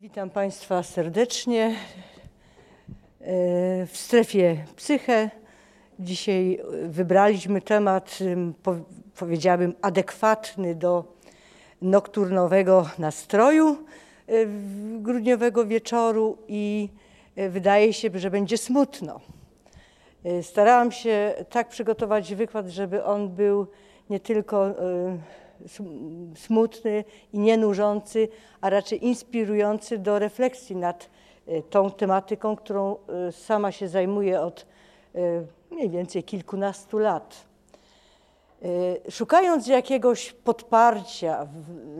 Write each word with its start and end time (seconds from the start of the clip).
Witam 0.00 0.30
Państwa 0.30 0.82
serdecznie 0.82 1.64
e, 1.66 1.76
w 3.86 3.96
strefie 3.96 4.64
psyche. 4.76 5.30
Dzisiaj 5.98 6.60
wybraliśmy 6.82 7.60
temat, 7.62 8.18
ym, 8.20 8.54
po- 8.62 8.76
powiedziałabym, 9.18 9.74
adekwatny 9.82 10.74
do 10.74 11.04
nokturnowego 11.82 12.88
nastroju 12.98 13.68
e, 13.68 14.32
grudniowego 15.00 15.66
wieczoru 15.66 16.38
i 16.48 16.88
e, 17.36 17.48
wydaje 17.48 17.92
się, 17.92 18.10
że 18.14 18.30
będzie 18.30 18.58
smutno. 18.58 19.20
Starałam 20.42 20.92
się 20.92 21.34
tak 21.50 21.68
przygotować 21.68 22.34
wykład, 22.34 22.68
żeby 22.68 23.04
on 23.04 23.28
był 23.28 23.66
nie 24.10 24.20
tylko 24.20 24.74
smutny 26.34 27.04
i 27.32 27.38
nienużący, 27.38 28.28
a 28.60 28.70
raczej 28.70 29.06
inspirujący 29.06 29.98
do 29.98 30.18
refleksji 30.18 30.76
nad 30.76 31.10
e, 31.46 31.62
tą 31.62 31.90
tematyką, 31.90 32.56
którą 32.56 32.96
e, 33.28 33.32
sama 33.32 33.72
się 33.72 33.88
zajmuję 33.88 34.40
od 34.40 34.66
e, 35.14 35.18
mniej 35.70 35.90
więcej 35.90 36.22
kilkunastu 36.22 36.98
lat. 36.98 37.46
Szukając 39.10 39.66
jakiegoś 39.66 40.32
podparcia, 40.32 41.46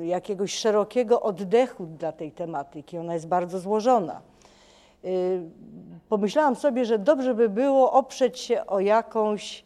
jakiegoś 0.02 0.54
szerokiego 0.54 1.22
oddechu 1.22 1.86
dla 1.86 2.12
tej 2.12 2.32
tematyki, 2.32 2.98
ona 2.98 3.14
jest 3.14 3.28
bardzo 3.28 3.60
złożona. 3.60 4.20
Pomyślałam 6.08 6.56
sobie, 6.56 6.84
że 6.84 6.98
dobrze 6.98 7.34
by 7.34 7.48
było 7.48 7.92
oprzeć 7.92 8.38
się 8.38 8.66
o 8.66 8.80
jakąś 8.80 9.64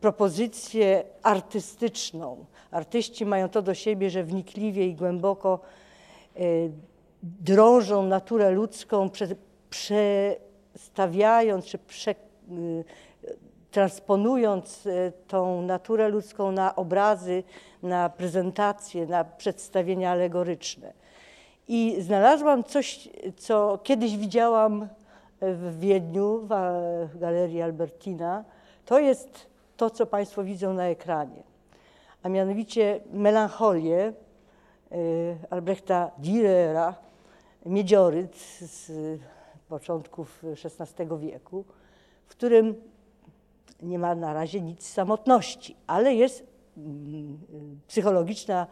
propozycję 0.00 1.04
artystyczną. 1.22 2.44
Artyści 2.70 3.26
mają 3.26 3.48
to 3.48 3.62
do 3.62 3.74
siebie, 3.74 4.10
że 4.10 4.24
wnikliwie 4.24 4.86
i 4.86 4.94
głęboko 4.94 5.60
y, 6.40 6.70
drążą 7.22 8.02
naturę 8.02 8.50
ludzką, 8.50 9.10
prze, 9.10 9.26
przestawiając 9.70 11.64
czy 11.64 11.78
prze, 11.78 12.10
y, 12.10 12.14
transponując 13.70 14.86
y, 14.86 15.12
tą 15.28 15.62
naturę 15.62 16.08
ludzką 16.08 16.52
na 16.52 16.76
obrazy, 16.76 17.42
na 17.82 18.08
prezentacje, 18.08 19.06
na 19.06 19.24
przedstawienia 19.24 20.10
alegoryczne. 20.10 20.92
I 21.68 21.96
znalazłam 22.00 22.64
coś, 22.64 23.08
co 23.36 23.78
kiedyś 23.82 24.16
widziałam 24.16 24.88
w 25.40 25.80
Wiedniu, 25.80 26.48
w 27.14 27.18
Galerii 27.18 27.62
Albertina. 27.62 28.44
To 28.86 28.98
jest 28.98 29.46
to, 29.76 29.90
co 29.90 30.06
Państwo 30.06 30.44
widzą 30.44 30.74
na 30.74 30.84
ekranie, 30.84 31.47
a 32.22 32.28
mianowicie 32.28 33.00
melancholię 33.12 34.12
y, 34.92 35.36
Albrechta 35.50 36.10
Dürera, 36.18 36.92
miedzioryt 37.66 38.36
z 38.60 38.92
początków 39.68 40.44
XVI 40.44 41.18
wieku, 41.18 41.64
w 42.26 42.30
którym 42.30 42.74
nie 43.82 43.98
ma 43.98 44.14
na 44.14 44.32
razie 44.32 44.60
nic 44.60 44.88
samotności, 44.88 45.76
ale 45.86 46.14
jest 46.14 46.46
mm, 46.76 47.38
psychologiczna 47.88 48.66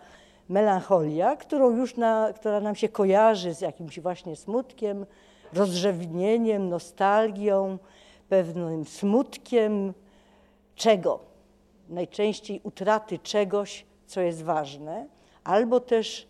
melancholia, 0.48 1.36
którą 1.36 1.76
już 1.76 1.96
na, 1.96 2.32
która 2.32 2.60
nam 2.60 2.74
się 2.74 2.88
kojarzy 2.88 3.54
z 3.54 3.60
jakimś 3.60 4.00
właśnie 4.00 4.36
smutkiem, 4.36 5.06
rozrzewnieniem, 5.52 6.68
nostalgią, 6.68 7.78
pewnym 8.28 8.84
smutkiem 8.84 9.94
czego? 10.74 11.25
Najczęściej 11.88 12.60
utraty 12.64 13.18
czegoś, 13.18 13.86
co 14.06 14.20
jest 14.20 14.42
ważne, 14.42 15.06
albo 15.44 15.80
też 15.80 16.26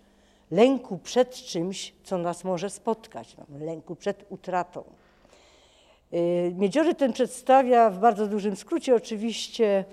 lęku 0.51 0.99
przed 0.99 1.35
czymś, 1.35 1.95
co 2.05 2.19
nas 2.19 2.45
może 2.45 2.71
spotkać, 2.71 3.37
no, 3.37 3.67
lęku 3.67 3.97
przed 3.97 4.27
utratą. 4.29 4.85
Y, 6.13 6.55
Miedziory 6.57 6.95
ten 6.95 7.13
przedstawia 7.13 7.91
w 7.91 7.99
bardzo 7.99 8.27
dużym 8.27 8.57
skrócie 8.57 8.95
oczywiście 8.95 9.85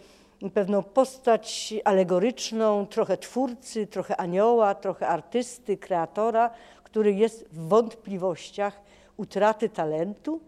pewną 0.54 0.84
postać 0.84 1.74
alegoryczną, 1.84 2.88
trochę 2.88 3.18
twórcy, 3.18 3.88
trochę 3.88 4.18
anioła, 4.18 4.76
trochę 4.76 5.08
artysty, 5.08 5.78
kreatora, 5.78 6.50
który 6.84 7.14
jest 7.14 7.46
w 7.52 7.68
wątpliwościach 7.68 8.82
utraty 9.18 9.70
talentu, 9.70 10.40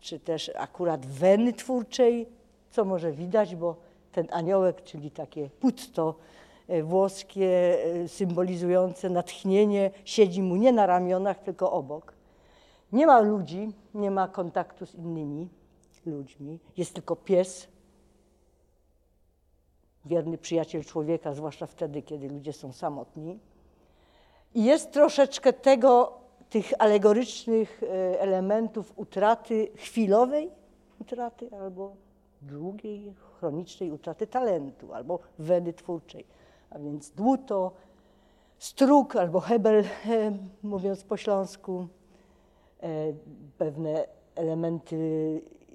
czy 0.00 0.20
też 0.20 0.50
akurat 0.54 1.06
weny 1.06 1.52
twórczej, 1.52 2.26
co 2.70 2.84
może 2.84 3.12
widać, 3.12 3.56
bo 3.56 3.76
ten 4.14 4.28
aniołek, 4.30 4.82
czyli 4.82 5.10
takie 5.10 5.50
putto 5.50 6.14
e, 6.68 6.82
włoskie 6.82 7.78
e, 7.84 8.08
symbolizujące 8.08 9.10
natchnienie, 9.10 9.90
siedzi 10.04 10.42
mu 10.42 10.56
nie 10.56 10.72
na 10.72 10.86
ramionach, 10.86 11.38
tylko 11.38 11.72
obok. 11.72 12.14
Nie 12.92 13.06
ma 13.06 13.20
ludzi, 13.20 13.72
nie 13.94 14.10
ma 14.10 14.28
kontaktu 14.28 14.86
z 14.86 14.94
innymi 14.94 15.48
ludźmi. 16.06 16.58
Jest 16.76 16.94
tylko 16.94 17.16
pies, 17.16 17.68
wierny 20.04 20.38
przyjaciel 20.38 20.84
człowieka, 20.84 21.34
zwłaszcza 21.34 21.66
wtedy, 21.66 22.02
kiedy 22.02 22.28
ludzie 22.28 22.52
są 22.52 22.72
samotni. 22.72 23.38
I 24.54 24.64
jest 24.64 24.92
troszeczkę 24.92 25.52
tego, 25.52 26.12
tych 26.50 26.72
alegorycznych 26.78 27.82
e, 27.82 28.20
elementów 28.20 28.92
utraty 28.96 29.68
chwilowej 29.76 30.50
utraty 31.00 31.50
albo 31.60 31.96
długiej, 32.44 33.14
chronicznej 33.38 33.90
utraty 33.90 34.26
talentu 34.26 34.92
albo 34.92 35.18
weny 35.38 35.72
twórczej. 35.72 36.24
A 36.70 36.78
więc 36.78 37.10
dłuto, 37.10 37.72
struk 38.58 39.16
albo 39.16 39.40
hebel, 39.40 39.84
mówiąc 40.62 41.04
po 41.04 41.16
śląsku, 41.16 41.86
e, 42.80 42.88
pewne 43.58 44.06
elementy 44.34 44.96
e, 44.96 45.74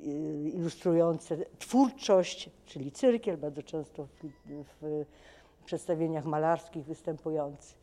ilustrujące 0.50 1.38
twórczość, 1.60 2.50
czyli 2.66 2.92
cyrkiel, 2.92 3.38
bardzo 3.38 3.64
często 3.64 4.08
w, 4.82 5.06
przedstawieniach 5.66 6.26
malarskich 6.26 6.86
występujący. 6.86 7.76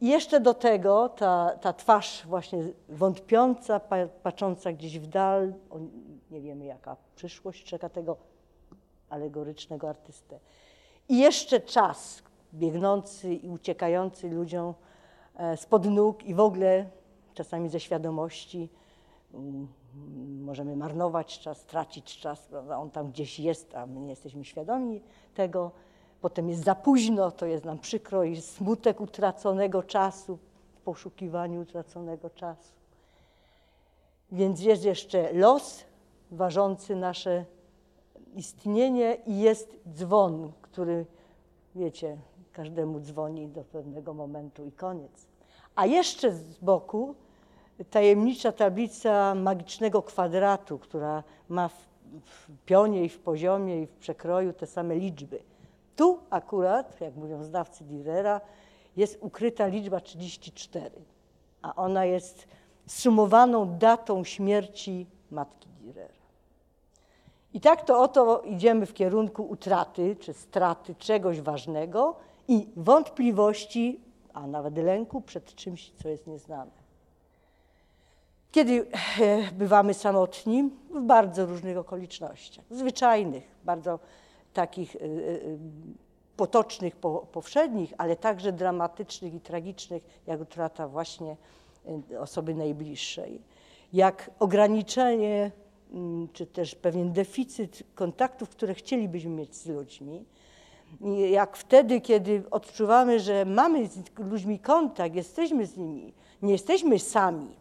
I 0.00 0.08
jeszcze 0.08 0.40
do 0.40 0.54
tego 0.54 1.08
ta, 1.08 1.58
ta 1.60 1.72
twarz 1.72 2.26
właśnie 2.26 2.64
wątpiąca, 2.88 3.80
pa, 3.80 3.96
patrząca 4.22 4.72
gdzieś 4.72 4.98
w 4.98 5.06
dal, 5.06 5.52
nie 6.30 6.40
wiemy 6.40 6.64
jaka 6.64 6.96
przyszłość 7.16 7.64
czeka 7.64 7.88
tego 7.88 8.16
alegorycznego 9.10 9.88
artystę. 9.88 10.38
I 11.08 11.18
jeszcze 11.18 11.60
czas 11.60 12.22
biegnący 12.54 13.34
i 13.34 13.48
uciekający 13.48 14.28
ludziom 14.28 14.74
e, 15.36 15.56
spod 15.56 15.84
nóg 15.84 16.24
i 16.24 16.34
w 16.34 16.40
ogóle 16.40 16.86
czasami 17.34 17.68
ze 17.68 17.80
świadomości. 17.80 18.68
Mm, 19.34 19.68
Możemy 20.44 20.76
marnować 20.76 21.38
czas, 21.38 21.64
tracić 21.64 22.18
czas, 22.18 22.46
prawda? 22.46 22.78
on 22.78 22.90
tam 22.90 23.10
gdzieś 23.10 23.40
jest, 23.40 23.74
a 23.74 23.86
my 23.86 24.00
nie 24.00 24.10
jesteśmy 24.10 24.44
świadomi 24.44 25.02
tego. 25.34 25.70
Potem 26.20 26.48
jest 26.48 26.64
za 26.64 26.74
późno, 26.74 27.30
to 27.30 27.46
jest 27.46 27.64
nam 27.64 27.78
przykro 27.78 28.24
i 28.24 28.40
smutek 28.40 29.00
utraconego 29.00 29.82
czasu, 29.82 30.38
w 30.74 30.80
poszukiwaniu 30.80 31.60
utraconego 31.60 32.30
czasu. 32.30 32.72
Więc 34.32 34.60
jest 34.60 34.84
jeszcze 34.84 35.32
los 35.32 35.84
ważący 36.30 36.96
nasze 36.96 37.44
istnienie 38.34 39.18
i 39.26 39.38
jest 39.38 39.76
dzwon, 39.94 40.52
który, 40.62 41.06
wiecie, 41.74 42.16
każdemu 42.52 43.00
dzwoni 43.00 43.48
do 43.48 43.64
pewnego 43.64 44.14
momentu 44.14 44.64
i 44.64 44.72
koniec. 44.72 45.26
A 45.74 45.86
jeszcze 45.86 46.32
z 46.32 46.58
boku 46.58 47.14
tajemnicza 47.90 48.52
tablica 48.52 49.34
magicznego 49.34 50.02
kwadratu, 50.02 50.78
która 50.78 51.24
ma 51.48 51.68
w, 51.68 51.88
w 52.24 52.50
pionie 52.66 53.04
i 53.04 53.08
w 53.08 53.18
poziomie 53.18 53.82
i 53.82 53.86
w 53.86 53.96
przekroju 53.96 54.52
te 54.52 54.66
same 54.66 54.96
liczby. 54.96 55.42
Tu 55.96 56.18
akurat, 56.30 57.00
jak 57.00 57.16
mówią 57.16 57.44
znawcy 57.44 57.84
Dürera, 57.84 58.40
jest 58.96 59.18
ukryta 59.20 59.66
liczba 59.66 60.00
34, 60.00 60.90
a 61.62 61.74
ona 61.74 62.04
jest 62.04 62.48
sumowaną 62.86 63.78
datą 63.78 64.24
śmierci 64.24 65.06
matki 65.30 65.68
Dürera. 65.82 66.17
I 67.58 67.60
tak 67.60 67.84
to 67.84 68.02
oto 68.02 68.42
idziemy 68.42 68.86
w 68.86 68.94
kierunku 68.94 69.42
utraty 69.42 70.16
czy 70.20 70.32
straty 70.32 70.94
czegoś 70.94 71.40
ważnego 71.40 72.16
i 72.48 72.68
wątpliwości, 72.76 74.00
a 74.34 74.46
nawet 74.46 74.76
lęku 74.76 75.20
przed 75.20 75.54
czymś, 75.54 75.92
co 76.02 76.08
jest 76.08 76.26
nieznane. 76.26 76.70
Kiedy 78.52 78.86
e, 79.20 79.52
bywamy 79.52 79.94
samotni? 79.94 80.70
W 80.90 81.00
bardzo 81.00 81.46
różnych 81.46 81.78
okolicznościach, 81.78 82.64
zwyczajnych, 82.70 83.44
bardzo 83.64 83.98
takich 84.52 84.96
e, 84.96 84.98
e, 84.98 85.02
potocznych, 86.36 86.96
po, 86.96 87.26
powszednich, 87.32 87.94
ale 87.98 88.16
także 88.16 88.52
dramatycznych 88.52 89.34
i 89.34 89.40
tragicznych, 89.40 90.02
jak 90.26 90.40
utrata 90.40 90.88
właśnie 90.88 91.36
e, 92.12 92.20
osoby 92.20 92.54
najbliższej, 92.54 93.42
jak 93.92 94.30
ograniczenie 94.38 95.50
czy 96.32 96.46
też 96.46 96.74
pewien 96.74 97.12
deficyt 97.12 97.82
kontaktów, 97.94 98.48
które 98.48 98.74
chcielibyśmy 98.74 99.30
mieć 99.30 99.54
z 99.54 99.66
ludźmi, 99.66 100.24
jak 101.30 101.56
wtedy, 101.56 102.00
kiedy 102.00 102.42
odczuwamy, 102.50 103.20
że 103.20 103.44
mamy 103.44 103.86
z 103.86 103.98
ludźmi 104.18 104.58
kontakt, 104.58 105.14
jesteśmy 105.14 105.66
z 105.66 105.76
nimi, 105.76 106.12
nie 106.42 106.52
jesteśmy 106.52 106.98
sami, 106.98 107.56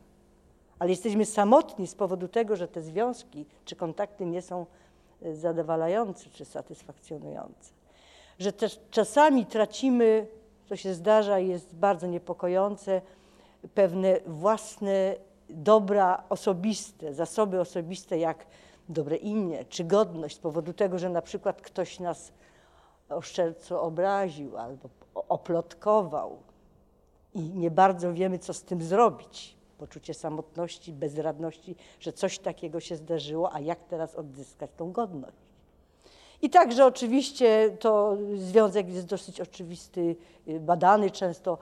ale 0.79 0.89
jesteśmy 0.89 1.25
samotni 1.25 1.88
z 1.88 1.95
powodu 1.95 2.27
tego, 2.27 2.56
że 2.56 2.68
te 2.68 2.81
związki 2.81 3.45
czy 3.65 3.75
kontakty 3.75 4.25
nie 4.25 4.41
są 4.41 4.65
e, 5.21 5.35
zadowalające 5.35 6.30
czy 6.30 6.45
satysfakcjonujące. 6.45 7.71
Że 8.39 8.53
też 8.53 8.80
czasami 8.91 9.45
tracimy, 9.45 10.27
co 10.69 10.75
się 10.75 10.94
zdarza 10.94 11.39
i 11.39 11.47
jest 11.47 11.75
bardzo 11.75 12.07
niepokojące, 12.07 13.01
pewne 13.73 14.19
własne 14.25 15.15
dobra 15.49 16.23
osobiste, 16.29 17.13
zasoby 17.13 17.59
osobiste, 17.59 18.17
jak 18.17 18.45
dobre 18.89 19.15
imię 19.15 19.65
czy 19.65 19.83
godność, 19.83 20.35
z 20.35 20.39
powodu 20.39 20.73
tego, 20.73 20.99
że 20.99 21.09
na 21.09 21.21
przykład 21.21 21.61
ktoś 21.61 21.99
nas 21.99 22.31
oszczerco 23.09 23.81
obraził 23.81 24.57
albo 24.57 24.89
oplotkował 25.13 26.38
i 27.33 27.39
nie 27.39 27.71
bardzo 27.71 28.13
wiemy, 28.13 28.39
co 28.39 28.53
z 28.53 28.63
tym 28.63 28.81
zrobić. 28.81 29.57
Poczucie 29.77 30.13
samotności, 30.13 30.94
bezradności, 30.94 31.75
że 31.99 32.13
coś 32.13 32.39
takiego 32.39 32.79
się 32.79 32.95
zdarzyło, 32.95 33.53
a 33.53 33.59
jak 33.59 33.83
teraz 33.83 34.15
odzyskać 34.15 34.69
tą 34.77 34.91
godność. 34.91 35.38
I 36.41 36.49
także 36.49 36.85
oczywiście 36.85 37.77
to 37.79 38.17
związek 38.35 38.89
jest 38.89 39.07
dosyć 39.07 39.41
oczywisty, 39.41 40.15
badany 40.59 41.11
często. 41.11 41.57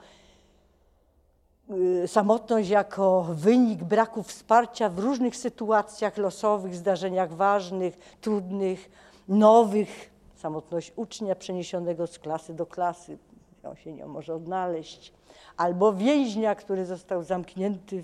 Y, 1.70 2.08
samotność 2.08 2.68
jako 2.68 3.22
wynik 3.22 3.84
braku 3.84 4.22
wsparcia 4.22 4.88
w 4.88 4.98
różnych 4.98 5.36
sytuacjach 5.36 6.16
losowych, 6.16 6.74
zdarzeniach 6.74 7.32
ważnych, 7.32 7.98
trudnych, 8.20 8.90
nowych, 9.28 10.10
samotność 10.34 10.92
ucznia 10.96 11.34
przeniesionego 11.34 12.06
z 12.06 12.18
klasy 12.18 12.54
do 12.54 12.66
klasy, 12.66 13.18
on 13.64 13.76
się 13.76 13.92
nie 13.92 14.06
może 14.06 14.34
odnaleźć, 14.34 15.12
albo 15.56 15.92
więźnia, 15.92 16.54
który 16.54 16.84
został 16.84 17.22
zamknięty 17.22 18.02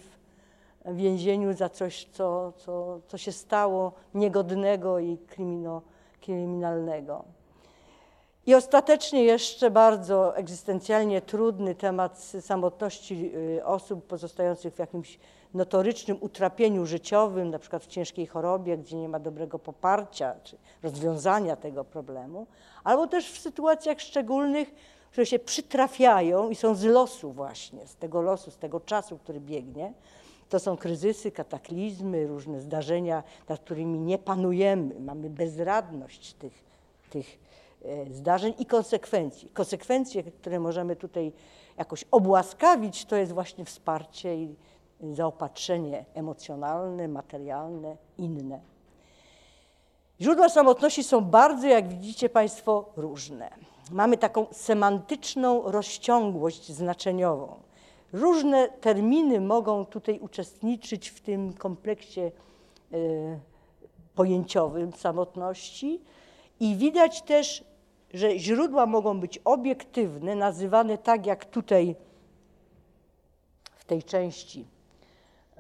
w 0.85 0.97
więzieniu 0.97 1.53
za 1.53 1.69
coś, 1.69 2.08
co, 2.12 2.53
co, 2.56 3.00
co 3.08 3.19
się 3.19 3.32
stało 3.32 3.93
niegodnego 4.15 4.99
i 4.99 5.19
kryminalnego. 6.20 7.25
I 8.47 8.55
ostatecznie 8.55 9.25
jeszcze 9.25 9.71
bardzo 9.71 10.37
egzystencjalnie 10.37 11.21
trudny 11.21 11.75
temat 11.75 12.19
samotności 12.41 13.33
y, 13.59 13.65
osób 13.65 14.06
pozostających 14.06 14.75
w 14.75 14.79
jakimś 14.79 15.19
notorycznym 15.55 16.17
utrapieniu 16.21 16.87
życiowym, 16.87 17.50
na 17.50 17.59
przykład 17.59 17.85
w 17.85 17.87
ciężkiej 17.87 18.27
chorobie, 18.27 18.79
gdzie 18.79 18.97
nie 18.97 19.09
ma 19.09 19.19
dobrego 19.19 19.59
poparcia 19.59 20.35
czy 20.44 20.56
rozwiązania 20.83 21.56
tego 21.56 21.85
problemu, 21.85 22.47
albo 22.85 23.06
też 23.06 23.31
w 23.33 23.39
sytuacjach 23.39 24.00
szczególnych, 24.00 24.75
które 25.11 25.27
się 25.27 25.39
przytrafiają 25.39 26.50
i 26.50 26.55
są 26.55 26.75
z 26.75 26.85
losu 26.85 27.33
właśnie, 27.33 27.87
z 27.87 27.97
tego 27.97 28.23
losu, 28.23 28.50
z 28.50 28.56
tego 28.56 28.81
czasu, 28.81 29.19
który 29.19 29.41
biegnie. 29.41 29.93
To 30.49 30.59
są 30.59 30.77
kryzysy, 30.77 31.31
kataklizmy, 31.31 32.27
różne 32.27 32.61
zdarzenia, 32.61 33.23
nad 33.49 33.61
którymi 33.61 33.99
nie 33.99 34.19
panujemy, 34.19 35.00
mamy 35.00 35.31
bezradność 35.31 36.35
tych, 36.35 36.65
tych 37.11 37.42
zdarzeń 38.11 38.55
i 38.58 38.67
konsekwencji. 38.67 39.49
Konsekwencje, 39.49 40.23
które 40.23 40.61
możemy 40.61 40.96
tutaj 40.96 41.32
jakoś 41.79 42.05
obłaskawić, 42.11 43.05
to 43.05 43.17
jest 43.17 43.32
właśnie 43.32 43.64
wsparcie 43.64 44.37
i 44.37 44.56
zaopatrzenie 45.12 46.05
emocjonalne, 46.14 47.08
materialne, 47.08 47.96
inne. 48.19 48.61
Źródła 50.20 50.49
samotności 50.49 51.05
są 51.05 51.20
bardzo, 51.20 51.67
jak 51.67 51.88
widzicie 51.88 52.29
Państwo, 52.29 52.93
różne. 52.96 53.50
Mamy 53.90 54.19
taką 54.19 54.46
semantyczną 54.52 55.62
rozciągłość 55.62 56.73
znaczeniową. 56.73 57.55
Różne 58.12 58.69
terminy 58.69 59.40
mogą 59.40 59.87
tutaj 59.87 60.19
uczestniczyć 60.19 61.08
w 61.08 61.20
tym 61.20 61.52
kompleksie 61.52 62.20
y, 62.93 63.38
pojęciowym 64.14 64.93
samotności 64.93 66.00
i 66.61 66.76
widać 66.76 67.23
też, 67.23 67.64
że 68.14 68.38
źródła 68.38 68.87
mogą 68.87 69.20
być 69.20 69.38
obiektywne, 69.44 70.35
nazywane 70.35 70.99
tak 70.99 71.26
jak 71.26 71.44
tutaj 71.44 71.97
w 73.75 73.85
tej 73.85 74.03
części 74.03 74.67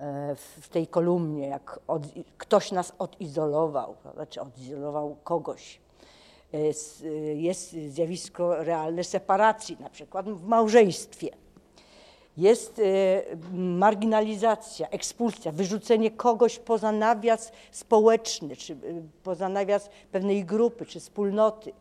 E, 0.02 0.34
w 0.60 0.68
tej 0.68 0.86
kolumnie, 0.86 1.48
jak 1.48 1.80
od, 1.86 2.02
ktoś 2.38 2.72
nas 2.72 2.92
odizolował, 2.98 3.94
znaczy 4.14 4.40
odizolował 4.40 5.16
kogoś. 5.24 5.80
E, 6.54 6.58
jest 7.34 7.72
zjawisko 7.88 8.64
realne 8.64 9.04
separacji, 9.04 9.76
na 9.80 9.90
przykład 9.90 10.28
w 10.28 10.46
małżeństwie. 10.46 11.28
Jest 12.36 12.78
e, 12.78 12.82
marginalizacja, 13.56 14.88
ekspulsja, 14.88 15.52
wyrzucenie 15.52 16.10
kogoś 16.10 16.58
poza 16.58 16.92
nawias 16.92 17.52
społeczny, 17.70 18.56
czy 18.56 18.76
poza 19.22 19.48
nawias 19.48 19.90
pewnej 20.12 20.44
grupy, 20.44 20.86
czy 20.86 21.00
wspólnoty. 21.00 21.72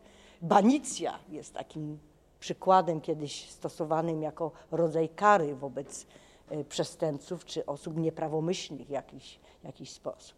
Banicja 0.42 1.18
jest 1.28 1.54
takim 1.54 1.98
przykładem 2.40 3.00
kiedyś 3.00 3.50
stosowanym 3.50 4.22
jako 4.22 4.50
rodzaj 4.70 5.08
kary 5.08 5.54
wobec 5.54 6.06
E, 6.52 6.64
przestępców 6.64 7.44
czy 7.44 7.66
osób 7.66 7.96
nieprawomyślnych 7.96 8.86
w 8.86 8.90
jakiś, 8.90 9.38
jakiś 9.64 9.90
sposób. 9.90 10.36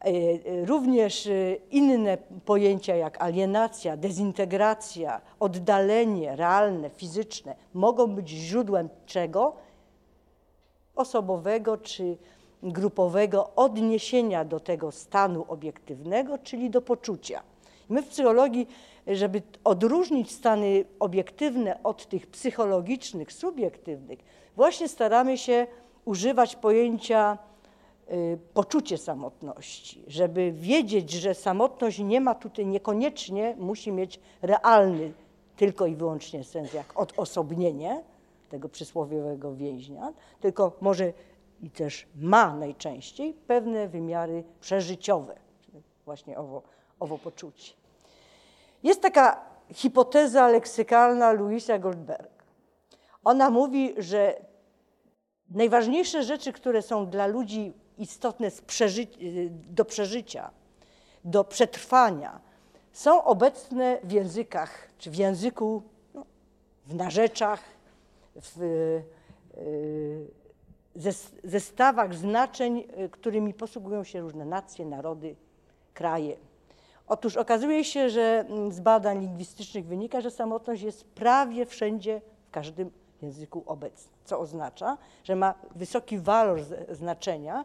E, 0.00 0.04
e, 0.04 0.64
również 0.66 1.28
inne 1.70 2.18
pojęcia 2.44 2.96
jak 2.96 3.22
alienacja, 3.22 3.96
dezintegracja, 3.96 5.20
oddalenie 5.40 6.36
realne, 6.36 6.90
fizyczne 6.90 7.56
mogą 7.74 8.06
być 8.06 8.28
źródłem 8.28 8.88
czego? 9.06 9.56
Osobowego 10.96 11.76
czy 11.76 12.16
grupowego 12.62 13.50
odniesienia 13.56 14.44
do 14.44 14.60
tego 14.60 14.92
stanu 14.92 15.44
obiektywnego, 15.48 16.38
czyli 16.38 16.70
do 16.70 16.82
poczucia. 16.82 17.42
My 17.88 18.02
w 18.02 18.08
psychologii, 18.08 18.66
żeby 19.06 19.42
odróżnić 19.64 20.32
stany 20.32 20.84
obiektywne 20.98 21.82
od 21.82 22.06
tych 22.06 22.26
psychologicznych, 22.26 23.32
subiektywnych, 23.32 24.18
właśnie 24.56 24.88
staramy 24.88 25.38
się 25.38 25.66
używać 26.04 26.56
pojęcia 26.56 27.38
y, 28.12 28.38
poczucie 28.54 28.98
samotności, 28.98 30.04
żeby 30.06 30.52
wiedzieć, 30.52 31.10
że 31.10 31.34
samotność 31.34 31.98
nie 31.98 32.20
ma 32.20 32.34
tutaj 32.34 32.66
niekoniecznie, 32.66 33.56
musi 33.58 33.92
mieć 33.92 34.20
realny 34.42 35.12
tylko 35.56 35.86
i 35.86 35.96
wyłącznie 35.96 36.44
sens 36.44 36.72
jak 36.72 36.98
odosobnienie 37.00 38.02
tego 38.50 38.68
przysłowiowego 38.68 39.54
więźnia, 39.54 40.12
tylko 40.40 40.72
może 40.80 41.12
i 41.62 41.70
też 41.70 42.06
ma 42.14 42.54
najczęściej 42.54 43.34
pewne 43.46 43.88
wymiary 43.88 44.44
przeżyciowe, 44.60 45.36
właśnie 46.04 46.38
owo, 46.38 46.62
owo 47.00 47.18
poczucie. 47.18 47.81
Jest 48.82 49.00
taka 49.00 49.44
hipoteza 49.74 50.48
leksykalna 50.48 51.32
Louisa 51.32 51.78
Goldberg. 51.78 52.44
Ona 53.24 53.50
mówi, 53.50 53.94
że 53.98 54.44
najważniejsze 55.50 56.22
rzeczy, 56.22 56.52
które 56.52 56.82
są 56.82 57.06
dla 57.06 57.26
ludzi 57.26 57.72
istotne 57.98 58.48
przeży 58.66 59.06
do 59.52 59.84
przeżycia, 59.84 60.50
do 61.24 61.44
przetrwania, 61.44 62.40
są 62.92 63.24
obecne 63.24 63.98
w 64.04 64.12
językach, 64.12 64.88
czy 64.98 65.10
w 65.10 65.16
języku, 65.16 65.82
no, 66.14 66.26
w 66.86 66.94
narzeczach, 66.94 67.60
w 68.34 68.62
y, 68.62 69.04
zestawach 71.44 72.14
znaczeń, 72.14 72.84
y, 73.04 73.08
którymi 73.08 73.54
posługują 73.54 74.04
się 74.04 74.20
różne 74.20 74.44
nacje, 74.44 74.86
narody, 74.86 75.36
kraje. 75.94 76.36
Otóż 77.08 77.36
okazuje 77.36 77.84
się, 77.84 78.10
że 78.10 78.44
mm, 78.48 78.72
z 78.72 78.80
badań 78.80 79.20
lingwistycznych 79.20 79.86
wynika, 79.86 80.20
że 80.20 80.30
samotność 80.30 80.82
jest 80.82 81.04
prawie 81.04 81.66
wszędzie, 81.66 82.20
w 82.48 82.50
każdym 82.50 82.90
języku 83.22 83.62
obecna, 83.66 84.12
co 84.24 84.38
oznacza, 84.38 84.98
że 85.24 85.36
ma 85.36 85.54
wysoki 85.74 86.18
walor 86.18 86.60
znaczenia 86.90 87.64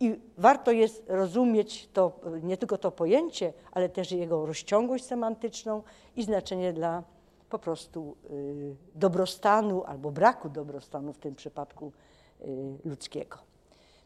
i 0.00 0.20
warto 0.38 0.72
jest 0.72 1.04
rozumieć 1.08 1.88
to, 1.92 2.12
nie 2.42 2.56
tylko 2.56 2.78
to 2.78 2.90
pojęcie, 2.90 3.52
ale 3.72 3.88
też 3.88 4.12
jego 4.12 4.46
rozciągłość 4.46 5.04
semantyczną 5.04 5.82
i 6.16 6.22
znaczenie 6.22 6.72
dla 6.72 7.02
po 7.50 7.58
prostu 7.58 8.16
y, 8.30 8.76
dobrostanu 8.94 9.84
albo 9.84 10.10
braku 10.10 10.48
dobrostanu 10.48 11.12
w 11.12 11.18
tym 11.18 11.34
przypadku 11.34 11.92
y, 12.40 12.78
ludzkiego. 12.84 13.38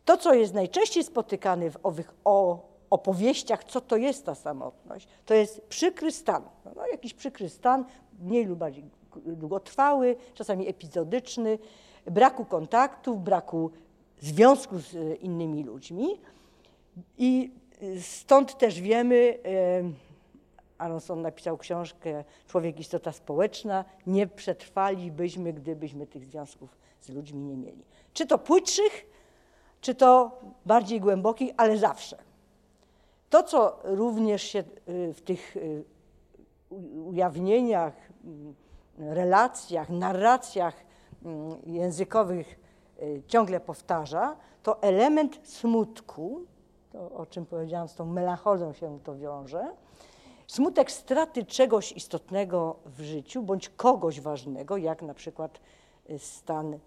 To, 0.05 0.17
co 0.17 0.35
jest 0.35 0.55
najczęściej 0.55 1.05
spotykane 1.05 1.71
w 1.71 1.79
owych 1.83 2.15
o 2.25 2.63
opowieściach, 2.91 3.65
co 3.65 3.81
to 3.81 3.97
jest 3.97 4.27
ta 4.27 4.35
samotność, 4.35 5.09
to 5.27 5.35
jest 5.35 5.61
przykry 5.61 6.13
stan. 6.13 6.43
No, 6.77 6.87
jakiś 6.87 7.15
przykry 7.15 7.49
stan, 7.49 7.85
mniej 8.19 8.45
lub 8.45 8.59
bardziej 8.59 8.85
długotrwały, 9.17 10.17
czasami 10.35 10.69
epizodyczny, 10.69 11.59
braku 12.07 12.45
kontaktów, 12.45 13.23
braku 13.23 13.71
związku 14.21 14.79
z 14.79 15.21
innymi 15.23 15.65
ludźmi. 15.65 16.21
I 17.19 17.51
stąd 18.01 18.59
też 18.59 18.81
wiemy, 18.81 19.39
Aronson 20.79 21.23
napisał 21.23 21.59
książkę 21.59 22.25
Człowiek 22.49 22.81
istota 22.81 23.13
społeczna. 23.13 23.85
Nie 24.07 24.27
przetrwalibyśmy, 24.27 25.53
gdybyśmy 25.53 26.07
tych 26.07 26.25
związków 26.25 26.77
z 27.01 27.09
ludźmi 27.09 27.43
nie 27.45 27.57
mieli. 27.57 27.85
Czy 28.13 28.27
to 28.27 28.39
płytszych, 28.39 29.07
czy 29.81 29.95
to 29.95 30.41
bardziej 30.67 31.01
głębokich, 31.01 31.55
ale 31.57 31.79
zawsze. 31.79 32.26
To, 33.31 33.43
co 33.43 33.79
również 33.85 34.43
się 34.43 34.65
y, 34.89 35.15
w 35.15 35.23
tych 35.23 35.57
y, 35.57 35.85
ujawnieniach, 37.07 37.95
mm, 38.25 38.55
relacjach, 38.99 39.91
narracjach 39.91 40.75
mm, 41.25 41.57
językowych 41.67 42.61
y, 43.03 43.23
ciągle 43.29 43.61
powtarza, 43.61 44.37
to 44.63 44.83
element 44.83 45.39
smutku, 45.43 46.41
to 46.93 47.11
o 47.11 47.27
czym 47.27 47.47
powiedziałam, 47.47 47.89
z 47.89 47.95
tą 47.95 48.07
melancholią 48.07 48.73
się 48.73 48.99
to 49.05 49.17
wiąże, 49.17 49.75
smutek 50.47 50.91
straty 50.91 51.45
czegoś 51.45 51.93
istotnego 51.93 52.77
w 52.87 53.01
życiu 53.01 53.43
bądź 53.43 53.69
kogoś 53.69 54.21
ważnego, 54.21 54.77
jak 54.77 55.03
na 55.03 55.15
przykład 55.15 55.61
stan 56.19 56.79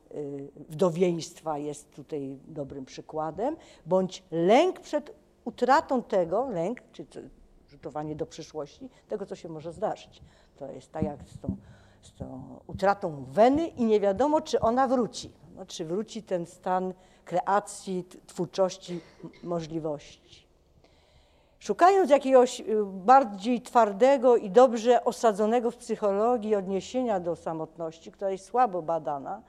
wdowieństwa 0.69 1.57
jest 1.57 1.91
tutaj 1.91 2.37
dobrym 2.47 2.85
przykładem, 2.85 3.55
bądź 3.85 4.23
lęk 4.31 4.79
przed 4.79 5.11
utratą 5.49 6.03
tego, 6.03 6.49
lęk, 6.49 6.81
czy 6.91 7.05
rzutowanie 7.67 8.15
do 8.15 8.25
przyszłości, 8.25 8.89
tego, 9.07 9.25
co 9.25 9.35
się 9.35 9.49
może 9.49 9.73
zdarzyć. 9.73 10.21
To 10.57 10.71
jest 10.71 10.91
tak 10.91 11.03
jak 11.03 11.19
z 11.23 11.39
tą, 11.39 11.57
z 12.01 12.13
tą 12.13 12.59
utratą 12.67 13.25
weny 13.29 13.67
i 13.67 13.85
nie 13.85 13.99
wiadomo, 13.99 14.41
czy 14.41 14.59
ona 14.59 14.87
wróci. 14.87 15.31
No, 15.55 15.65
czy 15.65 15.85
wróci 15.85 16.23
ten 16.23 16.45
stan 16.45 16.93
kreacji, 17.25 18.05
twórczości, 18.27 19.01
możliwości. 19.43 20.47
Szukając 21.59 22.09
jakiegoś 22.09 22.59
y, 22.59 22.65
bardziej 22.85 23.61
twardego 23.61 24.37
i 24.37 24.49
dobrze 24.49 25.03
osadzonego 25.03 25.71
w 25.71 25.77
psychologii 25.77 26.55
odniesienia 26.55 27.19
do 27.19 27.35
samotności, 27.35 28.11
która 28.11 28.31
jest 28.31 28.45
słabo 28.45 28.81
badana, 28.81 29.41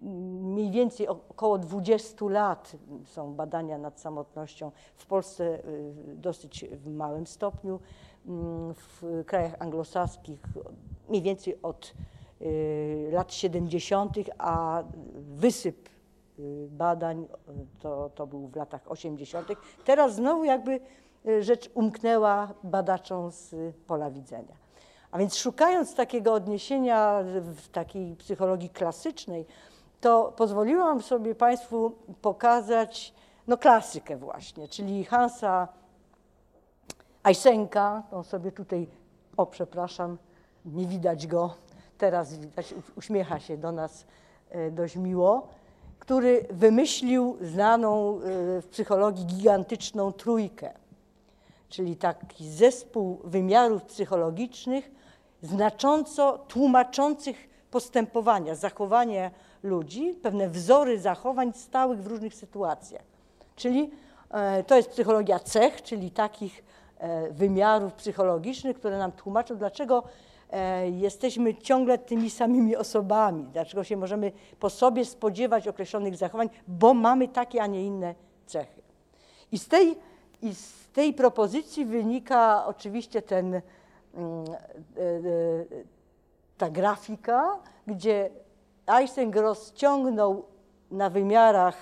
mniej 0.00 0.70
więcej 0.70 1.08
około 1.08 1.58
20 1.58 2.24
lat 2.28 2.76
są 3.04 3.34
badania 3.34 3.78
nad 3.78 4.00
samotnością. 4.00 4.70
W 4.94 5.06
Polsce 5.06 5.64
y, 5.64 5.92
dosyć 6.16 6.64
w 6.64 6.88
małym 6.88 7.26
stopniu, 7.26 7.80
mm, 8.26 8.74
w 8.74 9.02
krajach 9.26 9.56
anglosaskich 9.58 10.40
mniej 11.08 11.22
więcej 11.22 11.62
od 11.62 11.94
y, 12.40 13.08
lat 13.12 13.32
70., 13.32 14.16
a 14.38 14.82
wysyp 15.14 15.88
badań 16.68 17.26
to, 17.78 18.10
to 18.14 18.26
był 18.26 18.48
w 18.48 18.56
latach 18.56 18.90
80. 18.90 19.48
Teraz 19.84 20.14
znowu 20.14 20.44
jakby 20.44 20.80
rzecz 21.40 21.70
umknęła 21.74 22.54
badaczom 22.64 23.30
z 23.30 23.54
pola 23.86 24.10
widzenia. 24.10 24.69
A 25.10 25.18
więc 25.18 25.36
szukając 25.36 25.94
takiego 25.94 26.34
odniesienia 26.34 27.22
w 27.42 27.68
takiej 27.68 28.16
psychologii 28.16 28.70
klasycznej, 28.70 29.46
to 30.00 30.32
pozwoliłam 30.36 31.02
sobie 31.02 31.34
Państwu 31.34 31.92
pokazać 32.22 33.14
no, 33.46 33.58
klasykę 33.58 34.16
właśnie, 34.16 34.68
czyli 34.68 35.04
Hansa 35.04 35.68
Eisenka, 37.24 38.02
on 38.12 38.24
sobie 38.24 38.52
tutaj, 38.52 38.86
o 39.36 39.46
przepraszam, 39.46 40.18
nie 40.64 40.86
widać 40.86 41.26
go, 41.26 41.54
teraz 41.98 42.38
widać, 42.38 42.74
uśmiecha 42.96 43.40
się 43.40 43.56
do 43.56 43.72
nas 43.72 44.06
e, 44.50 44.70
dość 44.70 44.96
miło, 44.96 45.48
który 45.98 46.46
wymyślił 46.50 47.36
znaną 47.40 48.16
e, 48.16 48.20
w 48.60 48.66
psychologii 48.70 49.26
gigantyczną 49.26 50.12
trójkę, 50.12 50.72
czyli 51.68 51.96
taki 51.96 52.48
zespół 52.48 53.20
wymiarów 53.24 53.84
psychologicznych, 53.84 54.90
znacząco 55.42 56.38
tłumaczących 56.38 57.48
postępowania, 57.70 58.54
zachowania 58.54 59.30
ludzi, 59.62 60.14
pewne 60.22 60.48
wzory 60.48 60.98
zachowań 60.98 61.52
stałych 61.52 62.02
w 62.02 62.06
różnych 62.06 62.34
sytuacjach. 62.34 63.02
Czyli 63.56 63.90
e, 64.30 64.64
to 64.64 64.76
jest 64.76 64.90
psychologia 64.90 65.38
cech, 65.38 65.82
czyli 65.82 66.10
takich 66.10 66.64
e, 66.98 67.30
wymiarów 67.32 67.92
psychologicznych, 67.92 68.76
które 68.76 68.98
nam 68.98 69.12
tłumaczą, 69.12 69.56
dlaczego 69.56 70.02
e, 70.50 70.90
jesteśmy 70.90 71.54
ciągle 71.54 71.98
tymi 71.98 72.30
samymi 72.30 72.76
osobami, 72.76 73.46
dlaczego 73.52 73.84
się 73.84 73.96
możemy 73.96 74.32
po 74.60 74.70
sobie 74.70 75.04
spodziewać 75.04 75.68
określonych 75.68 76.16
zachowań, 76.16 76.50
bo 76.68 76.94
mamy 76.94 77.28
takie, 77.28 77.62
a 77.62 77.66
nie 77.66 77.86
inne 77.86 78.14
cechy. 78.46 78.82
I 79.52 79.58
z 79.58 79.68
tej, 79.68 79.96
i 80.42 80.54
z 80.54 80.88
tej 80.92 81.14
propozycji 81.14 81.84
wynika 81.84 82.66
oczywiście 82.66 83.22
ten 83.22 83.60
ta 86.58 86.70
grafika, 86.70 87.58
gdzie 87.86 88.30
Einstein 88.86 89.32
rozciągnął 89.34 90.44
na 90.90 91.10
wymiarach 91.10 91.76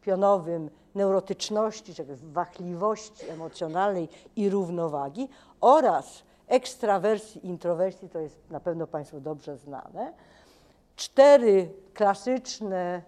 pionowym 0.00 0.70
neurotyczności, 0.94 1.94
czyli 1.94 2.08
wachliwości 2.22 3.28
emocjonalnej 3.28 4.08
i 4.36 4.50
równowagi 4.50 5.28
oraz 5.60 6.22
ekstrawersji, 6.48 7.46
introwersji, 7.46 8.08
to 8.08 8.18
jest 8.18 8.50
na 8.50 8.60
pewno 8.60 8.86
Państwu 8.86 9.20
dobrze 9.20 9.56
znane. 9.56 10.12
Cztery 10.96 11.70
klasyczne 11.94 13.02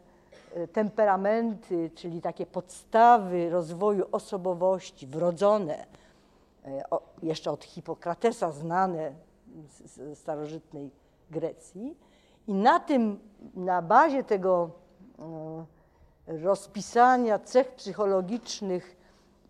temperamenty, 0.72 1.90
czyli 1.94 2.20
takie 2.20 2.46
podstawy 2.46 3.50
rozwoju 3.50 4.06
osobowości 4.12 5.06
wrodzone, 5.06 5.86
E, 6.64 6.82
jeszcze 7.22 7.50
od 7.50 7.64
Hipokratesa 7.64 8.52
znane 8.52 9.12
z 9.68 10.18
starożytnej 10.18 10.90
Grecji. 11.30 11.96
I 12.46 12.54
na 12.54 12.80
tym, 12.80 13.20
na 13.54 13.82
bazie 13.82 14.24
tego 14.24 14.70
e, 15.18 15.64
rozpisania 16.26 17.38
cech 17.38 17.74
psychologicznych 17.74 18.96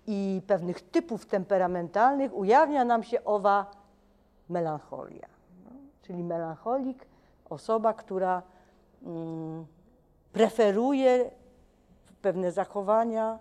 i 0.06 0.42
pewnych 0.46 0.90
typów 0.90 1.26
temperamentalnych 1.26 2.34
ujawnia 2.34 2.84
nam 2.84 3.02
się 3.02 3.24
owa 3.24 3.70
melancholia. 4.48 5.28
No, 5.64 5.70
czyli 6.02 6.24
melancholik, 6.24 7.06
osoba, 7.50 7.94
która 7.94 8.42
mm, 9.02 9.66
preferuje 10.32 11.30
pewne 12.22 12.52
zachowania, 12.52 13.38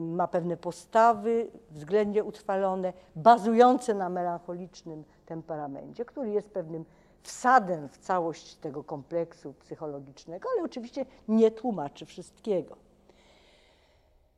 ma 0.00 0.28
pewne 0.28 0.56
postawy 0.56 1.50
względnie 1.70 2.24
utrwalone, 2.24 2.92
bazujące 3.16 3.94
na 3.94 4.08
melancholicznym 4.08 5.04
temperamencie, 5.26 6.04
który 6.04 6.30
jest 6.30 6.50
pewnym 6.50 6.84
wsadem 7.22 7.88
w 7.88 7.98
całość 7.98 8.54
tego 8.54 8.84
kompleksu 8.84 9.52
psychologicznego, 9.52 10.48
ale 10.54 10.64
oczywiście 10.64 11.06
nie 11.28 11.50
tłumaczy 11.50 12.06
wszystkiego. 12.06 12.76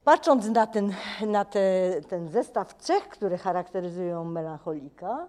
Patrząc 0.04 0.48
na 0.48 0.66
ten, 0.66 0.92
na 1.26 1.44
te, 1.44 1.90
ten 2.08 2.28
zestaw 2.28 2.74
cech, 2.74 3.08
które 3.08 3.38
charakteryzują 3.38 4.24
melancholika, 4.24 5.26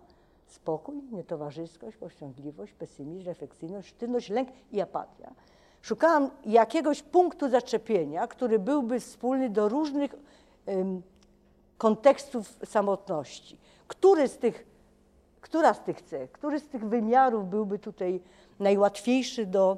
spokój, 0.47 1.03
nietowarzyskość, 1.11 1.97
powściągliwość, 1.97 2.73
pesymizm, 2.73 3.25
refleksyjność, 3.25 3.87
sztywność, 3.87 4.29
lęk 4.29 4.49
i 4.71 4.81
apatia, 4.81 5.33
Szukałam 5.87 6.29
jakiegoś 6.45 7.03
punktu 7.03 7.49
zaczepienia, 7.49 8.27
który 8.27 8.59
byłby 8.59 8.99
wspólny 8.99 9.49
do 9.49 9.69
różnych 9.69 10.15
kontekstów 11.77 12.57
samotności. 12.65 13.57
Który 13.87 14.27
z 14.27 14.37
tych, 14.37 14.65
która 15.41 15.73
z 15.73 15.83
tych 15.83 16.01
cech, 16.01 16.31
który 16.31 16.59
z 16.59 16.67
tych 16.67 16.85
wymiarów 16.85 17.49
byłby 17.49 17.79
tutaj 17.79 18.21
najłatwiejszy 18.59 19.45
do 19.45 19.77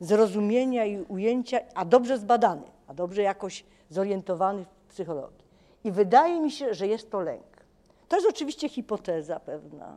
zrozumienia 0.00 0.84
i 0.84 1.02
ujęcia, 1.02 1.58
a 1.74 1.84
dobrze 1.84 2.18
zbadany, 2.18 2.66
a 2.86 2.94
dobrze 2.94 3.22
jakoś 3.22 3.64
zorientowany 3.90 4.64
w 4.64 4.92
psychologii. 4.92 5.44
I 5.84 5.92
wydaje 5.92 6.40
mi 6.40 6.50
się, 6.50 6.74
że 6.74 6.86
jest 6.86 7.10
to 7.10 7.20
lęk. 7.20 7.64
To 8.08 8.16
jest 8.16 8.28
oczywiście 8.28 8.68
hipoteza 8.68 9.40
pewna, 9.40 9.96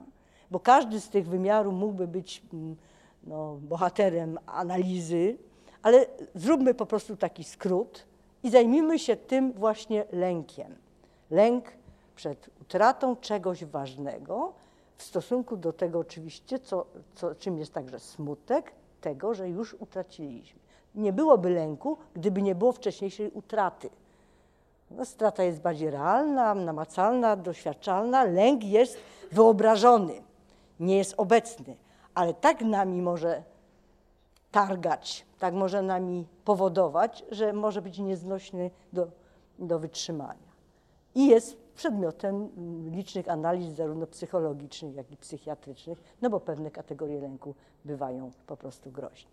bo 0.51 0.59
każdy 0.59 0.99
z 0.99 1.09
tych 1.09 1.27
wymiarów 1.27 1.73
mógłby 1.73 2.07
być 2.07 2.43
mm, 2.53 2.75
no, 3.23 3.57
bohaterem 3.61 4.39
analizy, 4.45 5.37
ale 5.81 6.05
zróbmy 6.35 6.73
po 6.73 6.85
prostu 6.85 7.17
taki 7.17 7.43
skrót 7.43 8.05
i 8.43 8.49
zajmijmy 8.49 8.99
się 8.99 9.15
tym 9.15 9.53
właśnie 9.53 10.05
lękiem. 10.11 10.75
Lęk 11.31 11.65
przed 12.15 12.49
utratą 12.61 13.15
czegoś 13.15 13.65
ważnego 13.65 14.53
w 14.97 15.03
stosunku 15.03 15.57
do 15.57 15.73
tego 15.73 15.99
oczywiście, 15.99 16.59
co, 16.59 16.85
co, 17.15 17.35
czym 17.35 17.57
jest 17.57 17.73
także 17.73 17.99
smutek 17.99 18.71
tego, 19.01 19.33
że 19.33 19.49
już 19.49 19.73
utraciliśmy. 19.73 20.59
Nie 20.95 21.13
byłoby 21.13 21.49
lęku, 21.49 21.97
gdyby 22.13 22.41
nie 22.41 22.55
było 22.55 22.71
wcześniejszej 22.71 23.31
utraty. 23.31 23.89
No, 24.91 25.05
strata 25.05 25.43
jest 25.43 25.61
bardziej 25.61 25.89
realna, 25.89 26.55
namacalna, 26.55 27.35
doświadczalna. 27.35 28.23
Lęk 28.23 28.63
jest 28.63 28.97
wyobrażony, 29.31 30.21
nie 30.79 30.97
jest 30.97 31.13
obecny 31.17 31.75
ale 32.13 32.33
tak 32.33 32.61
nami 32.61 33.01
może 33.01 33.43
targać, 34.51 35.25
tak 35.39 35.53
może 35.53 35.81
nami 35.81 36.27
powodować, 36.45 37.25
że 37.31 37.53
może 37.53 37.81
być 37.81 37.99
nieznośny 37.99 38.71
do, 38.93 39.07
do 39.59 39.79
wytrzymania. 39.79 40.51
I 41.15 41.27
jest 41.27 41.57
przedmiotem 41.75 42.49
licznych 42.91 43.29
analiz, 43.29 43.75
zarówno 43.75 44.07
psychologicznych, 44.07 44.95
jak 44.95 45.11
i 45.11 45.17
psychiatrycznych, 45.17 46.03
no 46.21 46.29
bo 46.29 46.39
pewne 46.39 46.71
kategorie 46.71 47.19
lęku 47.19 47.55
bywają 47.85 48.31
po 48.47 48.57
prostu 48.57 48.91
groźne. 48.91 49.29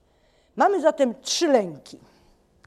Mamy 0.56 0.80
zatem 0.80 1.14
trzy 1.20 1.48
lęki, 1.48 1.98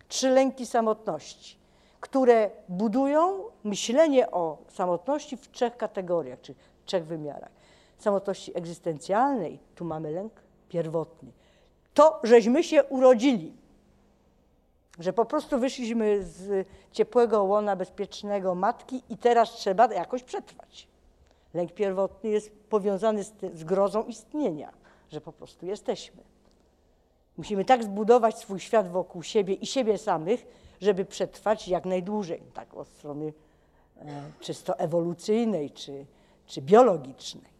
trzy 0.07 0.29
lęki 0.29 0.65
samotności, 0.65 1.57
które 1.99 2.49
budują 2.69 3.43
myślenie 3.63 4.31
o 4.31 4.57
samotności 4.67 5.37
w 5.37 5.51
trzech 5.51 5.77
kategoriach, 5.77 6.41
czy 6.41 6.55
trzech 6.85 7.05
wymiarach. 7.05 7.51
Samotności 8.01 8.57
egzystencjalnej, 8.57 9.59
tu 9.75 9.85
mamy 9.85 10.11
lęk 10.11 10.33
pierwotny. 10.69 11.31
To, 11.93 12.19
żeśmy 12.23 12.63
się 12.63 12.83
urodzili, 12.83 13.53
że 14.99 15.13
po 15.13 15.25
prostu 15.25 15.59
wyszliśmy 15.59 16.23
z 16.23 16.67
ciepłego 16.91 17.43
łona 17.43 17.75
bezpiecznego 17.75 18.55
matki 18.55 19.03
i 19.09 19.17
teraz 19.17 19.51
trzeba 19.51 19.93
jakoś 19.93 20.23
przetrwać. 20.23 20.87
Lęk 21.53 21.71
pierwotny 21.71 22.29
jest 22.29 22.51
powiązany 22.69 23.23
z, 23.23 23.33
z 23.53 23.63
grozą 23.63 24.03
istnienia, 24.03 24.71
że 25.11 25.21
po 25.21 25.31
prostu 25.31 25.65
jesteśmy. 25.65 26.23
Musimy 27.37 27.65
tak 27.65 27.83
zbudować 27.83 28.37
swój 28.37 28.59
świat 28.59 28.91
wokół 28.91 29.23
siebie 29.23 29.53
i 29.53 29.65
siebie 29.65 29.97
samych, 29.97 30.45
żeby 30.81 31.05
przetrwać 31.05 31.67
jak 31.67 31.85
najdłużej, 31.85 32.41
tak 32.53 32.73
od 32.73 32.87
strony 32.87 33.33
e, 33.97 34.23
czysto 34.39 34.79
ewolucyjnej 34.79 35.71
czy, 35.71 36.05
czy 36.45 36.61
biologicznej. 36.61 37.51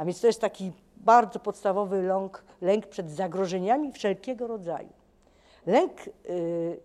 A 0.00 0.04
więc 0.04 0.20
to 0.20 0.26
jest 0.26 0.40
taki 0.40 0.72
bardzo 0.96 1.38
podstawowy 1.38 2.02
lęk, 2.02 2.44
lęk 2.60 2.86
przed 2.86 3.10
zagrożeniami 3.10 3.92
wszelkiego 3.92 4.46
rodzaju. 4.46 4.88
Lęk 5.66 5.92
y, 6.06 6.80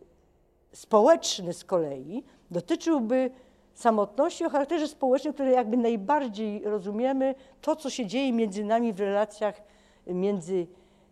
społeczny 0.72 1.54
z 1.54 1.64
kolei 1.64 2.24
dotyczyłby 2.52 3.32
samotności 3.74 4.46
o 4.46 4.50
charakterze 4.50 4.88
społecznym, 4.88 5.34
które 5.34 5.52
jakby 5.52 5.78
najbardziej 5.78 6.64
rozumiemy 6.64 7.36
to, 7.62 7.76
co 7.76 7.90
się 7.90 8.06
dzieje 8.06 8.34
między 8.34 8.64
nami 8.64 8.94
w 8.94 9.00
relacjach 9.00 9.62
między, 10.08 10.68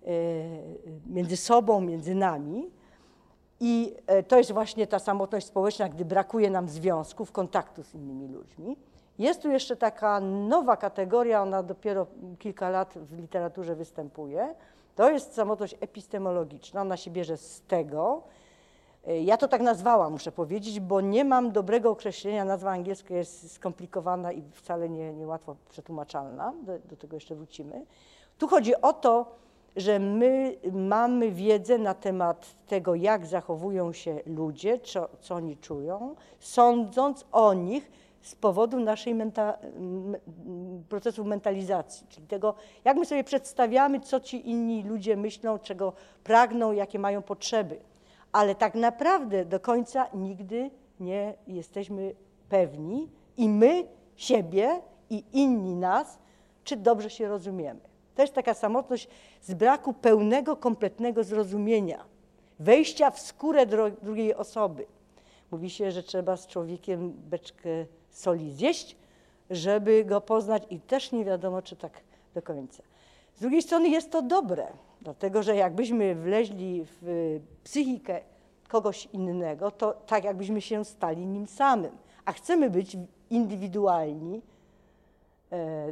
e, 0.05 0.09
między 1.07 1.37
sobą, 1.37 1.81
między 1.81 2.15
nami. 2.15 2.71
I 3.59 3.95
e, 4.07 4.23
to 4.23 4.37
jest 4.37 4.51
właśnie 4.51 4.87
ta 4.87 4.99
samotność 4.99 5.47
społeczna, 5.47 5.89
gdy 5.89 6.05
brakuje 6.05 6.49
nam 6.49 6.69
związków, 6.69 7.31
kontaktu 7.31 7.83
z 7.83 7.95
innymi 7.95 8.27
ludźmi. 8.27 8.77
Jest 9.19 9.41
tu 9.41 9.51
jeszcze 9.51 9.75
taka 9.75 10.19
nowa 10.19 10.77
kategoria, 10.77 11.41
ona 11.41 11.63
dopiero 11.63 12.07
kilka 12.39 12.69
lat 12.69 12.93
w 12.95 13.17
literaturze 13.17 13.75
występuje. 13.75 14.55
To 14.95 15.09
jest 15.09 15.33
samotność 15.33 15.75
epistemologiczna, 15.79 16.81
ona 16.81 16.97
się 16.97 17.11
bierze 17.11 17.37
z 17.37 17.61
tego. 17.61 18.23
E, 19.07 19.21
ja 19.21 19.37
to 19.37 19.47
tak 19.47 19.61
nazwałam, 19.61 20.11
muszę 20.11 20.31
powiedzieć, 20.31 20.79
bo 20.79 21.01
nie 21.01 21.25
mam 21.25 21.51
dobrego 21.51 21.91
określenia. 21.91 22.45
Nazwa 22.45 22.71
angielska 22.71 23.13
jest 23.13 23.53
skomplikowana 23.53 24.31
i 24.31 24.43
wcale 24.51 24.89
nie, 24.89 25.13
niełatwo 25.13 25.55
przetłumaczalna. 25.69 26.53
Do, 26.63 26.79
do 26.79 26.97
tego 26.97 27.15
jeszcze 27.15 27.35
wrócimy. 27.35 27.85
Tu 28.37 28.47
chodzi 28.47 28.81
o 28.81 28.93
to, 28.93 29.25
że 29.75 29.99
my 29.99 30.57
mamy 30.71 31.31
wiedzę 31.31 31.77
na 31.77 31.93
temat 31.93 32.55
tego, 32.67 32.95
jak 32.95 33.25
zachowują 33.25 33.93
się 33.93 34.19
ludzie, 34.25 34.79
co, 34.79 35.09
co 35.19 35.35
oni 35.35 35.57
czują, 35.57 36.15
sądząc 36.39 37.25
o 37.31 37.53
nich 37.53 37.91
z 38.23 38.35
powodu 38.35 38.79
naszej 38.79 39.15
menta 39.15 39.57
procesu 40.89 41.25
mentalizacji, 41.25 42.07
czyli 42.09 42.27
tego, 42.27 42.55
jak 42.83 42.97
my 42.97 43.05
sobie 43.05 43.23
przedstawiamy, 43.23 43.99
co 43.99 44.19
ci 44.19 44.49
inni 44.49 44.83
ludzie 44.83 45.17
myślą, 45.17 45.59
czego 45.59 45.93
pragną, 46.23 46.71
jakie 46.71 46.99
mają 46.99 47.21
potrzeby. 47.21 47.79
Ale 48.31 48.55
tak 48.55 48.75
naprawdę 48.75 49.45
do 49.45 49.59
końca 49.59 50.07
nigdy 50.13 50.71
nie 50.99 51.33
jesteśmy 51.47 52.15
pewni 52.49 53.09
i 53.37 53.49
my 53.49 53.87
siebie 54.15 54.81
i 55.09 55.23
inni 55.33 55.75
nas, 55.75 56.19
czy 56.63 56.77
dobrze 56.77 57.09
się 57.09 57.27
rozumiemy. 57.27 57.79
To 58.15 58.21
jest 58.21 58.33
taka 58.33 58.53
samotność 58.53 59.07
z 59.41 59.53
braku 59.53 59.93
pełnego, 59.93 60.55
kompletnego 60.55 61.23
zrozumienia, 61.23 62.05
wejścia 62.59 63.11
w 63.11 63.19
skórę 63.19 63.65
drugiej 64.01 64.35
osoby. 64.35 64.85
Mówi 65.51 65.69
się, 65.69 65.91
że 65.91 66.03
trzeba 66.03 66.37
z 66.37 66.47
człowiekiem 66.47 67.11
beczkę 67.11 67.69
soli 68.17 68.51
zjeść, 68.51 68.95
żeby 69.49 70.05
go 70.05 70.21
poznać 70.21 70.63
i 70.69 70.79
też 70.79 71.11
nie 71.11 71.25
wiadomo, 71.25 71.61
czy 71.61 71.75
tak 71.75 72.01
do 72.33 72.41
końca. 72.41 72.83
Z 73.35 73.39
drugiej 73.39 73.61
strony 73.61 73.89
jest 73.89 74.11
to 74.11 74.21
dobre, 74.21 74.67
dlatego 75.01 75.43
że 75.43 75.55
jakbyśmy 75.55 76.15
wleźli 76.15 76.85
w 77.01 77.39
psychikę 77.63 78.21
kogoś 78.67 79.09
innego, 79.13 79.71
to 79.71 79.93
tak 79.93 80.23
jakbyśmy 80.23 80.61
się 80.61 80.85
stali 80.85 81.25
nim 81.25 81.47
samym. 81.47 81.91
A 82.25 82.31
chcemy 82.31 82.69
być 82.69 82.97
indywidualni, 83.29 84.41
e, 85.51 85.91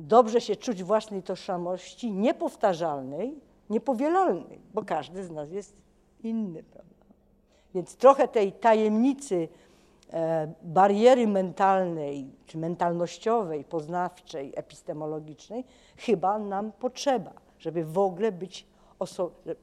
dobrze 0.00 0.40
się 0.40 0.56
czuć 0.56 0.82
własnej 0.82 1.22
tożsamości, 1.22 2.12
niepowtarzalnej, 2.12 3.34
niepowielalnej, 3.70 4.58
bo 4.74 4.82
każdy 4.82 5.24
z 5.24 5.30
nas 5.30 5.50
jest 5.50 5.76
inny, 6.22 6.62
prawda? 6.62 6.88
Więc 7.74 7.96
trochę 7.96 8.28
tej 8.28 8.52
tajemnicy 8.52 9.48
bariery 10.62 11.26
mentalnej, 11.26 12.30
czy 12.46 12.58
mentalnościowej, 12.58 13.64
poznawczej, 13.64 14.52
epistemologicznej 14.56 15.64
chyba 15.96 16.38
nam 16.38 16.72
potrzeba, 16.72 17.32
żeby 17.58 17.84
w 17.84 17.98
ogóle 17.98 18.32
być, 18.32 18.66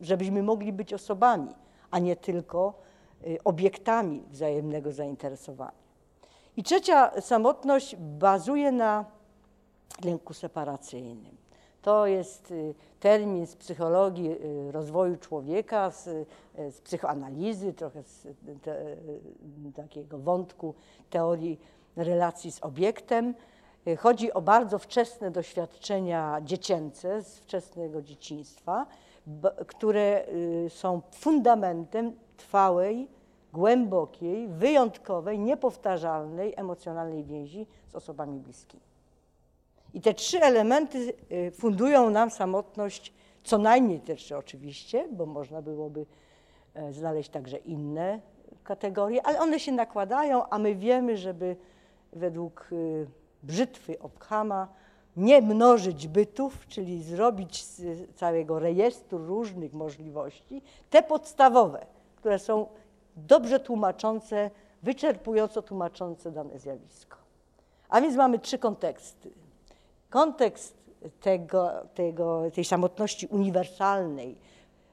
żebyśmy 0.02 0.44
mogli 0.44 0.74
być 0.74 0.94
osobami, 0.94 1.56
a 1.92 2.00
nie 2.00 2.16
tylko 2.16 2.74
y, 3.28 3.38
obiektami 3.44 4.24
wzajemnego 4.30 4.92
zainteresowania. 4.92 5.86
I 6.58 6.64
trzecia 6.64 7.22
samotność 7.22 7.96
bazuje 7.96 8.72
na 8.72 9.06
lęku 10.06 10.34
separacyjnym. 10.34 11.38
To 11.86 12.08
jest 12.08 12.52
y, 12.52 12.74
termin 13.00 13.48
z 13.48 13.56
psychologii 13.56 14.32
y, 14.68 14.72
rozwoju 14.72 15.18
człowieka, 15.18 15.92
z, 15.92 16.08
y, 16.08 16.26
z 16.72 16.82
psychoanalizy, 16.82 17.74
trochę 17.74 18.04
z 18.04 18.28
te, 18.62 18.98
takiego 19.76 20.18
wątku 20.18 20.74
teorii 21.10 21.60
relacji 21.96 22.52
z 22.52 22.64
obiektem. 22.64 23.36
Chodzi 23.98 24.34
o 24.34 24.42
bardzo 24.42 24.80
wczesne 24.80 25.32
doświadczenia 25.32 26.42
dziecięce 26.44 27.22
z 27.24 27.40
wczesnego 27.40 28.02
dzieciństwa, 28.02 28.86
które 29.68 30.26
są 30.70 31.02
fundamentem 31.12 32.14
trwałej, 32.38 33.08
głębokiej, 33.54 34.48
wyjątkowej, 34.48 35.40
niepowtarzalnej 35.40 36.54
emocjonalnej 36.58 37.24
więzi 37.24 37.68
z 37.88 37.96
osobami 37.96 38.40
bliskimi. 38.40 38.95
I 39.96 40.02
te 40.02 40.14
trzy 40.14 40.42
elementy 40.42 41.14
y, 41.32 41.52
fundują 41.52 42.10
nam 42.10 42.32
samotność, 42.32 43.14
co 43.44 43.58
najmniej 43.58 44.00
te 44.00 44.16
trzy 44.16 44.38
oczywiście, 44.38 45.08
bo 45.12 45.26
można 45.26 45.62
byłoby 45.62 46.06
e, 46.74 46.94
znaleźć 46.94 47.30
także 47.30 47.58
inne 47.58 48.20
kategorie, 48.64 49.28
ale 49.28 49.40
one 49.40 49.60
się 49.60 49.72
nakładają, 49.72 50.50
a 50.50 50.60
my 50.60 50.76
wiemy, 50.76 51.18
żeby 51.18 51.56
według 52.14 52.68
y, 52.72 53.08
brzytwy 53.44 54.00
Okhama 54.00 54.68
nie 55.18 55.42
mnożyć 55.42 56.08
bytów, 56.08 56.68
czyli 56.68 57.04
zrobić 57.04 57.64
z 57.66 58.10
całego 58.16 58.60
rejestru 58.60 59.18
różnych 59.18 59.74
możliwości 59.74 60.62
te 60.90 61.04
podstawowe, 61.04 61.86
które 62.16 62.40
są 62.40 62.68
dobrze 63.16 63.60
tłumaczące, 63.60 64.52
wyczerpująco 64.84 65.62
tłumaczące 65.62 66.32
dane 66.32 66.60
zjawisko. 66.60 67.18
A 67.90 68.02
więc 68.02 68.16
mamy 68.16 68.40
trzy 68.40 68.58
konteksty 68.58 69.45
kontekst 70.10 70.78
tego, 71.22 71.72
tego, 71.94 72.52
tej 72.52 72.66
samotności 72.66 73.28
uniwersalnej, 73.28 74.36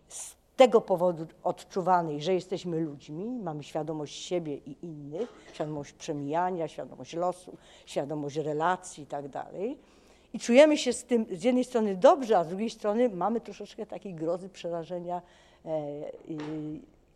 z 0.08 0.36
tego 0.56 0.80
powodu 0.80 1.26
odczuwanej, 1.42 2.22
że 2.22 2.34
jesteśmy 2.34 2.80
ludźmi, 2.80 3.24
mamy 3.24 3.62
świadomość 3.62 4.24
siebie 4.24 4.56
i 4.56 4.76
innych, 4.82 5.50
świadomość 5.52 5.92
przemijania, 5.92 6.68
świadomość 6.68 7.14
losu, 7.14 7.56
świadomość 7.86 8.36
relacji 8.36 9.04
i 9.04 9.06
tak. 9.06 9.24
I 10.32 10.38
czujemy 10.38 10.78
się 10.78 10.92
z 10.92 11.04
tym 11.04 11.26
z 11.30 11.44
jednej 11.44 11.64
strony 11.64 11.96
dobrze, 11.96 12.38
a 12.38 12.44
z 12.44 12.48
drugiej 12.48 12.70
strony 12.70 13.08
mamy 13.08 13.40
troszeczkę 13.40 13.86
takiej 13.86 14.14
grozy, 14.14 14.48
przerażenia, 14.48 15.22
e, 15.64 15.70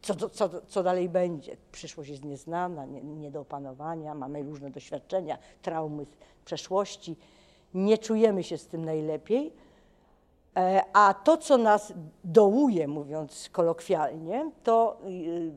co, 0.03 0.31
co, 0.31 0.51
co 0.67 0.83
dalej 0.83 1.09
będzie. 1.09 1.57
Przyszłość 1.73 2.11
jest 2.11 2.25
nieznana, 2.25 2.85
nie, 2.85 3.03
nie 3.03 3.31
do 3.31 3.41
opanowania, 3.41 4.15
mamy 4.15 4.43
różne 4.43 4.71
doświadczenia, 4.71 5.39
traumy 5.63 6.05
z 6.05 6.45
przeszłości 6.45 7.17
nie 7.75 7.99
czujemy 7.99 8.43
się 8.43 8.59
z 8.59 8.67
tym 8.67 8.85
najlepiej, 8.85 9.53
e, 10.57 10.83
a 10.93 11.15
to, 11.15 11.37
co 11.37 11.59
nas 11.59 11.93
dołuje, 12.25 12.89
mówiąc 12.89 13.49
kolokwialnie, 13.53 14.51
to 14.63 15.01
y, 15.11 15.53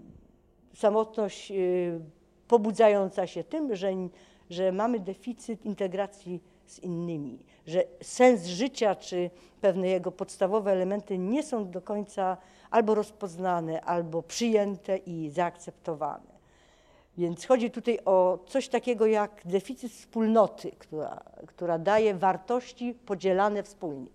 samotność 0.75 1.51
y, 1.51 1.99
pobudzająca 2.47 3.27
się 3.27 3.43
tym, 3.43 3.75
że, 3.75 3.91
że 4.49 4.71
mamy 4.71 4.99
deficyt 4.99 5.65
integracji 5.65 6.41
z 6.65 6.79
innymi, 6.79 7.39
że 7.67 7.83
sens 8.01 8.45
życia 8.45 8.95
czy 8.95 9.29
pewne 9.61 9.87
jego 9.87 10.11
podstawowe 10.11 10.71
elementy 10.71 11.17
nie 11.17 11.43
są 11.43 11.71
do 11.71 11.81
końca 11.81 12.37
albo 12.71 12.95
rozpoznane, 12.95 13.81
albo 13.81 14.23
przyjęte 14.23 14.97
i 14.97 15.29
zaakceptowane. 15.29 16.38
Więc 17.19 17.45
chodzi 17.45 17.71
tutaj 17.71 17.99
o 18.05 18.39
coś 18.47 18.67
takiego 18.69 19.05
jak 19.05 19.41
deficyt 19.45 19.91
wspólnoty, 19.91 20.71
która, 20.71 21.23
która 21.47 21.79
daje 21.79 22.13
wartości 22.13 22.93
podzielane 23.05 23.63
wspólnie. 23.63 24.07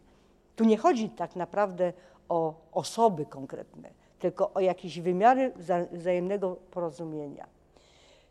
Tu 0.57 0.65
nie 0.65 0.77
chodzi 0.77 1.09
tak 1.09 1.37
naprawdę 1.37 1.93
o 2.29 2.55
osoby 2.73 3.27
konkretne, 3.27 3.91
tylko 4.19 4.53
o 4.55 4.61
jakieś 4.61 5.01
wymiary 5.01 5.53
wzajemnego 5.93 6.57
porozumienia. 6.71 7.47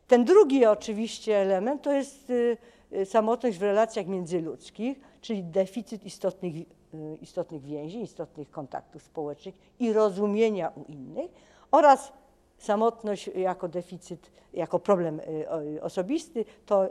Ten 0.07 0.25
drugi 0.25 0.65
oczywiście 0.65 1.38
element 1.38 1.81
to 1.81 1.91
jest 1.91 2.29
y, 2.29 2.57
y, 2.93 3.05
samotność 3.05 3.57
w 3.57 3.62
relacjach 3.62 4.07
międzyludzkich, 4.07 4.99
czyli 5.21 5.43
deficyt 5.43 6.03
istotnych, 6.05 6.55
y, 6.55 6.65
istotnych 7.21 7.63
więzi, 7.63 8.01
istotnych 8.01 8.51
kontaktów 8.51 9.03
społecznych 9.03 9.55
i 9.79 9.93
rozumienia 9.93 10.71
u 10.75 10.91
innych 10.91 11.31
oraz 11.71 12.13
samotność 12.65 13.28
jako 13.28 13.67
deficyt, 13.67 14.32
jako 14.54 14.80
problem 14.80 15.21
osobisty, 15.82 16.45
to 16.65 16.89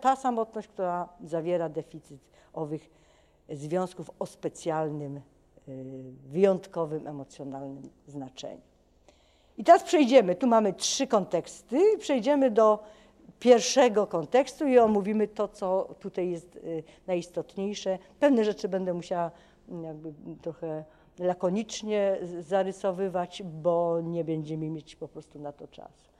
ta, 0.00 0.16
samotność, 0.16 0.68
która 0.68 1.08
zawiera 1.24 1.68
deficyt 1.68 2.20
owych 2.52 2.90
związków 3.48 4.10
o 4.18 4.26
specjalnym, 4.26 5.20
wyjątkowym, 6.26 7.06
emocjonalnym 7.06 7.82
znaczeniu. 8.06 8.60
I 9.58 9.64
teraz 9.64 9.82
przejdziemy, 9.82 10.34
tu 10.34 10.46
mamy 10.46 10.72
trzy 10.72 11.06
konteksty, 11.06 11.98
przejdziemy 11.98 12.50
do 12.50 12.78
pierwszego 13.38 14.06
kontekstu 14.06 14.66
i 14.66 14.78
omówimy 14.78 15.28
to, 15.28 15.48
co 15.48 15.94
tutaj 16.00 16.30
jest 16.30 16.56
y, 16.56 16.82
najistotniejsze. 17.06 17.98
Pewne 18.20 18.44
rzeczy 18.44 18.68
będę 18.68 18.94
musiała 18.94 19.30
mm, 19.68 19.84
jakby 19.84 20.12
trochę 20.42 20.84
lakonicznie 21.18 22.18
zarysowywać, 22.40 23.42
bo 23.44 24.00
nie 24.00 24.24
będziemy 24.24 24.70
mieć 24.70 24.96
po 24.96 25.08
prostu 25.08 25.38
na 25.38 25.52
to 25.52 25.68
czasu. 25.68 26.12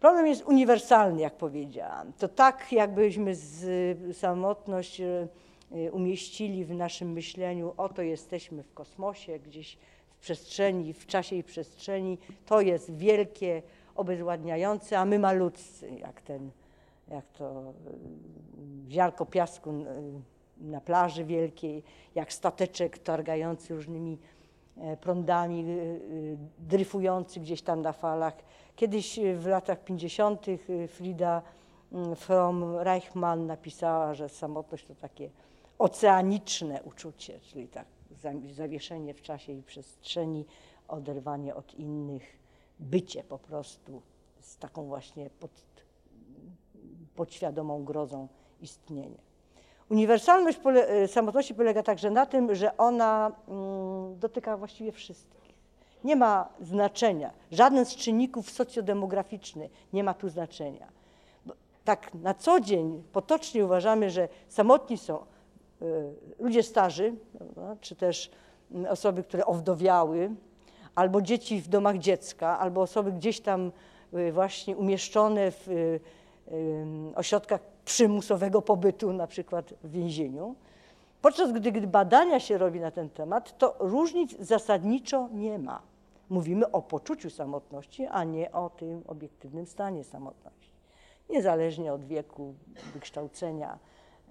Problem 0.00 0.26
jest 0.26 0.44
uniwersalny, 0.44 1.20
jak 1.20 1.36
powiedziałam. 1.36 2.12
To 2.12 2.28
tak, 2.28 2.72
jakbyśmy 2.72 3.34
z 3.34 4.16
samotność 4.16 5.00
y, 5.00 5.28
y, 5.76 5.92
umieścili 5.92 6.64
w 6.64 6.74
naszym 6.74 7.12
myśleniu, 7.12 7.74
oto 7.76 8.02
jesteśmy 8.02 8.62
w 8.62 8.74
kosmosie, 8.74 9.38
gdzieś 9.38 9.78
przestrzeni, 10.20 10.92
w 10.92 11.06
czasie 11.06 11.36
i 11.36 11.42
przestrzeni, 11.42 12.18
to 12.46 12.60
jest 12.60 12.96
wielkie, 12.96 13.62
obezładniające, 13.94 14.98
a 14.98 15.04
my 15.04 15.18
malutcy, 15.18 15.90
jak 15.90 16.20
ten, 16.20 16.50
jak 17.08 17.24
to 17.26 17.74
y, 18.86 18.90
ziarko 18.90 19.26
piasku 19.26 19.84
na 20.62 20.80
plaży 20.80 21.24
wielkiej, 21.24 21.82
jak 22.14 22.32
stateczek 22.32 22.98
targający 22.98 23.74
różnymi 23.74 24.18
e, 24.76 24.96
prądami, 24.96 25.64
y, 25.68 26.36
dryfujący 26.58 27.40
gdzieś 27.40 27.62
tam 27.62 27.82
na 27.82 27.92
falach. 27.92 28.34
Kiedyś 28.76 29.20
w 29.36 29.46
latach 29.46 29.84
50. 29.84 30.46
Frida 30.88 31.42
mm, 31.92 32.16
from 32.16 32.76
Reichmann 32.76 33.46
napisała, 33.46 34.14
że 34.14 34.28
samotność 34.28 34.86
to 34.86 34.94
takie 34.94 35.30
oceaniczne 35.78 36.82
uczucie, 36.82 37.40
czyli 37.40 37.68
tak 37.68 37.86
zawieszenie 38.52 39.14
w 39.14 39.22
czasie 39.22 39.52
i 39.52 39.62
przestrzeni, 39.62 40.44
oderwanie 40.88 41.54
od 41.54 41.74
innych, 41.74 42.38
bycie 42.80 43.24
po 43.24 43.38
prostu 43.38 44.02
z 44.40 44.56
taką 44.56 44.86
właśnie 44.86 45.30
pod, 45.30 45.50
podświadomą 47.16 47.84
grozą 47.84 48.28
istnienia. 48.60 49.31
Uniwersalność 49.92 50.58
pole, 50.58 50.88
e, 50.88 51.08
samotności 51.08 51.54
polega 51.54 51.82
także 51.82 52.10
na 52.10 52.26
tym, 52.26 52.54
że 52.54 52.76
ona 52.76 53.32
mm, 53.48 54.18
dotyka 54.18 54.56
właściwie 54.56 54.92
wszystkich. 54.92 55.42
Nie 56.04 56.16
ma 56.16 56.48
znaczenia, 56.60 57.30
żaden 57.52 57.84
z 57.84 57.96
czynników 57.96 58.50
socjodemograficzny 58.50 59.68
nie 59.92 60.04
ma 60.04 60.14
tu 60.14 60.28
znaczenia. 60.28 60.88
Bo 61.46 61.54
tak 61.84 62.14
na 62.14 62.34
co 62.34 62.60
dzień 62.60 63.02
potocznie 63.12 63.64
uważamy, 63.64 64.10
że 64.10 64.28
samotni 64.48 64.98
są 64.98 65.18
Y, 65.82 66.14
ludzie 66.38 66.62
starzy, 66.62 67.14
prawda, 67.38 67.76
czy 67.80 67.96
też 67.96 68.30
mm, 68.70 68.92
osoby, 68.92 69.22
które 69.22 69.46
owdowiały, 69.46 70.30
albo 70.94 71.22
dzieci 71.22 71.60
w 71.60 71.68
domach 71.68 71.98
dziecka, 71.98 72.58
albo 72.58 72.82
osoby 72.82 73.12
gdzieś 73.12 73.40
tam 73.40 73.72
y, 74.14 74.32
właśnie 74.32 74.76
umieszczone 74.76 75.50
w 75.50 75.98
ośrodkach 77.14 77.60
przymusowego 77.84 78.62
pobytu, 78.62 79.12
na 79.12 79.26
przykład 79.26 79.74
w 79.84 79.90
więzieniu. 79.90 80.54
Podczas 81.22 81.52
gdy, 81.52 81.72
gdy 81.72 81.86
badania 81.86 82.40
się 82.40 82.58
robi 82.58 82.80
na 82.80 82.90
ten 82.90 83.10
temat, 83.10 83.58
to 83.58 83.76
różnic 83.78 84.36
zasadniczo 84.40 85.28
nie 85.32 85.58
ma. 85.58 85.82
Mówimy 86.30 86.70
o 86.70 86.82
poczuciu 86.82 87.30
samotności, 87.30 88.06
a 88.06 88.24
nie 88.24 88.52
o 88.52 88.70
tym 88.70 89.02
obiektywnym 89.06 89.66
stanie 89.66 90.04
samotności. 90.04 90.72
Niezależnie 91.30 91.92
od 91.92 92.04
wieku, 92.04 92.54
wykształcenia, 92.94 93.78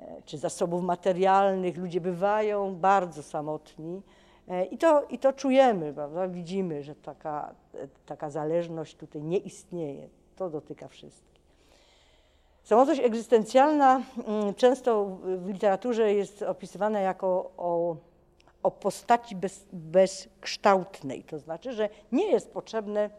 E, 0.02 0.22
czy 0.26 0.38
zasobów 0.38 0.84
materialnych. 0.84 1.78
Ludzie 1.78 2.02
bywają 2.02 2.76
bardzo 2.76 3.24
samotni 3.24 4.02
e, 4.48 4.66
i 4.66 4.78
to, 4.78 5.04
i 5.04 5.20
to 5.20 5.34
czujemy, 5.34 5.94
prawda? 5.94 6.28
widzimy, 6.28 6.84
że 6.84 6.96
taka, 6.96 7.56
e, 7.74 7.88
taka 8.06 8.30
zależność 8.30 8.96
tutaj 8.96 9.24
nie 9.24 9.38
istnieje. 9.38 10.10
To 10.36 10.50
dotyka 10.50 10.88
wszystkich. 10.88 11.31
Samotność 12.64 13.02
egzystencjalna 13.02 14.02
mm, 14.28 14.54
często 14.54 15.06
w 15.24 15.48
literaturze 15.48 16.14
jest 16.14 16.42
opisywana 16.42 17.00
jako 17.00 17.52
o, 17.58 17.96
o 18.64 18.72
postaci 18.72 19.36
bez, 19.36 19.66
bezkształtnej, 19.74 21.24
to 21.24 21.40
znaczy, 21.40 21.74
że 21.74 21.90
nie 22.12 22.32
jest 22.32 22.54
potrzebne 22.54 23.10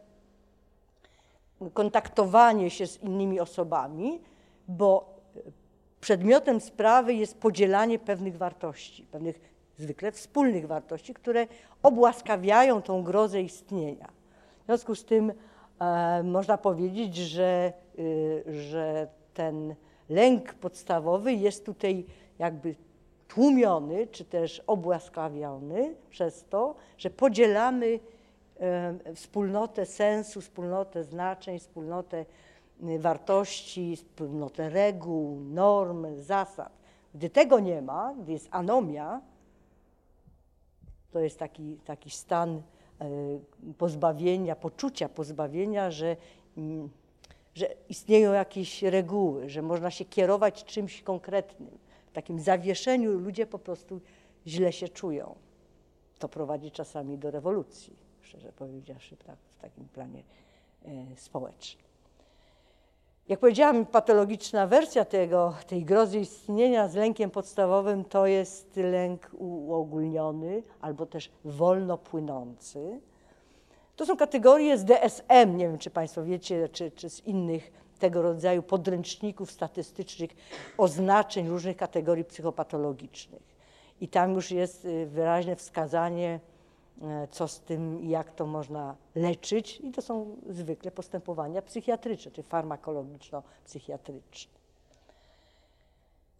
kontaktowanie 1.74 2.70
się 2.70 2.86
z 2.86 3.02
innymi 3.02 3.40
osobami, 3.40 4.20
bo 4.68 5.14
przedmiotem 6.00 6.60
sprawy 6.60 7.14
jest 7.14 7.40
podzielanie 7.40 7.98
pewnych 7.98 8.36
wartości, 8.36 9.06
pewnych 9.06 9.40
zwykle 9.78 10.12
wspólnych 10.12 10.66
wartości, 10.66 11.14
które 11.14 11.46
obłaskawiają 11.82 12.82
tą 12.82 13.02
grozę 13.02 13.42
istnienia. 13.42 14.08
W 14.62 14.66
związku 14.66 14.94
z 14.94 15.04
tym 15.04 15.32
e, 15.80 16.22
można 16.22 16.58
powiedzieć, 16.58 17.16
że, 17.16 17.72
y, 17.98 18.44
że 18.48 19.08
ten 19.34 19.74
lęk 20.08 20.54
podstawowy 20.54 21.32
jest 21.32 21.66
tutaj 21.66 22.04
jakby 22.38 22.74
tłumiony, 23.28 24.06
czy 24.06 24.24
też 24.24 24.62
obłaskawiony 24.66 25.94
przez 26.10 26.44
to, 26.44 26.74
że 26.98 27.10
podzielamy 27.10 28.00
e, 28.60 29.14
wspólnotę 29.14 29.86
sensu, 29.86 30.40
wspólnotę 30.40 31.04
znaczeń, 31.04 31.58
wspólnotę 31.58 32.24
wartości, 32.98 33.96
wspólnotę 33.96 34.70
reguł, 34.70 35.40
norm, 35.40 36.06
zasad. 36.16 36.72
Gdy 37.14 37.30
tego 37.30 37.60
nie 37.60 37.82
ma, 37.82 38.14
gdy 38.22 38.32
jest 38.32 38.48
anomia, 38.50 39.20
to 41.12 41.20
jest 41.20 41.38
taki, 41.38 41.76
taki 41.84 42.10
stan 42.10 42.62
e, 43.00 43.08
pozbawienia, 43.78 44.56
poczucia 44.56 45.08
pozbawienia, 45.08 45.90
że, 45.90 46.16
mm, 46.56 46.88
że 47.54 47.74
istnieją 47.88 48.32
jakieś 48.32 48.82
reguły, 48.82 49.50
że 49.50 49.62
można 49.62 49.90
się 49.90 50.04
kierować 50.04 50.64
czymś 50.64 51.02
konkretnym. 51.02 51.78
W 52.06 52.12
takim 52.12 52.40
zawieszeniu 52.40 53.18
ludzie 53.18 53.46
po 53.46 53.58
prostu 53.58 54.00
źle 54.46 54.72
się 54.72 54.88
czują. 54.88 55.34
To 56.18 56.28
prowadzi 56.28 56.70
czasami 56.70 57.18
do 57.18 57.30
rewolucji, 57.30 57.96
szczerze 58.20 58.52
powiedziawszy, 58.52 59.16
tak, 59.16 59.36
w 59.48 59.56
takim 59.56 59.88
planie 59.88 60.22
e, 60.84 61.16
społecznym. 61.16 61.92
Jak 63.28 63.40
powiedziałam, 63.40 63.86
patologiczna 63.86 64.66
wersja 64.66 65.04
tego, 65.04 65.54
tej 65.66 65.84
grozy 65.84 66.18
istnienia 66.18 66.88
z 66.88 66.94
lękiem 66.94 67.30
podstawowym 67.30 68.04
to 68.04 68.26
jest 68.26 68.76
lęk 68.76 69.30
uogólniony 69.38 70.62
albo 70.80 71.06
też 71.06 71.30
wolno 71.44 71.98
płynący. 71.98 73.00
To 73.96 74.06
są 74.06 74.16
kategorie 74.16 74.78
z 74.78 74.84
DSM, 74.84 75.56
nie 75.56 75.68
wiem 75.68 75.78
czy 75.78 75.90
Państwo 75.90 76.24
wiecie, 76.24 76.68
czy, 76.68 76.90
czy 76.90 77.10
z 77.10 77.26
innych 77.26 77.72
tego 77.98 78.22
rodzaju 78.22 78.62
podręczników 78.62 79.50
statystycznych 79.50 80.30
oznaczeń 80.78 81.48
różnych 81.48 81.76
kategorii 81.76 82.24
psychopatologicznych. 82.24 83.42
I 84.00 84.08
tam 84.08 84.34
już 84.34 84.50
jest 84.50 84.84
y, 84.84 85.06
wyraźne 85.06 85.56
wskazanie, 85.56 86.40
E, 87.02 87.28
co 87.30 87.48
z 87.48 87.60
tym 87.60 88.04
jak 88.04 88.32
to 88.32 88.46
można 88.46 88.96
leczyć. 89.14 89.80
I 89.80 89.90
to 89.90 90.02
są 90.02 90.36
zwykle 90.48 90.90
postępowania 90.90 91.62
psychiatryczne 91.62 92.32
czy 92.32 92.42
farmakologiczno-psychiatryczne. 92.42 94.52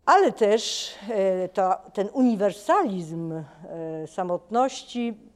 Ale 0.06 0.32
też 0.32 0.94
e, 1.10 1.48
ten 1.92 2.08
uniwersalizm 2.12 3.32
e, 3.32 3.44
samotności 4.06 5.31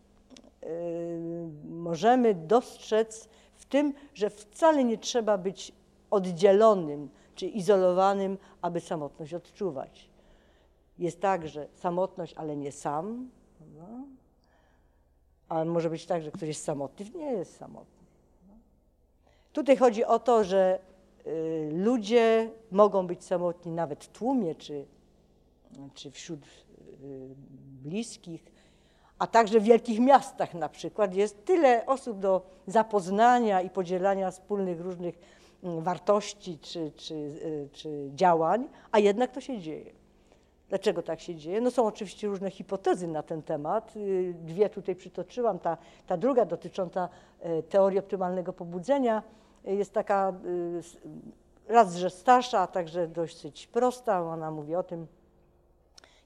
możemy 1.65 2.35
dostrzec 2.35 3.29
w 3.55 3.65
tym, 3.65 3.95
że 4.15 4.31
wcale 4.31 4.85
nie 4.85 4.99
trzeba 4.99 5.39
być 5.39 5.73
oddzielonym 6.11 7.09
czy 7.35 7.47
izolowanym, 7.47 8.39
aby 8.63 8.81
samotność 8.81 9.35
odczuwać. 9.35 10.11
Jest 10.99 11.21
tak, 11.21 11.49
że 11.49 11.69
samotność, 11.75 12.35
ale 12.35 12.57
nie 12.57 12.73
sam. 12.73 13.31
A 15.49 15.65
może 15.65 15.91
być 15.91 16.07
tak, 16.07 16.23
że 16.23 16.31
ktoś 16.31 16.49
jest 16.49 16.65
samotny, 16.65 17.07
nie 17.15 17.33
jest 17.33 17.57
samotny. 17.57 18.07
Tutaj 19.53 19.77
chodzi 19.77 20.05
o 20.05 20.19
to, 20.19 20.45
że 20.45 20.79
y, 21.27 21.71
ludzie 21.73 22.51
mogą 22.71 23.07
być 23.07 23.25
samotni 23.25 23.73
nawet 23.73 24.05
w 24.05 24.09
tłumie 24.09 24.55
czy, 24.55 24.87
czy 25.95 26.11
wśród 26.11 26.41
y, 26.45 26.49
bliskich, 27.83 28.56
a 29.19 29.27
także 29.27 29.61
w 29.61 29.63
wielkich 29.63 30.01
miastach 30.01 30.55
na 30.55 30.69
przykład 30.69 31.15
jest 31.15 31.45
tyle 31.45 31.87
osób 31.87 32.19
do 32.19 32.43
zapoznania 32.67 33.61
i 33.61 33.71
podzielania 33.71 34.31
wspólnych 34.31 34.81
różnych 34.81 35.19
mm, 35.63 35.83
wartości 35.83 36.59
czy, 36.59 36.93
czy, 36.97 37.15
y, 37.15 37.69
czy 37.73 38.11
działań, 38.15 38.69
a 38.93 38.99
jednak 38.99 39.31
to 39.33 39.41
się 39.41 39.59
dzieje. 39.59 39.93
Dlaczego 40.69 41.03
tak 41.03 41.21
się 41.21 41.35
dzieje? 41.35 41.61
No 41.61 41.71
są 41.71 41.87
oczywiście 41.87 42.29
różne 42.29 42.51
hipotezy 42.51 43.09
na 43.09 43.23
ten 43.23 43.43
temat. 43.43 43.97
Y, 43.97 44.35
dwie 44.41 44.71
tutaj 44.71 44.95
przytoczyłam. 44.95 45.59
Ta, 45.59 45.77
ta 46.07 46.17
druga 46.17 46.45
dotycząca 46.45 47.09
y, 47.47 47.63
teorii 47.63 47.99
optymalnego 47.99 48.53
pobudzenia 48.53 49.23
jest 49.65 49.93
taka 49.93 50.33
raz, 51.69 51.97
że 51.97 52.11
starsza, 52.11 52.61
a 52.61 52.67
także 52.67 53.09
dosyć 53.09 53.67
prosta. 53.67 54.23
Ona 54.23 54.51
mówi 54.51 54.75
o 54.75 54.83
tym, 54.83 55.07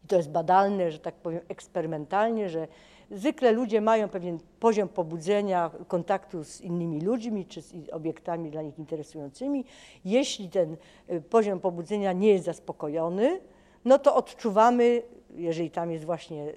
i 0.05 0.07
to 0.07 0.17
jest 0.17 0.31
badalne, 0.31 0.91
że 0.91 0.99
tak 0.99 1.15
powiem 1.15 1.41
eksperymentalnie, 1.49 2.49
że 2.49 2.69
zwykle 3.11 3.53
ludzie 3.53 3.81
mają 3.81 4.09
pewien 4.09 4.39
poziom 4.61 4.89
pobudzenia, 4.89 5.71
kontaktu 5.89 6.45
z 6.45 6.61
innymi 6.61 7.01
ludźmi 7.01 7.47
czy 7.47 7.63
z 7.63 7.89
obiektami 7.93 8.51
dla 8.51 8.63
nich 8.63 8.79
interesującymi. 8.79 9.65
Jeśli 10.05 10.49
ten 10.49 10.77
y, 11.11 11.21
poziom 11.21 11.61
pobudzenia 11.61 12.13
nie 12.13 12.29
jest 12.29 12.45
zaspokojony, 12.45 13.41
no 13.85 13.99
to 13.99 14.17
odczuwamy, 14.17 15.03
jeżeli 15.35 15.71
tam 15.71 15.91
jest 15.91 16.05
właśnie 16.05 16.45
y, 16.45 16.55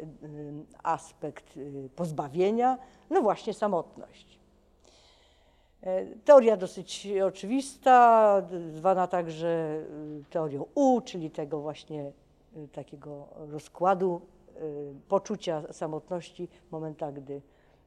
aspekt 0.84 1.58
y, 1.58 1.90
pozbawienia, 1.96 2.78
no 3.10 3.22
właśnie 3.22 3.54
samotność. 3.54 4.40
E, 5.84 6.06
teoria 6.06 6.58
dosyć 6.58 7.08
oczywista, 7.26 8.42
zwana 8.74 9.08
także 9.08 9.84
teorią 10.30 10.66
U, 10.76 11.02
czyli 11.02 11.32
tego 11.32 11.60
właśnie 11.60 12.12
takiego 12.72 13.28
rozkładu 13.36 14.22
y, 14.62 14.94
poczucia 15.08 15.74
samotności 15.74 16.48
w 16.68 16.72
momentach, 16.72 17.14
gdy, 17.14 17.42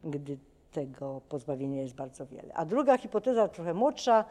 gdy 0.04 0.38
tego 0.72 1.20
pozbawienia 1.28 1.82
jest 1.82 1.94
bardzo 1.94 2.26
wiele. 2.26 2.54
A 2.54 2.64
druga 2.64 2.98
hipoteza, 2.98 3.48
trochę 3.48 3.74
młodsza, 3.74 4.24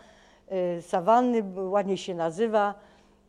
y, 0.78 0.82
sawanny, 0.82 1.44
ładnie 1.70 1.98
się 1.98 2.16
nazywa 2.16 2.76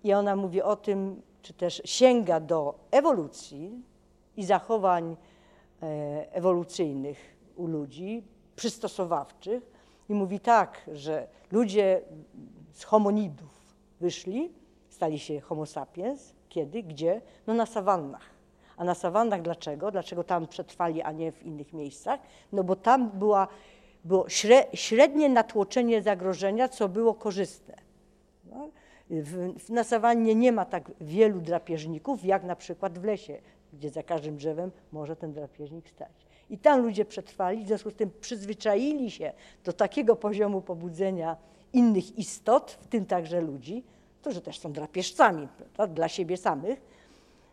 i 0.04 0.12
ona 0.12 0.36
mówi 0.36 0.62
o 0.62 0.76
tym, 0.76 1.22
czy 1.42 1.52
też 1.52 1.82
sięga 1.84 2.40
do 2.40 2.78
ewolucji 2.90 3.82
i 4.36 4.44
zachowań 4.44 5.16
e, 5.82 6.32
ewolucyjnych 6.32 7.36
u 7.56 7.66
ludzi, 7.66 8.22
przystosowawczych 8.56 9.70
i 10.08 10.14
mówi 10.14 10.40
tak, 10.40 10.90
że 10.92 11.28
ludzie 11.52 12.02
z 12.72 12.84
homonidów 12.84 13.74
wyszli, 14.00 14.52
stali 14.88 15.18
się 15.18 15.40
homo 15.40 15.66
sapiens, 15.66 16.34
kiedy? 16.56 16.82
Gdzie? 16.82 17.20
No 17.46 17.54
na 17.54 17.66
sawannach. 17.66 18.30
A 18.76 18.84
na 18.84 18.94
sawannach 18.94 19.42
dlaczego? 19.42 19.90
Dlaczego 19.90 20.24
tam 20.24 20.46
przetrwali, 20.46 21.02
a 21.02 21.12
nie 21.12 21.32
w 21.32 21.42
innych 21.42 21.72
miejscach? 21.72 22.20
No 22.52 22.64
bo 22.64 22.76
tam 22.76 23.10
była, 23.10 23.48
było 24.04 24.26
średnie 24.74 25.28
natłoczenie 25.28 26.02
zagrożenia, 26.02 26.68
co 26.68 26.88
było 26.88 27.14
korzystne. 27.14 27.74
No, 28.44 28.68
w, 29.10 29.70
na 29.70 29.84
sawannie 29.84 30.34
nie 30.34 30.52
ma 30.52 30.64
tak 30.64 30.90
wielu 31.00 31.40
drapieżników, 31.40 32.24
jak 32.24 32.44
na 32.44 32.56
przykład 32.56 32.98
w 32.98 33.04
lesie, 33.04 33.38
gdzie 33.72 33.90
za 33.90 34.02
każdym 34.02 34.36
drzewem 34.36 34.70
może 34.92 35.16
ten 35.16 35.32
drapieżnik 35.32 35.88
stać. 35.88 36.26
I 36.50 36.58
tam 36.58 36.82
ludzie 36.82 37.04
przetrwali, 37.04 37.64
w 37.64 37.66
związku 37.66 37.90
z 37.90 37.94
tym 37.94 38.10
przyzwyczaili 38.20 39.10
się 39.10 39.32
do 39.64 39.72
takiego 39.72 40.16
poziomu 40.16 40.60
pobudzenia 40.60 41.36
innych 41.72 42.18
istot, 42.18 42.78
w 42.80 42.86
tym 42.86 43.06
także 43.06 43.40
ludzi, 43.40 43.84
którzy 44.26 44.40
też 44.40 44.58
są 44.58 44.72
drapieżcami 44.72 45.48
prawda, 45.74 45.94
dla 45.94 46.08
siebie 46.08 46.36
samych, 46.36 46.80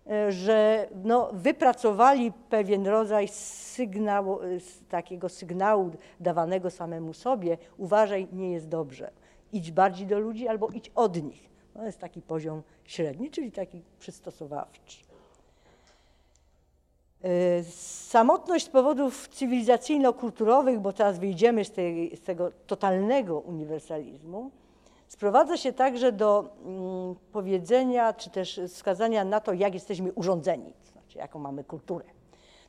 e, 0.07 0.31
że 0.31 0.87
no, 1.03 1.29
wypracowali 1.33 2.31
pewien 2.49 2.87
rodzaj 2.87 3.27
sygnału, 3.27 4.41
e, 4.41 4.45
takiego 4.89 5.29
sygnału 5.29 5.91
dawanego 6.19 6.69
samemu 6.69 7.13
sobie, 7.13 7.57
uważaj, 7.77 8.27
nie 8.31 8.51
jest 8.51 8.67
dobrze. 8.67 9.11
Idź 9.51 9.71
bardziej 9.71 10.07
do 10.07 10.19
ludzi 10.19 10.47
albo 10.47 10.67
idź 10.67 10.91
od 10.95 11.23
nich. 11.23 11.49
To 11.73 11.85
jest 11.85 11.99
taki 11.99 12.21
poziom 12.21 12.61
średni, 12.85 13.31
czyli 13.31 13.51
taki 13.51 13.81
przystosowawczy. 13.99 14.97
E, 17.23 17.63
samotność 18.09 18.65
z 18.65 18.69
powodów 18.69 19.29
cywilizacyjno-kulturowych, 19.29 20.79
bo 20.79 20.93
teraz 20.93 21.19
wyjdziemy 21.19 21.65
z, 21.65 21.71
tej, 21.71 22.17
z 22.17 22.21
tego 22.21 22.51
totalnego 22.67 23.39
uniwersalizmu, 23.39 24.51
Sprowadza 25.13 25.57
się 25.57 25.73
także 25.73 26.11
do 26.11 26.55
mm, 26.65 27.15
powiedzenia, 27.31 28.13
czy 28.13 28.29
też 28.29 28.61
wskazania 28.67 29.25
na 29.25 29.39
to, 29.39 29.53
jak 29.53 29.73
jesteśmy 29.73 30.11
urządzeni, 30.11 30.73
to 30.85 30.91
znaczy 30.91 31.17
jaką 31.17 31.39
mamy 31.39 31.63
kulturę. 31.63 32.05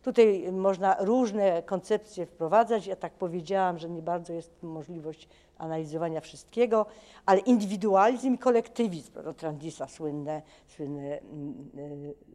Tutaj 0.02 0.52
można 0.52 0.96
różne 1.00 1.62
koncepcje 1.62 2.26
wprowadzać. 2.26 2.86
Ja 2.86 2.96
tak 2.96 3.12
powiedziałam, 3.12 3.78
że 3.78 3.90
nie 3.90 4.02
bardzo 4.02 4.32
jest 4.32 4.62
możliwość 4.62 5.28
analizowania 5.58 6.20
wszystkiego, 6.20 6.86
ale 7.26 7.40
indywidualizm 7.40 8.34
i 8.34 8.38
kolektywizm, 8.38 9.12
no, 9.24 9.32
Trandisa 9.32 9.88
słynne, 9.88 10.42
słynne 10.66 11.20
mm, 11.20 11.70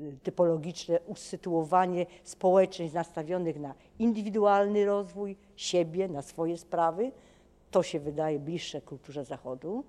y, 0.02 0.18
typologiczne 0.24 1.00
usytuowanie 1.08 2.06
społeczeństw 2.24 2.96
nastawionych 2.96 3.60
na 3.60 3.74
indywidualny 4.00 4.86
rozwój 4.86 5.38
siebie, 5.56 6.08
na 6.08 6.22
swoje 6.22 6.58
sprawy, 6.58 7.12
to 7.72 7.84
się 7.84 8.00
wydaje 8.00 8.40
bliższe 8.40 8.82
kulturze 8.82 9.26
Zachodu 9.26 9.84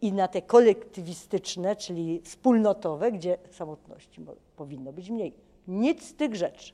i 0.00 0.12
na 0.12 0.28
te 0.28 0.42
kolektywistyczne, 0.42 1.76
czyli 1.76 2.20
wspólnotowe, 2.20 3.12
gdzie 3.12 3.38
samotności 3.50 4.24
powinno 4.56 4.92
być 4.92 5.10
mniej. 5.10 5.32
Nic 5.68 6.08
z 6.08 6.14
tych 6.14 6.34
rzeczy. 6.34 6.72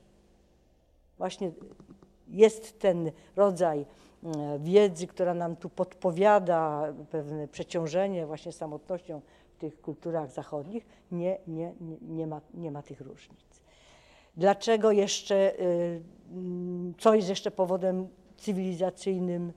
Właśnie 1.19 1.53
jest 2.29 2.79
ten 2.79 3.11
rodzaj 3.37 3.87
mm, 4.23 4.65
wiedzy, 4.65 5.07
która 5.07 5.35
nam 5.35 5.57
tu 5.57 5.69
podpowiada 5.69 6.93
pewne 7.11 7.49
przeciążenie 7.49 8.27
właśnie 8.27 8.53
samotnością 8.53 9.21
w 9.55 9.61
tych 9.61 9.81
kulturach 9.81 10.31
zachodnich. 10.31 10.87
Nie, 11.13 11.39
nie, 11.47 11.73
nie, 11.81 11.97
nie, 12.03 12.27
ma, 12.27 12.41
nie 12.55 12.71
ma 12.71 12.83
tych 12.83 13.01
różnic. 13.01 13.63
Dlaczego 14.37 14.93
jeszcze, 14.93 15.59
mm, 15.59 16.95
co 16.99 17.15
jest 17.15 17.29
jeszcze 17.29 17.51
powodem 17.51 18.09
cywilizacyjnym 18.37 19.53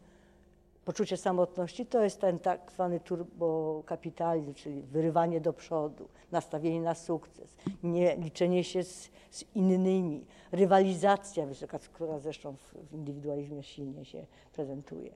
poczucie 0.88 1.18
samotności 1.18 1.86
to 1.86 2.04
jest 2.04 2.22
ten 2.22 2.40
tak 2.40 2.72
zwany 2.72 3.00
turbokapitalizm, 3.00 4.54
czyli 4.54 4.82
wyrywanie 4.82 5.42
do 5.42 5.54
przodu, 5.54 6.08
nastawienie 6.32 6.82
na 6.82 6.96
sukces, 6.96 7.58
nie 7.84 8.16
liczenie 8.16 8.64
się 8.64 8.84
z, 8.84 9.10
z 9.32 9.44
innymi, 9.56 10.26
rywalizacja 10.52 11.46
wysoka, 11.46 11.80
która 11.80 12.20
zresztą 12.20 12.56
w, 12.56 12.90
w 12.90 12.94
indywidualizmie 12.94 13.64
silnie 13.64 14.06
się 14.06 14.26
prezentuje. 14.54 15.12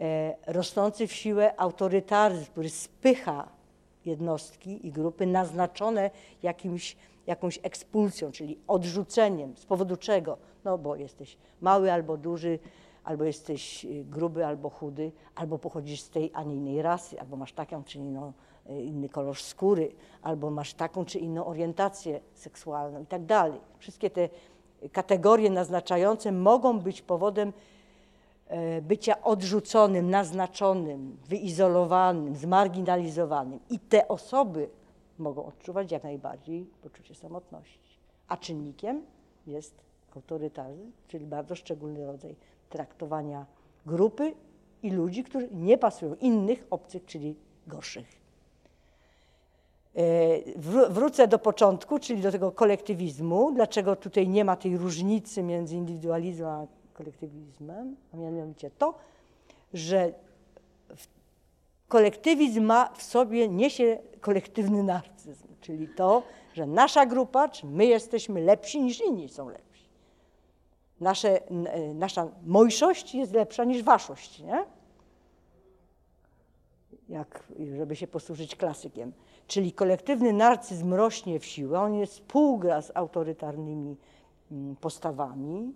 E, 0.00 0.36
rosnący 0.46 1.06
w 1.06 1.12
siłę 1.12 1.60
autorytaryzm, 1.60 2.44
który 2.44 2.70
spycha 2.70 3.48
jednostki 4.04 4.86
i 4.86 4.92
grupy 4.92 5.26
naznaczone 5.26 6.10
jakimś, 6.42 6.96
jakąś 7.26 7.58
ekspulsją, 7.62 8.32
czyli 8.32 8.58
odrzuceniem. 8.66 9.56
Z 9.56 9.66
powodu 9.66 9.96
czego? 9.96 10.36
No 10.64 10.78
bo 10.78 10.96
jesteś 10.96 11.36
mały 11.60 11.92
albo 11.92 12.16
duży, 12.16 12.58
albo 13.04 13.24
jesteś 13.24 13.84
y, 13.84 14.04
gruby, 14.04 14.46
albo 14.46 14.70
chudy, 14.70 15.12
albo 15.34 15.58
pochodzisz 15.58 16.00
z 16.00 16.10
tej, 16.10 16.30
a 16.34 16.42
nie 16.42 16.54
innej 16.54 16.82
rasy, 16.82 17.20
albo 17.20 17.36
masz 17.36 17.52
taką 17.52 17.84
czy 17.84 17.98
inną, 17.98 18.32
y, 18.70 18.82
inny 18.82 19.08
kolor 19.08 19.36
skóry, 19.36 19.92
albo 20.22 20.50
masz 20.50 20.74
taką 20.74 21.04
czy 21.04 21.18
inną 21.18 21.46
orientację 21.46 22.20
seksualną 22.34 23.02
i 23.02 23.06
tak 23.06 23.24
dalej. 23.24 23.60
Wszystkie 23.78 24.10
te 24.10 24.28
kategorie 24.92 25.50
naznaczające 25.50 26.32
mogą 26.32 26.80
być 26.80 27.02
powodem 27.02 27.52
e, 28.46 28.82
bycia 28.82 29.22
odrzuconym, 29.22 30.10
naznaczonym, 30.10 31.16
wyizolowanym, 31.28 32.36
zmarginalizowanym. 32.36 33.60
I 33.70 33.78
te 33.78 34.08
osoby 34.08 34.68
mogą 35.18 35.44
odczuwać 35.44 35.92
jak 35.92 36.02
najbardziej 36.02 36.66
poczucie 36.82 37.14
samotności. 37.14 37.98
A 38.28 38.36
czynnikiem 38.36 39.02
jest 39.46 39.74
autorytaryzm, 40.16 40.92
czyli 41.08 41.26
bardzo 41.26 41.54
szczególny 41.54 42.06
rodzaj 42.06 42.36
traktowania 42.70 43.46
grupy 43.86 44.34
i 44.82 44.90
ludzi, 44.90 45.24
którzy 45.24 45.48
nie 45.52 45.78
pasują, 45.78 46.14
innych, 46.14 46.66
obcych, 46.70 47.04
czyli 47.04 47.36
gorszych. 47.66 48.20
E, 49.96 50.90
wrócę 50.90 51.28
do 51.28 51.38
początku, 51.38 51.98
czyli 51.98 52.22
do 52.22 52.32
tego 52.32 52.52
kolektywizmu. 52.52 53.52
Dlaczego 53.52 53.96
tutaj 53.96 54.28
nie 54.28 54.44
ma 54.44 54.56
tej 54.56 54.76
różnicy 54.76 55.42
między 55.42 55.76
indywidualizmem 55.76 56.48
a 56.48 56.66
kolektywizmem? 56.94 57.96
A 58.14 58.16
mianowicie 58.16 58.70
to, 58.70 58.94
że 59.74 60.12
kolektywizm 61.88 62.64
ma 62.64 62.92
w 62.96 63.02
sobie, 63.02 63.48
niesie 63.48 63.98
kolektywny 64.20 64.82
narcyzm, 64.82 65.48
czyli 65.60 65.88
to, 65.88 66.22
że 66.54 66.66
nasza 66.66 67.06
grupa, 67.06 67.48
czy 67.48 67.66
my 67.66 67.86
jesteśmy 67.86 68.40
lepsi 68.40 68.82
niż 68.82 69.00
inni 69.00 69.28
są 69.28 69.48
lepsi 69.48 69.69
nasze, 71.00 71.40
nasza 71.94 72.28
mojszość 72.46 73.14
jest 73.14 73.32
lepsza 73.32 73.64
niż 73.64 73.82
waszość, 73.82 74.38
nie? 74.38 74.64
jak, 77.10 77.44
żeby 77.76 77.96
się 77.96 78.06
posłużyć 78.06 78.56
klasykiem. 78.56 79.12
Czyli 79.46 79.72
kolektywny 79.72 80.32
narcyzm 80.32 80.94
rośnie 80.94 81.40
w 81.40 81.44
siłę, 81.44 81.80
on 81.80 81.94
jest 81.94 82.12
współgra 82.12 82.82
z 82.82 82.96
autorytarnymi 82.96 83.96
mm, 84.52 84.76
postawami 84.76 85.74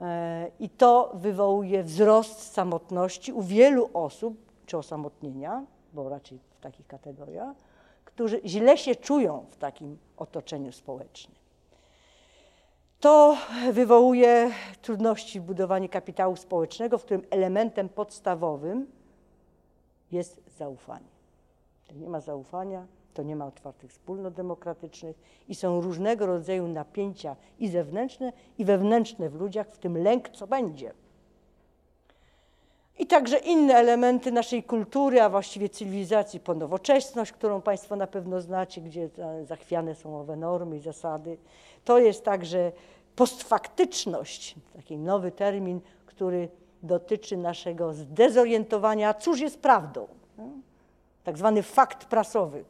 e, 0.00 0.50
i 0.60 0.68
to 0.68 1.12
wywołuje 1.14 1.82
wzrost 1.82 2.52
samotności 2.52 3.32
u 3.32 3.42
wielu 3.42 3.90
osób, 3.94 4.36
czy 4.66 4.78
osamotnienia, 4.78 5.64
bo 5.92 6.08
raczej 6.08 6.38
w 6.38 6.60
takich 6.60 6.86
kategoriach, 6.86 7.56
którzy 8.04 8.40
źle 8.44 8.78
się 8.78 8.94
czują 8.94 9.44
w 9.50 9.56
takim 9.56 9.98
otoczeniu 10.16 10.72
społecznym. 10.72 11.47
To 13.00 13.36
wywołuje 13.72 14.50
trudności 14.82 15.40
w 15.40 15.42
budowaniu 15.42 15.88
kapitału 15.88 16.36
społecznego, 16.36 16.98
w 16.98 17.04
którym 17.04 17.22
elementem 17.30 17.88
podstawowym 17.88 18.86
jest 20.12 20.40
zaufanie. 20.58 21.08
Jak 21.88 21.98
nie 21.98 22.08
ma 22.08 22.20
zaufania, 22.20 22.86
to 23.14 23.22
nie 23.22 23.36
ma 23.36 23.46
otwartych 23.46 23.90
wspólnot 23.90 24.34
demokratycznych 24.34 25.16
i 25.48 25.54
są 25.54 25.80
różnego 25.80 26.26
rodzaju 26.26 26.68
napięcia 26.68 27.36
i 27.58 27.68
zewnętrzne, 27.68 28.32
i 28.58 28.64
wewnętrzne 28.64 29.28
w 29.28 29.34
ludziach, 29.34 29.68
w 29.68 29.78
tym 29.78 29.98
lęk, 29.98 30.28
co 30.28 30.46
będzie. 30.46 30.92
I 32.98 33.06
także 33.06 33.38
inne 33.38 33.74
elementy 33.74 34.32
naszej 34.32 34.62
kultury, 34.62 35.22
a 35.22 35.28
właściwie 35.28 35.68
cywilizacji, 35.68 36.40
ponowoczesność, 36.40 37.32
którą 37.32 37.60
Państwo 37.60 37.96
na 37.96 38.06
pewno 38.06 38.40
znacie, 38.40 38.80
gdzie 38.80 39.08
zachwiane 39.44 39.94
są 39.94 40.20
owe 40.20 40.36
normy 40.36 40.76
i 40.76 40.80
zasady. 40.80 41.38
To 41.88 41.98
jest 41.98 42.24
także 42.24 42.72
postfaktyczność, 43.16 44.54
taki 44.72 44.98
nowy 44.98 45.32
termin, 45.32 45.80
który 46.06 46.48
dotyczy 46.82 47.36
naszego 47.36 47.92
zdezorientowania, 47.92 49.14
cóż 49.14 49.40
jest 49.40 49.60
prawdą. 49.60 50.08
Tak 51.24 51.38
zwany 51.38 51.62
fakt 51.62 52.04
prasowy. 52.04 52.64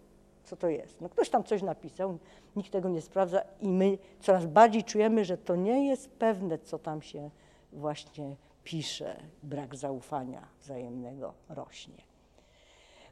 Co 0.45 0.57
to 0.57 0.69
jest? 0.69 1.01
No 1.01 1.09
ktoś 1.09 1.31
tam 1.31 1.45
coś 1.45 1.63
napisał, 1.63 2.19
nikt 2.57 2.73
tego 2.73 2.89
nie 2.89 3.03
sprawdza 3.03 3.41
i 3.61 3.69
my 3.69 3.99
coraz 4.21 4.47
bardziej 4.47 4.85
czujemy, 4.85 5.25
że 5.25 5.39
to 5.39 5.57
nie 5.57 5.87
jest 5.87 6.11
pewne, 6.11 6.59
co 6.59 6.79
tam 6.79 7.03
się 7.03 7.31
właśnie 7.73 8.37
pisze. 8.65 9.17
Brak 9.43 9.77
zaufania 9.77 10.49
wzajemnego 10.61 11.35
rośnie. 11.49 12.03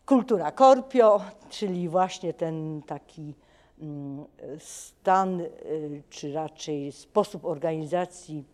Kultura 0.04 0.52
korpio, 0.52 1.20
czyli 1.50 1.88
właśnie 1.88 2.34
ten 2.34 2.82
taki 2.86 3.34
stan, 4.58 5.40
y, 5.40 6.02
czy 6.10 6.32
raczej 6.32 6.92
sposób 6.92 7.44
organizacji 7.44 8.44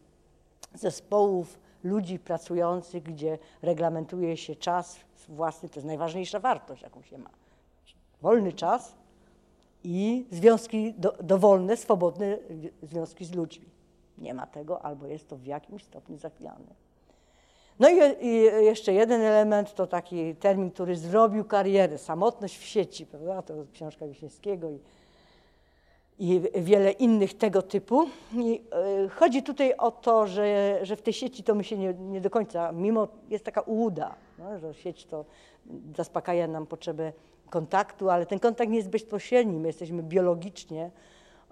zespołów 0.74 1.58
ludzi 1.84 2.18
pracujących, 2.18 3.02
gdzie 3.02 3.38
reglamentuje 3.62 4.36
się 4.36 4.56
czas 4.56 5.00
własny, 5.28 5.68
to 5.68 5.74
jest 5.74 5.86
najważniejsza 5.86 6.40
wartość, 6.40 6.82
jaką 6.82 7.02
się 7.02 7.18
ma. 7.18 7.30
Wolny 8.22 8.52
czas 8.52 8.94
i 9.84 10.26
związki 10.30 10.94
do, 10.94 11.12
dowolne, 11.22 11.76
swobodne 11.76 12.38
związki 12.82 13.24
z 13.24 13.34
ludźmi. 13.34 13.66
Nie 14.18 14.34
ma 14.34 14.46
tego, 14.46 14.82
albo 14.82 15.06
jest 15.06 15.28
to 15.28 15.36
w 15.36 15.46
jakimś 15.46 15.84
stopniu 15.84 16.18
zachwiane. 16.18 16.74
No 17.80 17.88
i, 17.88 18.26
i, 18.26 18.34
jeszcze 18.42 18.92
jeden 18.92 19.20
element 19.20 19.74
to 19.74 19.86
taki 19.86 20.34
termin, 20.34 20.70
który 20.70 20.96
zrobił 20.96 21.44
karierę, 21.44 21.98
samotność 21.98 22.58
w 22.58 22.64
sieci, 22.64 23.06
prawda? 23.06 23.42
To 23.42 23.54
książka 23.72 24.06
Wiśniewskiego 24.06 24.70
i 24.70 24.78
i 26.18 26.42
wiele 26.54 26.90
innych 26.90 27.38
tego 27.38 27.62
typu. 27.62 28.08
I 28.34 28.62
e, 29.04 29.08
chodzi 29.08 29.42
tutaj 29.42 29.74
o 29.76 29.90
to, 29.90 30.26
że, 30.26 30.78
że 30.82 30.96
w 30.96 31.02
tej 31.02 31.12
sieci 31.12 31.42
to 31.42 31.54
my 31.54 31.64
się 31.64 31.78
nie, 31.78 31.94
nie 31.94 32.20
do 32.20 32.30
końca, 32.30 32.72
mimo 32.72 33.08
jest 33.28 33.44
taka 33.44 33.60
ułuda, 33.60 34.14
no, 34.38 34.58
że 34.58 34.74
sieć 34.74 35.06
to 35.06 35.24
zaspokaja 35.96 36.48
nam 36.48 36.66
potrzebę 36.66 37.12
kontaktu, 37.50 38.10
ale 38.10 38.26
ten 38.26 38.38
kontakt 38.38 38.70
nie 38.70 38.76
jest 38.76 38.90
bezpośredni. 38.90 39.60
My 39.60 39.68
jesteśmy 39.68 40.02
biologicznie, 40.02 40.90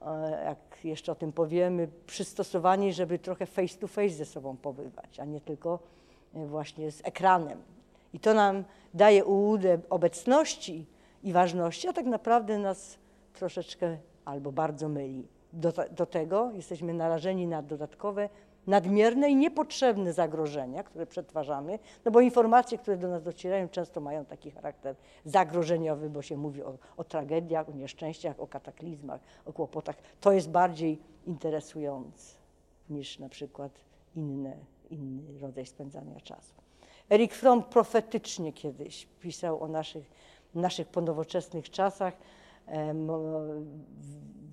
e, 0.02 0.44
jak 0.44 0.84
jeszcze 0.84 1.12
o 1.12 1.14
tym 1.14 1.32
powiemy, 1.32 1.88
przystosowani, 2.06 2.92
żeby 2.92 3.18
trochę 3.18 3.46
face 3.46 3.78
to 3.78 3.88
face 3.88 4.14
ze 4.14 4.24
sobą 4.24 4.56
pobywać, 4.56 5.20
a 5.20 5.24
nie 5.24 5.40
tylko 5.40 5.78
e, 6.34 6.46
właśnie 6.46 6.90
z 6.92 7.00
ekranem. 7.04 7.62
I 8.14 8.20
to 8.20 8.34
nam 8.34 8.64
daje 8.94 9.24
ułudę 9.24 9.78
obecności 9.90 10.86
i 11.22 11.32
ważności, 11.32 11.88
a 11.88 11.92
tak 11.92 12.06
naprawdę 12.06 12.58
nas 12.58 12.98
troszeczkę 13.32 13.96
albo 14.24 14.52
bardzo 14.52 14.88
myli. 14.88 15.26
Do, 15.52 15.72
do 15.90 16.06
tego 16.06 16.50
jesteśmy 16.50 16.94
narażeni 16.94 17.46
na 17.46 17.62
dodatkowe, 17.62 18.28
nadmierne 18.66 19.30
i 19.30 19.36
niepotrzebne 19.36 20.12
zagrożenia, 20.12 20.82
które 20.82 21.06
przetwarzamy, 21.06 21.78
no 22.04 22.10
bo 22.10 22.20
informacje, 22.20 22.78
które 22.78 22.96
do 22.96 23.08
nas 23.08 23.22
docierają, 23.22 23.68
często 23.68 24.00
mają 24.00 24.24
taki 24.24 24.50
charakter 24.50 24.96
zagrożeniowy, 25.24 26.10
bo 26.10 26.22
się 26.22 26.36
mówi 26.36 26.62
o, 26.62 26.78
o 26.96 27.04
tragediach, 27.04 27.68
o 27.68 27.72
nieszczęściach, 27.72 28.40
o 28.40 28.46
kataklizmach, 28.46 29.20
o 29.46 29.52
kłopotach. 29.52 29.96
To 30.20 30.32
jest 30.32 30.50
bardziej 30.50 30.98
interesujące 31.26 32.34
niż 32.90 33.18
na 33.18 33.28
przykład 33.28 33.72
inne, 34.16 34.56
inny 34.90 35.38
rodzaj 35.40 35.66
spędzania 35.66 36.20
czasu. 36.20 36.54
Erik 37.10 37.34
Fromm 37.34 37.62
profetycznie 37.62 38.52
kiedyś 38.52 39.06
pisał 39.20 39.62
o 39.62 39.68
naszych, 39.68 40.10
naszych 40.54 40.88
ponowoczesnych 40.88 41.70
czasach, 41.70 42.14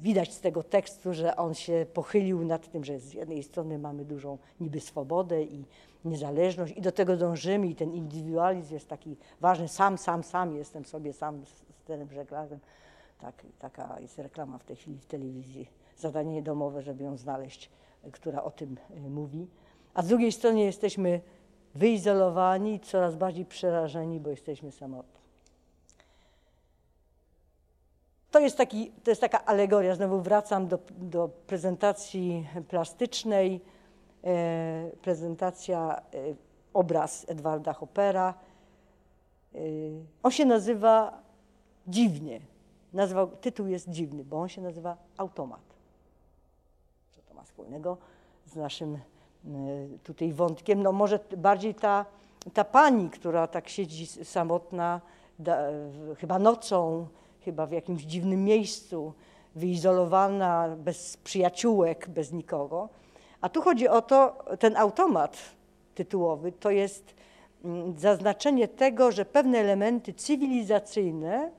widać 0.02 0.34
z 0.34 0.42
tego 0.42 0.64
tekstu, 0.64 1.14
że 1.14 1.36
on 1.36 1.54
się 1.54 1.86
pochylił 1.94 2.46
nad 2.46 2.72
tym, 2.72 2.84
że 2.84 3.00
z 3.00 3.14
jednej 3.14 3.44
strony 3.44 3.80
mamy 3.80 4.06
dużą 4.06 4.38
niby 4.60 4.80
swobodę 4.80 5.44
i 5.44 5.66
niezależność 6.06 6.74
i 6.78 6.82
do 6.82 6.92
tego 6.92 7.18
dążymy 7.18 7.68
i 7.68 7.76
ten 7.76 7.94
indywidualizm 7.94 8.74
jest 8.74 8.88
taki 8.88 9.18
ważny, 9.42 9.68
sam, 9.68 9.98
sam, 9.98 10.24
sam 10.24 10.56
jestem 10.56 10.86
sobie 10.86 11.14
sam 11.14 11.42
stenem 11.84 12.12
żeglarzem. 12.12 12.60
Tak, 13.22 13.46
taka 13.60 14.00
jest 14.00 14.20
reklama 14.20 14.58
w 14.58 14.64
tej 14.64 14.76
chwili 14.76 15.00
w 15.00 15.06
telewizji, 15.06 15.70
zadanie 15.98 16.42
domowe, 16.42 16.82
żeby 16.82 17.04
ją 17.04 17.18
znaleźć, 17.18 17.70
która 18.12 18.44
o 18.44 18.52
tym 18.52 18.78
e, 18.90 19.00
mówi. 19.10 19.48
A 19.94 20.02
z 20.02 20.08
drugiej 20.08 20.32
strony 20.32 20.60
jesteśmy 20.60 21.22
wyizolowani, 21.76 22.80
coraz 22.80 23.16
bardziej 23.16 23.46
przerażeni, 23.46 24.20
bo 24.20 24.30
jesteśmy 24.30 24.72
samotni. 24.72 25.27
To 28.32 28.40
jest, 28.40 28.58
taki, 28.58 28.92
to 29.04 29.12
jest 29.12 29.22
taka 29.22 29.46
alegoria, 29.46 29.96
znowu 29.96 30.22
wracam 30.22 30.68
do, 30.68 30.80
do 30.98 31.30
prezentacji 31.48 32.48
plastycznej, 32.68 33.62
e, 34.24 34.92
prezentacja, 35.02 36.02
e, 36.14 36.36
obraz 36.74 37.26
Edwarda 37.30 37.74
Hoppera. 37.74 38.34
E, 39.56 39.60
on 40.24 40.32
się 40.32 40.46
nazywa 40.46 41.22
dziwnie, 41.88 42.42
Nazwał, 42.94 43.28
tytuł 43.28 43.68
jest 43.68 43.90
dziwny, 43.90 44.24
bo 44.24 44.42
on 44.42 44.50
się 44.50 44.62
nazywa 44.62 44.98
Automat. 45.18 45.62
Co 47.12 47.22
to 47.22 47.34
ma 47.34 47.44
wspólnego 47.44 47.98
z 48.46 48.56
naszym 48.56 48.96
e, 48.96 49.00
tutaj 50.04 50.34
wątkiem? 50.34 50.84
No 50.84 50.92
może 50.92 51.20
bardziej 51.38 51.76
ta, 51.76 52.06
ta 52.54 52.64
pani, 52.64 53.10
która 53.10 53.48
tak 53.48 53.70
siedzi 53.70 54.08
samotna, 54.08 55.02
da, 55.40 55.58
chyba 56.18 56.40
nocą, 56.40 57.08
chyba 57.48 57.66
w 57.66 57.72
jakimś 57.72 58.04
dziwnym 58.04 58.44
miejscu, 58.44 59.14
wyizolowana, 59.56 60.76
bez 60.78 61.18
przyjaciółek, 61.18 62.10
bez 62.10 62.32
nikogo. 62.32 62.90
A 63.42 63.50
tu 63.50 63.62
chodzi 63.62 63.88
o 63.88 64.02
to, 64.02 64.46
ten 64.60 64.78
automat 64.78 65.38
tytułowy 65.96 66.52
to 66.52 66.72
jest 66.72 67.16
mm, 67.66 68.00
zaznaczenie 68.00 68.68
tego, 68.68 69.12
że 69.12 69.26
pewne 69.26 69.58
elementy 69.58 70.14
cywilizacyjne, 70.14 71.52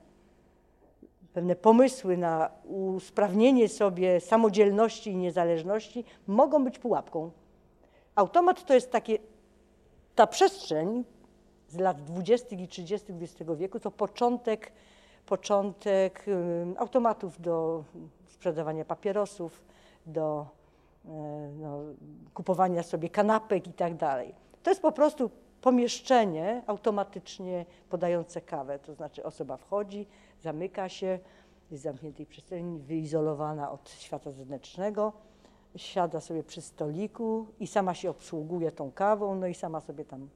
pewne 1.33 1.55
pomysły 1.55 2.17
na 2.17 2.49
usprawnienie 2.95 3.69
sobie 3.69 4.21
samodzielności 4.21 5.11
i 5.11 5.17
niezależności 5.17 6.05
mogą 6.27 6.63
być 6.63 6.79
pułapką. 6.79 7.31
Automat 8.15 8.65
to 8.65 8.73
jest 8.73 8.91
takie, 8.91 9.17
ta 10.15 10.27
przestrzeń 10.27 11.03
z 11.67 11.77
lat 11.77 12.03
20. 12.03 12.55
i 12.55 12.67
30. 12.67 13.13
XX 13.21 13.51
wieku 13.57 13.79
to 13.79 13.91
początek 13.91 14.71
początek 15.29 16.25
automatów 16.77 17.41
do 17.41 17.83
sprzedawania 18.27 18.85
papierosów, 18.85 19.61
do 20.05 20.47
e, 21.05 21.09
no, 21.61 21.79
kupowania 22.33 22.83
sobie 22.83 23.09
kanapek 23.09 23.67
i 23.67 23.73
tak 23.73 23.95
dalej. 23.95 24.35
To 24.63 24.71
jest 24.71 24.81
po 24.81 24.91
prostu 24.91 25.29
pomieszczenie 25.61 26.63
automatycznie 26.67 27.65
podające 27.89 28.41
kawę, 28.41 28.79
to 28.79 28.93
znaczy 28.93 29.23
osoba 29.23 29.57
wchodzi, 29.57 30.07
zamyka 30.41 30.89
się, 30.89 31.19
jest 31.71 31.83
w 31.83 31.83
zamkniętej 31.83 32.25
przestrzeni, 32.25 32.79
wyizolowana 32.79 33.71
od 33.71 33.89
świata 33.89 34.31
zewnętrznego, 34.31 35.13
siada 35.75 36.21
sobie 36.21 36.43
przy 36.43 36.61
stoliku 36.61 37.47
i 37.59 37.67
sama 37.67 37.93
się 37.93 38.09
obsługuje 38.09 38.71
tą 38.71 38.91
kawą, 38.91 39.35
no 39.35 39.47
i 39.47 39.53
sama 39.53 39.81
sobie 39.81 40.05
tam 40.05 40.29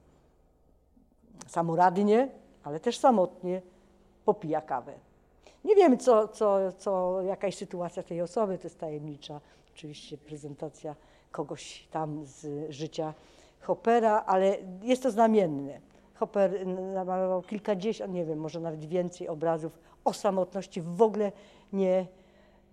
samoradnie, 1.48 2.30
ale 2.64 2.80
też 2.80 2.98
samotnie 2.98 3.62
popija 4.26 4.62
kawę. 4.62 4.94
Nie 5.64 5.76
wiemy, 5.76 5.98
co, 5.98 6.28
co, 6.28 6.72
co, 6.78 7.22
jaka 7.22 7.48
jest 7.48 7.60
sytuacja 7.60 8.04
tej 8.04 8.22
osoby, 8.22 8.58
to 8.58 8.64
jest 8.64 8.80
tajemnicza 8.80 9.42
oczywiście 9.76 10.18
prezentacja 10.18 10.96
kogoś 11.32 11.88
tam 11.92 12.26
z 12.26 12.72
życia 12.72 13.14
Hoppera, 13.62 14.24
ale 14.26 14.58
jest 14.82 15.04
to 15.04 15.12
znamienne. 15.12 15.80
Hopper 16.16 16.68
namalował 16.68 17.42
kilkadziesiąt, 17.42 18.14
nie 18.14 18.26
wiem, 18.26 18.40
może 18.40 18.60
nawet 18.60 18.86
więcej 18.86 19.28
obrazów 19.28 19.80
o 20.06 20.14
samotności, 20.14 20.82
w 20.82 21.02
ogóle 21.02 21.32
nie 21.74 22.06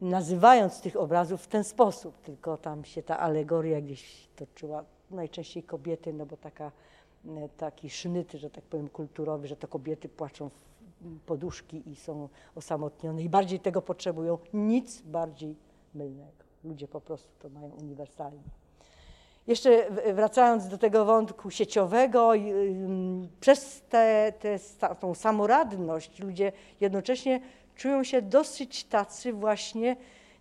nazywając 0.00 0.80
tych 0.80 0.96
obrazów 0.96 1.42
w 1.42 1.46
ten 1.46 1.64
sposób, 1.64 2.20
tylko 2.20 2.56
tam 2.56 2.84
się 2.84 3.02
ta 3.02 3.18
alegoria 3.18 3.80
gdzieś 3.80 4.28
toczyła, 4.36 4.84
najczęściej 5.10 5.62
kobiety, 5.62 6.12
no 6.12 6.26
bo 6.26 6.36
taka, 6.36 6.72
e, 7.26 7.48
taki 7.48 7.90
sznyt, 7.90 8.32
że 8.32 8.50
tak 8.50 8.64
powiem, 8.64 8.88
kulturowy, 8.88 9.48
że 9.48 9.56
to 9.56 9.68
kobiety 9.68 10.08
płaczą 10.08 10.48
w 10.48 10.69
poduszki 11.26 11.90
i 11.90 11.96
są 11.96 12.28
osamotnione 12.54 13.22
i 13.22 13.28
bardziej 13.28 13.60
tego 13.60 13.82
potrzebują. 13.82 14.38
Nic 14.54 15.00
bardziej 15.02 15.56
mylnego. 15.94 16.44
Ludzie 16.64 16.88
po 16.88 17.00
prostu 17.00 17.28
to 17.38 17.48
mają 17.48 17.70
uniwersalnie. 17.70 18.42
Jeszcze 19.46 19.90
wracając 20.14 20.68
do 20.68 20.78
tego 20.78 21.04
wątku 21.04 21.50
sieciowego, 21.50 22.32
przez 23.40 23.82
tę 24.40 24.58
samoradność 25.14 26.18
ludzie 26.18 26.52
jednocześnie 26.80 27.40
czują 27.76 28.04
się 28.04 28.22
dosyć 28.22 28.84
tacy 28.84 29.32
właśnie 29.32 29.96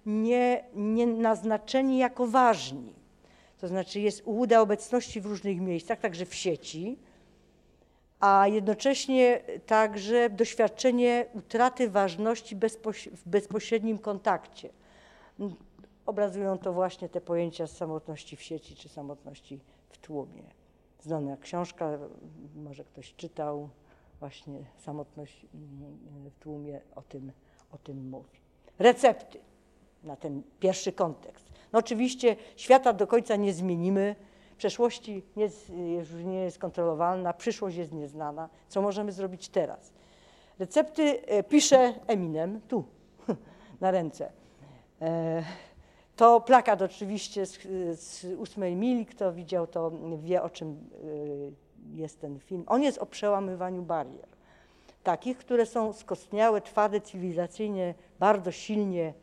nie, 0.06 0.64
nie 0.76 1.08
naznaczeni 1.08 1.98
jako 1.98 2.28
ważni. 2.28 2.94
To 3.60 3.68
znaczy 3.68 4.00
jest 4.00 4.22
ułuda 4.26 4.62
obecności 4.62 5.22
w 5.22 5.26
różnych 5.26 5.62
miejscach, 5.62 6.00
także 6.00 6.26
w 6.26 6.36
sieci, 6.36 6.98
a 8.20 8.48
jednocześnie 8.48 9.42
także 9.66 10.30
doświadczenie 10.30 11.26
utraty 11.34 11.90
ważności 11.90 12.56
w 12.96 13.24
bezpośrednim 13.26 13.98
kontakcie. 13.98 14.70
Obrazują 16.06 16.58
to 16.58 16.74
właśnie 16.74 17.10
te 17.10 17.22
pojęcia 17.22 17.68
samotności 17.68 18.36
w 18.36 18.42
sieci 18.42 18.76
czy 18.76 18.90
samotności 18.90 19.60
w 19.90 19.98
tłumie. 19.98 20.44
Znana 21.02 21.38
książka, 21.38 21.98
może 22.56 22.84
ktoś 22.84 23.16
czytał, 23.16 23.70
właśnie 24.20 24.60
samotność 24.78 25.46
w 25.54 26.40
tłumie 26.40 26.82
o 26.96 27.02
tym, 27.02 27.32
o 27.72 27.78
tym 27.78 28.10
mówi. 28.10 28.40
Recepty 28.80 29.40
na 30.04 30.16
ten 30.16 30.44
pierwszy 30.60 30.92
kontekst. 30.92 31.46
No 31.74 31.80
oczywiście 31.80 32.36
świata 32.56 32.94
do 32.94 33.08
końca 33.08 33.36
nie 33.36 33.54
zmienimy, 33.54 34.16
przeszłości 34.60 35.24
jest, 35.36 35.70
już 35.70 36.26
nie 36.26 36.44
jest 36.44 36.60
kontrolowalna, 36.60 37.34
przyszłość 37.34 37.78
jest 37.78 37.92
nieznana. 37.92 38.50
Co 38.68 38.82
możemy 38.82 39.12
zrobić 39.12 39.50
teraz? 39.50 39.94
Recepty 40.60 41.26
e, 41.26 41.44
pisze 41.44 41.94
Eminem, 42.08 42.62
tu, 42.68 42.84
na 43.82 43.92
ręce. 43.92 44.32
E, 45.02 45.44
to 46.16 46.42
plakat 46.42 46.82
oczywiście 46.82 47.46
z, 47.46 47.60
z 48.00 48.26
ósmej 48.38 48.76
mili, 48.76 49.06
kto 49.06 49.34
widział 49.34 49.68
to 49.68 49.92
wie 50.18 50.44
o 50.44 50.50
czym 50.50 50.70
e, 50.70 51.98
jest 51.98 52.22
ten 52.22 52.40
film. 52.40 52.64
On 52.68 52.84
jest 52.84 52.98
o 52.98 53.06
przełamywaniu 53.06 53.82
barier. 53.82 54.28
Takich, 55.04 55.38
które 55.38 55.66
są 55.66 55.94
skostniałe, 55.94 56.62
twarde, 56.62 57.02
cywilizacyjnie, 57.02 57.94
bardzo 58.20 58.52
silnie 58.52 59.14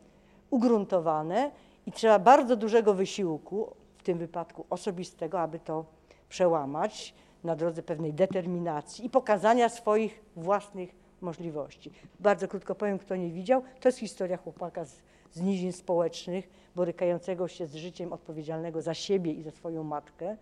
ugruntowane 0.50 1.50
i 1.86 1.92
trzeba 1.92 2.18
bardzo 2.18 2.56
dużego 2.56 2.94
wysiłku, 2.94 3.74
tym 4.06 4.18
wypadku 4.18 4.66
osobistego, 4.70 5.40
aby 5.40 5.58
to 5.58 5.84
przełamać 6.28 7.14
na 7.44 7.56
drodze 7.56 7.82
pewnej 7.82 8.14
determinacji 8.14 9.06
i 9.06 9.10
pokazania 9.10 9.68
swoich 9.68 10.22
własnych 10.36 10.94
możliwości. 11.20 11.92
Bardzo 12.20 12.48
krótko 12.48 12.74
powiem, 12.74 12.98
kto 12.98 13.16
nie 13.16 13.30
widział, 13.30 13.62
to 13.80 13.88
jest 13.88 13.98
historia 13.98 14.36
chłopaka 14.36 14.84
z, 14.84 15.02
z 15.32 15.40
nizin 15.40 15.72
społecznych, 15.72 16.48
borykającego 16.76 17.48
się 17.48 17.66
z 17.66 17.74
życiem 17.74 18.12
odpowiedzialnego 18.12 18.82
za 18.82 18.94
siebie 18.94 19.32
i 19.32 19.42
za 19.42 19.50
swoją 19.50 19.84
matkę, 19.84 20.36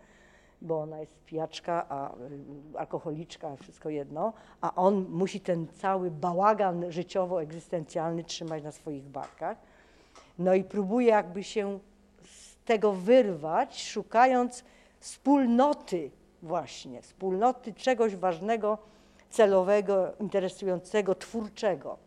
bo 0.63 0.81
ona 0.81 1.01
jest 1.01 1.25
pijaczka, 1.25 1.87
a 1.89 2.15
y, 2.15 2.79
alkoholiczka, 2.79 3.57
wszystko 3.57 3.89
jedno, 3.89 4.33
a 4.61 4.75
on 4.75 5.07
musi 5.11 5.41
ten 5.41 5.67
cały 5.69 6.11
bałagan 6.11 6.85
życiowo-egzystencjalny 6.91 8.25
trzymać 8.25 8.63
na 8.63 8.73
swoich 8.73 9.05
barkach. 9.05 9.59
No 10.39 10.55
i 10.55 10.65
próbuje 10.65 11.09
jakby 11.09 11.45
się 11.45 11.79
tego 12.65 12.93
wyrwać, 12.93 13.85
szukając 13.85 14.65
wspólnoty 15.01 16.11
właśnie, 16.43 17.03
wspólnoty 17.03 17.73
czegoś 17.73 18.17
ważnego, 18.17 18.79
celowego, 19.31 20.13
interesującego, 20.21 21.15
twórczego. 21.15 21.99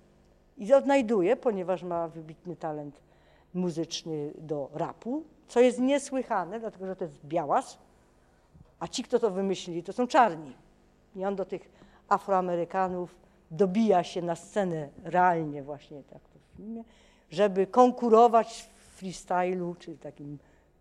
I 0.57 0.73
odnajduje, 0.73 1.35
ponieważ 1.35 1.83
ma 1.83 2.07
wybitny 2.07 2.55
talent 2.55 3.01
muzyczny 3.53 4.33
do 4.37 4.69
rapu, 4.73 5.23
co 5.47 5.59
jest 5.59 5.79
niesłychane, 5.79 6.59
dlatego 6.59 6.85
że 6.85 6.95
to 6.95 7.03
jest 7.03 7.25
białas, 7.25 7.77
a 8.79 8.87
ci, 8.87 9.03
kto 9.03 9.19
to 9.19 9.31
wymyślili, 9.31 9.83
to 9.83 9.93
są 9.93 10.07
czarni. 10.07 10.53
I 11.15 11.25
on 11.25 11.35
do 11.35 11.45
tych 11.45 11.69
Afroamerykanów 12.09 13.15
dobija 13.51 14.03
się 14.03 14.21
na 14.21 14.35
scenę 14.35 14.89
realnie 15.03 15.63
właśnie 15.63 16.03
tak 16.03 16.21
to 16.21 16.39
w 16.39 16.57
filmie, 16.57 16.83
żeby 17.29 17.67
konkurować 17.67 18.69
w 18.77 18.97
freestylu, 18.97 19.75
czyli 19.79 19.97
takim 19.97 20.37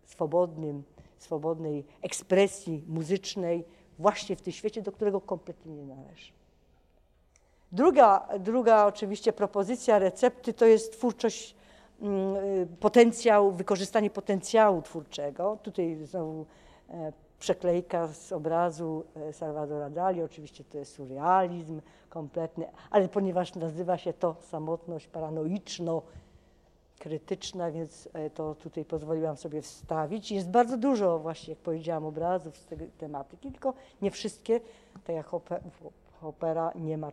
swobodnym, 0.07 0.83
swobodnej 1.17 1.85
ekspresji 2.01 2.83
muzycznej 2.87 3.65
właśnie 3.99 4.35
w 4.35 4.41
tym 4.41 4.53
świecie, 4.53 4.81
do 4.81 4.91
którego 4.91 5.21
kompletnie 5.21 5.73
nie 5.73 5.85
należy. 5.85 6.31
Druga, 7.71 8.27
druga 8.39 8.85
oczywiście 8.85 9.33
propozycja 9.33 9.99
recepty 9.99 10.53
to 10.53 10.65
jest 10.65 10.91
twórczość, 10.91 11.55
mm, 12.01 12.35
y, 12.35 12.67
potencjał, 12.79 13.51
wykorzystanie 13.51 14.09
potencjału 14.09 14.81
twórczego. 14.81 15.57
Tutaj 15.63 15.97
znowu 16.05 16.45
e, 16.89 17.13
przeklejka 17.39 18.07
z 18.07 18.31
obrazu 18.31 19.03
e, 19.15 19.33
Salvadora 19.33 19.89
Dali, 19.89 20.23
oczywiście 20.23 20.63
to 20.63 20.77
jest 20.77 20.93
surrealizm 20.93 21.81
kompletny, 22.09 22.65
ale 22.91 23.09
ponieważ 23.09 23.55
nazywa 23.55 23.97
się 23.97 24.13
to 24.13 24.35
samotność 24.41 25.07
paranoiczno 25.07 26.01
krytyczna, 26.99 27.71
więc 27.71 28.09
e, 28.13 28.29
to 28.29 28.55
tutaj 28.55 28.85
pozwoliłam 28.85 29.37
sobie 29.37 29.61
wstawić. 29.61 30.31
Jest 30.31 30.49
bardzo 30.49 30.77
dużo 30.77 31.19
właśnie, 31.19 31.51
jak 31.51 31.59
powiedziałam, 31.59 32.05
obrazów 32.05 32.57
z 32.57 32.65
tej 32.65 32.77
tematyki, 32.77 33.51
tylko 33.51 33.73
nie 34.01 34.11
wszystkie, 34.11 34.59
tak 35.03 35.15
jak 35.15 35.33
opera, 36.21 36.71
nie, 36.75 36.97
ma, 36.97 37.11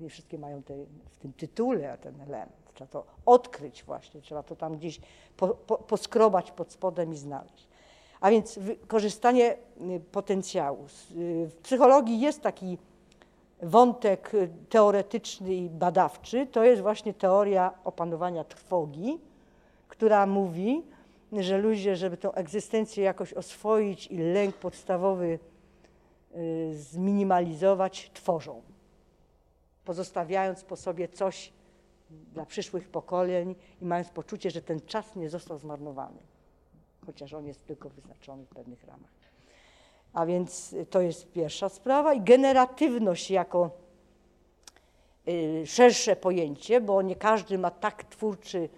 nie, 0.00 0.08
wszystkie 0.08 0.38
mają 0.38 0.62
te, 0.62 0.74
w 1.10 1.18
tym 1.18 1.32
tytule 1.32 1.98
ten 1.98 2.20
element. 2.20 2.66
Trzeba 2.74 2.90
to 2.90 3.04
odkryć 3.26 3.84
właśnie, 3.84 4.20
trzeba 4.20 4.42
to 4.42 4.56
tam 4.56 4.76
gdzieś 4.76 5.00
po, 5.36 5.48
po, 5.48 5.78
poskrobać 5.78 6.50
pod 6.50 6.72
spodem 6.72 7.12
i 7.12 7.16
znaleźć. 7.16 7.68
A 8.20 8.30
więc 8.30 8.58
wykorzystanie 8.58 9.56
y, 9.96 10.00
potencjału. 10.12 10.84
Y, 10.84 11.46
w 11.46 11.56
psychologii 11.62 12.20
jest 12.20 12.42
taki 12.42 12.78
wątek 13.62 14.34
y, 14.34 14.48
teoretyczny 14.68 15.54
i 15.54 15.70
badawczy, 15.70 16.46
to 16.46 16.64
jest 16.64 16.82
właśnie 16.82 17.14
teoria 17.14 17.74
opanowania 17.84 18.44
trwogi, 18.44 19.20
która 19.88 20.26
mówi, 20.26 20.82
że 21.32 21.58
ludzie, 21.58 21.96
żeby 21.96 22.16
tą 22.16 22.32
egzystencję 22.32 23.04
jakoś 23.04 23.32
oswoić 23.32 24.06
i 24.06 24.18
lęk 24.18 24.56
podstawowy 24.56 25.38
y, 26.36 26.74
zminimalizować, 26.74 28.10
tworzą, 28.14 28.62
pozostawiając 29.84 30.64
po 30.64 30.76
sobie 30.76 31.08
coś 31.08 31.52
dla 32.10 32.46
przyszłych 32.46 32.88
pokoleń 32.88 33.54
i 33.80 33.84
mając 33.84 34.08
poczucie, 34.08 34.50
że 34.50 34.62
ten 34.62 34.80
czas 34.80 35.16
nie 35.16 35.30
został 35.30 35.58
zmarnowany, 35.58 36.18
chociaż 37.06 37.32
on 37.32 37.46
jest 37.46 37.66
tylko 37.66 37.90
wyznaczony 37.90 38.46
w 38.46 38.48
pewnych 38.48 38.84
ramach. 38.84 39.15
A 40.16 40.26
więc 40.26 40.74
to 40.90 41.00
jest 41.00 41.32
pierwsza 41.32 41.68
sprawa. 41.68 42.14
I 42.14 42.20
generatywność 42.20 43.30
jako 43.30 43.70
y, 45.28 45.62
szersze 45.66 46.16
pojęcie, 46.16 46.80
bo 46.80 47.02
nie 47.02 47.16
każdy 47.16 47.58
ma 47.58 47.70
tak 47.70 48.04
twórczy 48.04 48.68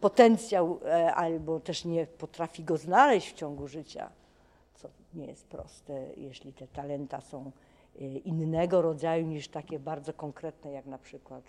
potencjał, 0.00 0.80
e, 0.84 1.14
albo 1.14 1.60
też 1.60 1.84
nie 1.84 2.06
potrafi 2.06 2.64
go 2.64 2.76
znaleźć 2.76 3.30
w 3.30 3.34
ciągu 3.34 3.68
życia, 3.68 4.10
co 4.74 4.88
nie 5.14 5.26
jest 5.26 5.46
proste, 5.46 6.06
jeśli 6.16 6.52
te 6.52 6.66
talenta 6.66 7.20
są 7.20 7.50
e, 8.00 8.04
innego 8.04 8.82
rodzaju 8.82 9.26
niż 9.26 9.48
takie 9.48 9.78
bardzo 9.78 10.12
konkretne, 10.12 10.72
jak 10.72 10.86
na 10.86 10.98
przykład 10.98 11.44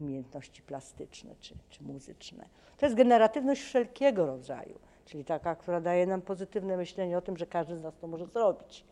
umiejętności 0.00 0.62
plastyczne 0.62 1.34
czy, 1.40 1.54
czy 1.70 1.82
muzyczne. 1.82 2.44
To 2.78 2.86
jest 2.86 2.96
generatywność 2.96 3.62
wszelkiego 3.62 4.26
rodzaju, 4.26 4.78
czyli 5.10 5.24
taka, 5.24 5.54
która 5.54 5.80
daje 5.80 6.06
nam 6.06 6.22
pozytywne 6.22 6.76
myślenie 6.76 7.18
o 7.18 7.20
tym, 7.20 7.36
że 7.36 7.46
każdy 7.46 7.76
z 7.76 7.82
nas 7.82 7.94
to 8.00 8.06
może 8.06 8.26
zrobić. 8.26 8.84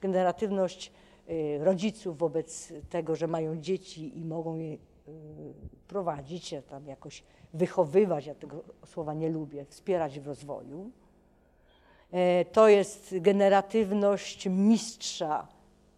Generatywność 0.00 0.92
e, 1.28 1.64
rodziców 1.64 2.18
wobec 2.18 2.72
tego, 2.88 3.16
że 3.16 3.26
mają 3.26 3.56
dzieci 3.56 4.18
i 4.18 4.24
mogą 4.24 4.56
je 4.56 4.76
prowadzić, 5.88 6.54
tam 6.68 6.86
jakoś 6.86 7.24
wychowywać, 7.54 8.26
ja 8.26 8.34
tego 8.34 8.62
słowa 8.86 9.14
nie 9.14 9.28
lubię, 9.28 9.64
wspierać 9.64 10.20
w 10.20 10.26
rozwoju. 10.26 10.90
E, 12.12 12.44
to 12.44 12.68
jest 12.68 13.14
generatywność 13.20 14.48
mistrza, 14.48 15.48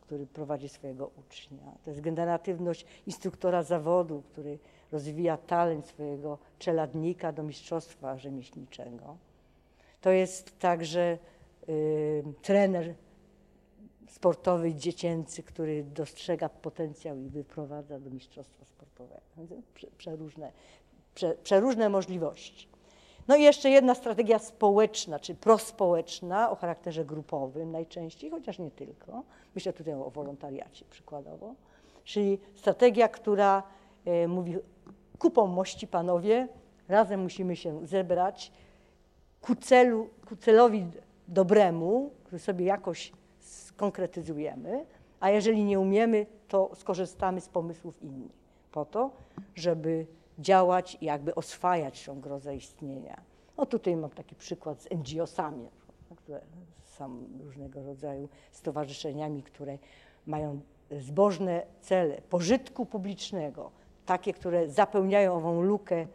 który 0.01 0.27
prowadzi 0.27 0.69
swojego 0.69 1.11
ucznia. 1.17 1.73
To 1.85 1.91
jest 1.91 2.01
generatywność 2.01 2.87
instruktora 3.07 3.63
zawodu, 3.63 4.23
który 4.33 4.59
rozwija 4.93 5.37
talent 5.37 5.87
swojego 5.87 6.39
czeladnika 6.59 7.33
do 7.33 7.43
mistrzostwa 7.43 8.19
rzemieślniczego. 8.19 9.17
To 10.03 10.11
jest 10.11 10.59
także 10.59 11.19
y, 11.69 12.25
trener 12.43 12.95
sportowy, 14.09 14.75
dziecięcy, 14.75 15.43
który 15.43 15.85
dostrzega 15.85 16.49
potencjał 16.49 17.19
i 17.19 17.29
wyprowadza 17.29 18.01
do 18.01 18.11
mistrzostwa 18.11 18.65
sportowego. 18.65 19.21
Przeróżne, 19.99 20.53
prze, 21.15 21.35
przeróżne 21.35 21.89
możliwości. 21.89 22.69
No 23.29 23.37
i 23.37 23.43
jeszcze 23.43 23.71
jedna 23.71 23.95
strategia 23.95 24.39
społeczna, 24.39 25.19
czy 25.19 25.35
prospołeczna 25.35 26.51
o 26.51 26.57
charakterze 26.57 27.05
grupowym 27.05 27.71
najczęściej, 27.71 28.31
chociaż 28.31 28.59
nie 28.59 28.71
tylko. 28.71 29.23
Myślę 29.55 29.73
tutaj 29.73 29.95
o 29.95 30.11
wolontariacie 30.11 30.85
przykładowo. 30.91 31.55
Czyli 32.05 32.39
strategia, 32.55 33.09
która 33.09 33.63
e, 34.05 34.29
mówi 34.29 34.57
kupą 35.19 35.47
mości 35.47 35.87
panowie, 35.87 36.49
razem 36.89 37.23
musimy 37.23 37.57
się 37.57 37.87
zebrać 37.87 38.53
ku, 39.43 39.55
celu, 39.55 40.09
ku 40.29 40.37
celowi 40.37 40.87
dobremu, 41.29 42.11
który 42.25 42.39
sobie 42.39 42.65
jakoś 42.65 43.13
skonkretyzujemy, 43.39 44.87
a 45.21 45.31
jeżeli 45.31 45.65
nie 45.65 45.81
umiemy, 45.81 46.27
to 46.49 46.71
skorzystamy 46.75 47.41
z 47.41 47.49
pomysłów 47.49 48.03
innych 48.03 48.33
po 48.73 48.85
to, 48.85 49.11
żeby 49.55 50.07
działać 50.39 50.99
i 51.01 51.05
jakby 51.05 51.35
oswajać 51.35 52.05
tą 52.05 52.21
grozę 52.21 52.57
istnienia. 52.57 53.21
No 53.57 53.67
tutaj 53.67 53.97
mam 53.97 54.11
taki 54.11 54.35
przykład 54.35 54.83
z 54.83 54.91
NGO-sami, 54.91 55.69
które 56.17 56.41
są 56.85 57.25
różnego 57.45 57.83
rodzaju 57.83 58.29
stowarzyszeniami, 58.51 59.43
które 59.43 59.79
mają 60.27 60.61
zbożne 61.01 61.67
cele 61.81 62.23
pożytku 62.31 62.87
publicznego, 62.87 63.71
takie, 64.07 64.33
które 64.33 64.69
zapełniają 64.69 65.35
ową 65.35 65.63
lukę 65.63 66.07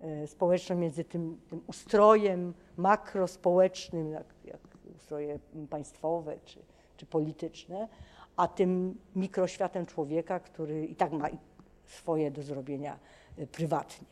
e, 0.00 0.26
społeczną 0.26 0.76
między 0.76 1.04
tym, 1.04 1.40
tym 1.50 1.60
ustrojem 1.66 2.54
makrospołecznym, 2.76 4.10
jak, 4.10 4.26
jak 4.44 4.60
ustroje 4.96 5.38
państwowe 5.70 6.36
czy, 6.44 6.58
czy 6.96 7.06
polityczne, 7.06 7.88
a 8.36 8.48
tym 8.48 8.98
mikroświatem 9.16 9.86
człowieka, 9.86 10.40
który 10.40 10.86
i 10.86 10.96
tak 10.96 11.12
ma 11.12 11.28
swoje 11.86 12.30
do 12.30 12.42
zrobienia 12.42 12.98
e, 13.38 13.46
prywatnie. 13.46 14.06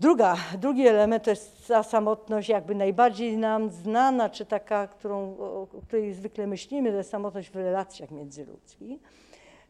Druga, 0.00 0.36
drugi 0.58 0.86
element 0.86 1.24
to 1.24 1.30
jest 1.30 1.68
ta 1.68 1.82
samotność 1.82 2.48
jakby 2.48 2.74
najbardziej 2.74 3.38
nam 3.38 3.70
znana, 3.70 4.30
czy 4.30 4.46
taka, 4.46 4.86
którą, 4.86 5.36
o 5.38 5.66
której 5.86 6.14
zwykle 6.14 6.46
myślimy, 6.46 6.90
to 6.90 6.96
jest 6.96 7.10
samotność 7.10 7.50
w 7.50 7.56
relacjach 7.56 8.10
międzyludzkich. 8.10 9.00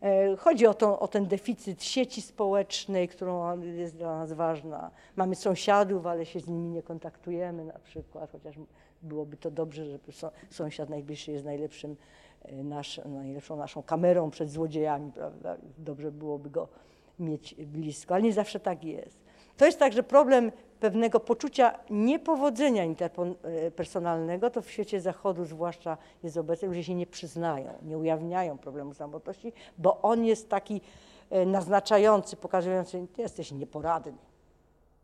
E, 0.03 0.37
chodzi 0.37 0.67
o, 0.67 0.75
to, 0.75 1.01
o 1.01 1.09
ten 1.09 1.27
deficyt 1.27 1.85
sieci 1.85 2.23
społecznej, 2.23 3.09
którą 3.09 3.61
jest 3.61 3.97
dla 3.97 4.19
nas 4.19 4.33
ważna. 4.33 4.91
Mamy 5.17 5.35
sąsiadów, 5.35 6.07
ale 6.07 6.27
się 6.27 6.41
z 6.41 6.49
nimi 6.49 6.69
nie 6.69 6.83
kontaktujemy 6.83 7.65
na 7.65 7.79
przykład, 7.79 8.33
chociaż 8.33 8.57
byłoby 9.03 9.37
to 9.37 9.51
dobrze, 9.51 9.87
żeby 9.87 10.13
sąsiad 10.51 10.91
najbliższy 10.91 11.33
jest 11.33 11.45
najlepszym, 11.45 11.97
e, 12.43 12.65
nasz, 12.65 13.01
najlepszą 13.05 13.57
naszą 13.57 13.83
kamerą 13.83 14.31
przed 14.31 14.51
złodziejami, 14.51 15.13
prawda? 15.13 15.57
Dobrze 15.79 16.13
byłoby 16.13 16.51
go 16.51 16.69
mieć 17.19 17.55
blisko, 17.55 18.15
ale 18.15 18.23
nie 18.23 18.33
zawsze 18.33 18.61
tak 18.61 18.85
jest. 18.85 19.19
To 19.57 19.67
jest 19.67 19.79
także 19.79 20.03
problem 20.03 20.53
pewnego 20.81 21.21
poczucia 21.21 21.79
niepowodzenia 21.91 22.85
interpersonalnego, 22.85 24.51
to 24.51 24.63
w 24.63 24.71
świecie 24.71 25.01
zachodu 25.01 25.45
zwłaszcza 25.45 25.97
jest 26.23 26.37
obecne, 26.37 26.69
ludzie 26.69 26.85
się 26.85 26.95
nie 26.95 27.07
przyznają, 27.07 27.73
nie 27.83 27.99
ujawniają 27.99 28.59
problemu 28.59 28.95
samotności, 28.95 29.53
bo 29.79 30.03
on 30.03 30.25
jest 30.25 30.49
taki 30.49 30.81
e, 31.31 31.47
naznaczający, 31.47 32.37
pokazujący, 32.37 33.07
ty 33.13 33.23
jesteś 33.23 33.53
nieporadny, 33.53 34.13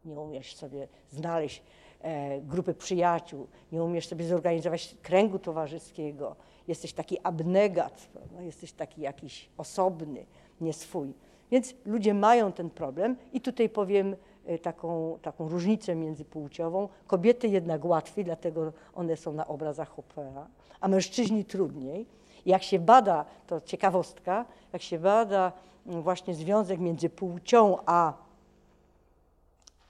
nie 0.04 0.20
umiesz 0.20 0.56
sobie 0.56 0.88
znaleźć 1.10 1.62
e, 2.00 2.40
grupy 2.40 2.74
przyjaciół, 2.74 3.46
nie 3.72 3.82
umiesz 3.82 4.08
sobie 4.08 4.24
zorganizować 4.24 4.96
kręgu 5.02 5.38
towarzyskiego, 5.38 6.36
jesteś 6.68 6.92
taki 6.92 7.18
abnegat, 7.22 8.08
prawda? 8.12 8.42
jesteś 8.42 8.72
taki 8.72 9.00
jakiś 9.00 9.48
osobny, 9.56 10.26
nie 10.60 10.72
swój. 10.72 11.14
Więc 11.50 11.74
ludzie 11.84 12.14
mają 12.14 12.52
ten 12.52 12.70
problem 12.70 13.16
i 13.32 13.40
tutaj 13.40 13.68
powiem 13.68 14.16
taką, 14.62 15.18
taką 15.22 15.48
różnicę 15.48 15.94
międzypłciową. 15.94 16.88
Kobiety 17.06 17.48
jednak 17.48 17.84
łatwiej, 17.84 18.24
dlatego 18.24 18.72
one 18.94 19.16
są 19.16 19.32
na 19.32 19.46
obrazach 19.46 19.88
Hoppera, 19.88 20.46
a 20.80 20.88
mężczyźni 20.88 21.44
trudniej. 21.44 22.06
Jak 22.46 22.62
się 22.62 22.78
bada, 22.78 23.24
to 23.46 23.60
ciekawostka, 23.60 24.44
jak 24.72 24.82
się 24.82 24.98
bada 24.98 25.52
mm, 25.86 26.02
właśnie 26.02 26.34
związek 26.34 26.80
między 26.80 27.10
płcią 27.10 27.78
a 27.86 28.12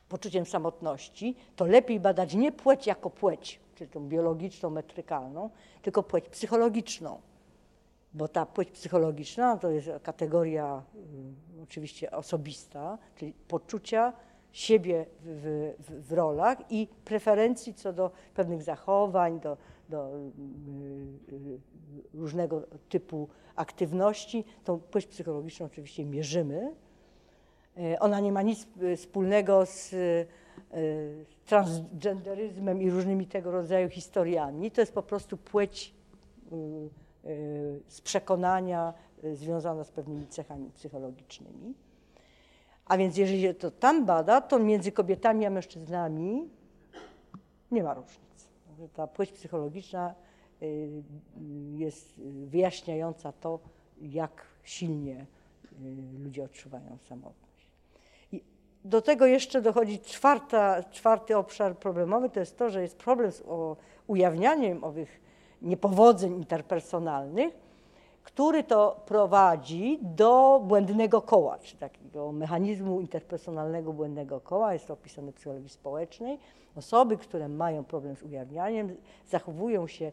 poczuciem 0.09 0.47
samotności, 0.47 1.37
to 1.57 1.65
lepiej 1.67 2.01
badać 2.01 2.35
nie 2.35 2.53
płeć 2.53 2.87
jako 2.87 3.11
płeć, 3.11 3.61
czyli 3.75 3.91
tą 3.91 4.09
biologiczną, 4.09 4.71
metrykalną, 4.71 5.51
tylko 5.83 6.03
płeć 6.03 6.29
psychologiczną. 6.29 7.21
Bo 8.15 8.29
ta 8.29 8.47
płeć 8.47 8.71
psychologiczna 8.71 9.57
to 9.57 9.71
jest 9.71 9.91
kategoria 10.03 10.83
y, 11.59 11.63
oczywiście 11.63 12.11
osobista, 12.11 12.99
czyli 13.17 13.33
poczucia 13.49 14.13
siebie 14.55 15.07
w, 15.21 15.75
w, 15.79 16.09
w, 16.09 16.13
rolach 16.13 16.59
i 16.71 16.89
preferencji 17.05 17.75
co 17.75 17.93
do 17.93 18.11
pewnych 18.35 18.63
zachowań, 18.63 19.41
do, 19.41 19.57
do 19.89 20.17
y, 20.17 21.33
y, 21.33 21.59
różnego 22.15 22.63
typu 22.89 23.29
aktywności. 23.57 24.45
Tą 24.65 24.81
płeć 24.81 25.07
psychologiczną 25.07 25.67
oczywiście 25.67 26.05
mierzymy. 26.05 26.75
E, 27.77 28.01
ona 28.01 28.21
nie 28.21 28.33
ma 28.33 28.43
nic 28.43 28.67
y, 28.83 28.97
wspólnego 28.97 29.67
z 29.67 29.95
transgenderyzmem 31.47 32.83
i 32.83 32.91
różnymi 32.91 33.27
tego 33.27 33.51
rodzaju 33.51 33.89
historiami. 33.89 34.71
To 34.71 34.81
jest 34.81 34.93
po 34.93 35.03
prostu 35.03 35.37
płeć 35.37 35.95
z 37.89 38.01
przekonania 38.01 38.95
związana 39.33 39.85
z 39.85 39.91
pewnymi 39.91 40.27
cechami 40.27 40.71
psychologicznymi. 40.71 41.75
A 42.87 42.97
więc 42.97 43.17
jeżeli 43.17 43.43
się 43.43 43.55
to 43.55 43.71
tam 43.71 44.07
bada, 44.07 44.41
to 44.41 44.59
między 44.59 44.93
kobietami 44.93 45.47
a 45.47 45.51
mężczyznami 45.51 46.49
nie 47.71 47.83
ma 47.83 47.95
różnic. 47.95 48.49
Ta 48.95 49.07
płeć 49.07 49.33
psychologiczna 49.33 50.15
y, 50.63 51.03
jest 51.75 52.21
wyjaśniająca 52.47 53.33
to, 53.33 53.59
jak 54.01 54.47
silnie 54.63 55.27
y, 55.73 56.23
ludzie 56.25 56.45
odczuwają 56.45 56.99
samotność. 57.09 57.69
I 58.33 58.43
do 58.85 59.03
tego 59.03 59.27
jeszcze 59.27 59.63
dochodzi 59.63 59.99
czwarta, 59.99 60.83
czwarty 60.83 61.37
obszar 61.37 61.79
problemowy, 61.79 62.31
to 62.31 62.41
jest 62.41 62.59
to, 62.59 62.71
że 62.71 62.83
jest 62.83 62.97
problem 62.97 63.33
z 63.33 63.43
ujawnianiem 64.07 64.85
owych 64.85 65.21
niepowodzeń 65.63 66.37
interpersonalnych, 66.37 67.64
który 68.25 68.65
to 68.65 69.01
prowadzi 69.07 69.99
do 70.03 70.63
błędnego 70.65 71.23
koła, 71.23 71.59
czy 71.59 71.77
takiego 71.77 72.33
mechanizmu 72.33 73.01
interpersonalnego 73.01 73.93
błędnego 73.93 74.41
koła. 74.41 74.73
Jest 74.73 74.87
to 74.87 74.95
opisane 74.95 75.33
w 75.33 75.35
psychologii 75.35 75.69
społecznej. 75.69 76.39
Osoby, 76.77 77.17
które 77.17 77.49
mają 77.49 77.85
problem 77.85 78.17
z 78.17 78.23
ujawnianiem, 78.23 78.97
zachowują 79.27 79.87
się 79.87 80.13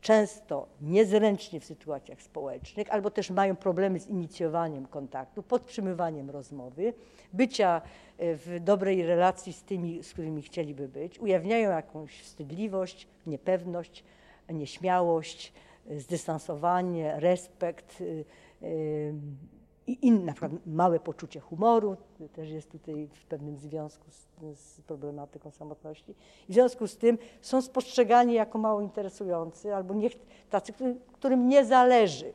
często 0.00 0.66
niezręcznie 0.80 1.60
w 1.60 1.64
sytuacjach 1.64 2.22
społecznych, 2.22 2.90
albo 2.90 3.10
też 3.10 3.30
mają 3.30 3.56
problemy 3.56 4.00
z 4.00 4.06
inicjowaniem 4.06 4.86
kontaktu, 4.86 5.42
podtrzymywaniem 5.42 6.30
rozmowy, 6.30 6.92
bycia 7.32 7.82
e, 8.18 8.36
w 8.36 8.60
dobrej 8.60 9.06
relacji 9.06 9.52
z 9.52 9.62
tymi, 9.62 10.02
z 10.02 10.12
którymi 10.12 10.42
chcieliby 10.42 10.88
być, 10.88 11.18
ujawniają 11.18 11.70
jakąś 11.70 12.20
wstydliwość, 12.20 13.06
niepewność, 13.26 14.04
nieśmiałość, 14.48 15.52
zdystansowanie, 15.96 17.20
respekt 17.20 18.00
y, 18.00 18.24
y, 18.62 19.14
i 19.86 20.06
inne, 20.06 20.24
na 20.24 20.32
przykład 20.32 20.52
małe 20.66 21.00
poczucie 21.00 21.40
humoru, 21.40 21.96
też 22.32 22.50
jest 22.50 22.70
tutaj 22.70 23.08
w 23.12 23.24
pewnym 23.24 23.56
związku 23.56 24.10
z, 24.10 24.26
z, 24.58 24.80
problematyką 24.80 25.50
samotności. 25.50 26.14
W 26.48 26.52
związku 26.52 26.86
z 26.86 26.96
tym 26.96 27.18
są 27.40 27.62
spostrzegani 27.62 28.34
jako 28.34 28.58
mało 28.58 28.80
interesujący 28.80 29.74
albo 29.74 29.94
niech, 29.94 30.12
tacy, 30.50 30.72
którym, 31.12 31.48
nie 31.48 31.64
zależy. 31.64 32.32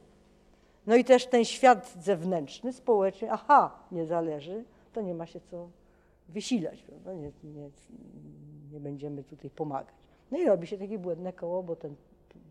No 0.88 0.96
i 0.96 1.04
też 1.04 1.26
ten 1.26 1.46
świat 1.46 1.94
zewnętrzny, 2.00 2.74
społeczny, 2.74 3.32
aha, 3.32 3.80
nie 3.92 4.06
zależy, 4.06 4.64
to 4.94 5.02
nie 5.02 5.14
ma 5.14 5.26
się 5.26 5.40
co 5.40 5.70
wysilać? 6.30 6.86
Nie, 7.06 7.52
nie, 7.52 7.70
nie 8.72 8.80
będziemy 8.80 9.24
tutaj 9.24 9.50
pomagać. 9.50 9.96
No 10.32 10.38
i 10.38 10.46
robi 10.46 10.68
się 10.68 10.78
takie 10.78 11.00
błędne 11.00 11.34
koło, 11.34 11.64
bo 11.64 11.76
ten 11.76 11.96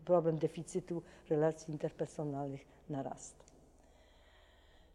problem 0.05 0.37
deficytu 0.37 1.01
relacji 1.29 1.71
interpersonalnych 1.71 2.65
narasta. 2.89 3.41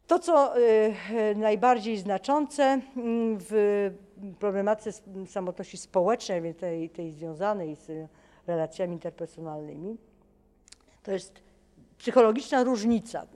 To, 0.06 0.18
co 0.18 0.58
y, 0.58 0.94
najbardziej 1.36 1.98
znaczące 1.98 2.62
mm, 2.62 3.38
w 3.40 3.90
problematyce 4.38 4.92
samotności 5.26 5.76
społecznej, 5.76 6.54
tej, 6.54 6.90
tej 6.90 7.12
związanej 7.12 7.76
z 7.76 8.08
relacjami 8.46 8.92
interpersonalnymi, 8.92 9.96
to 11.02 11.12
jest 11.12 11.42
psychologiczna 11.98 12.64
różnica. 12.64 13.26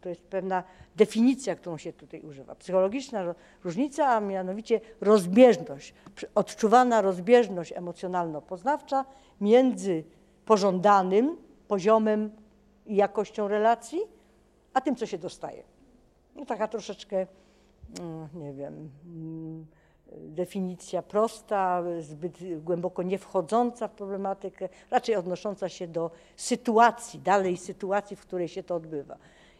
To 0.00 0.08
jest 0.08 0.22
pewna 0.22 0.64
definicja, 0.96 1.56
którą 1.56 1.78
się 1.78 1.92
tutaj 1.92 2.20
używa. 2.20 2.54
Psychologiczna 2.54 3.34
różnica, 3.64 4.08
a 4.08 4.20
mianowicie 4.20 4.80
rozbieżność, 5.00 5.94
odczuwana 6.34 7.00
rozbieżność 7.00 7.72
emocjonalno-poznawcza 7.72 9.04
między 9.40 10.04
pożądanym 10.44 11.36
poziomem 11.68 12.30
i 12.86 12.96
jakością 12.96 13.48
relacji, 13.48 14.00
a 14.74 14.80
tym, 14.80 14.96
co 14.96 15.06
się 15.06 15.18
dostaje. 15.18 15.62
No 16.36 16.46
taka 16.46 16.68
troszeczkę, 16.68 17.26
mm, 18.00 18.28
nie 18.34 18.52
wiem, 18.52 18.90
mm, 19.06 19.66
definicja 20.12 21.02
prosta, 21.02 21.82
zbyt 22.00 22.38
głęboko 22.62 23.02
nie 23.02 23.18
wchodząca 23.18 23.88
w 23.88 23.92
problematykę, 23.92 24.68
raczej 24.90 25.16
odnosząca 25.16 25.68
się 25.68 25.88
do 25.88 26.10
sytuacji, 26.36 27.20
dalej 27.20 27.56
sytuacji, 27.56 28.16
w 28.16 28.20
której 28.20 28.48
się 28.48 28.62
to 28.62 28.74
odbywa. 28.74 29.16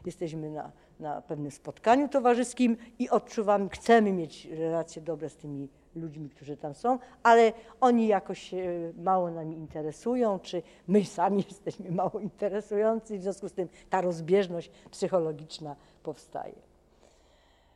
Jesteśmy 0.07 0.51
na, 0.51 0.73
na 1.01 1.23
pewnym 1.23 1.51
spotkaniu 1.51 2.09
towarzyskim 2.09 2.77
i 2.99 3.11
odczuwamy, 3.11 3.69
chcemy 3.69 4.13
mieć 4.13 4.45
relacje 4.45 5.03
dobre 5.03 5.31
z 5.31 5.37
tymi 5.37 5.69
ludźmi, 5.97 6.31
którzy 6.31 6.57
tam 6.57 6.75
są, 6.75 6.99
ale 7.23 7.53
oni 7.81 8.07
jakoś 8.07 8.43
się 8.43 8.93
mało 8.97 9.31
nami 9.31 9.57
interesują, 9.57 10.39
czy 10.39 10.63
my 10.89 11.05
sami 11.17 11.45
jesteśmy 11.49 11.91
mało 11.91 12.21
interesujący 12.21 13.19
w 13.19 13.23
związku 13.23 13.49
z 13.49 13.53
tym 13.53 13.69
ta 13.91 14.01
rozbieżność 14.01 14.71
psychologiczna 14.91 15.77
powstaje. 16.03 16.55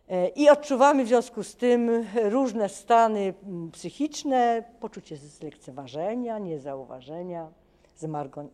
E, 0.08 0.28
I 0.28 0.48
odczuwamy 0.48 1.04
w 1.04 1.08
związku 1.08 1.42
z 1.42 1.56
tym 1.56 2.06
różne 2.14 2.68
stany 2.68 3.34
psychiczne, 3.72 4.64
poczucie 4.80 5.16
zlekceważenia, 5.16 6.38
niezauważenia, 6.38 7.48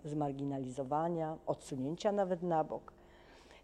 zmarginalizowania, 0.04 1.36
odsunięcia 1.46 2.12
nawet 2.12 2.42
na 2.42 2.64
bok. 2.64 2.92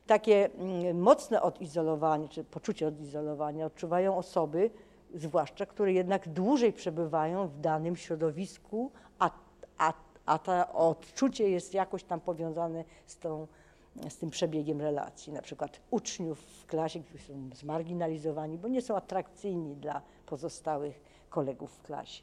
Takie 0.07 0.51
mocne 0.95 1.43
odizolowanie, 1.43 2.29
czy 2.29 2.45
poczucie 2.45 2.89
odizolowania 2.89 3.67
odczuwają 3.67 4.17
osoby, 4.17 4.71
zwłaszcza 5.15 5.67
które 5.67 5.93
jednak 5.93 6.29
dłużej 6.29 6.73
przebywają 6.73 7.49
w 7.49 7.61
danym 7.61 7.97
środowisku, 7.97 8.91
a, 9.19 9.31
a, 9.79 9.93
a 10.27 10.39
to 10.39 10.73
odczucie 10.73 11.51
jest 11.51 11.75
jakoś 11.75 12.05
tam 12.05 12.21
powiązane 12.21 12.85
z, 13.07 13.19
tą, 13.19 13.47
z 14.09 14.17
tym 14.17 14.31
przebiegiem 14.31 14.81
relacji. 14.81 15.33
Na 15.33 15.43
przykład 15.43 15.81
uczniów 15.91 16.41
w 16.41 16.67
klasie, 16.67 17.01
którzy 17.01 17.25
są 17.25 17.51
zmarginalizowani, 17.55 18.59
bo 18.59 18.69
nie 18.69 18.83
są 18.83 18.97
atrakcyjni 18.97 19.77
dla 19.77 20.03
pozostałych 20.27 21.01
kolegów 21.31 21.73
w 21.73 21.83
klasie. 21.83 22.23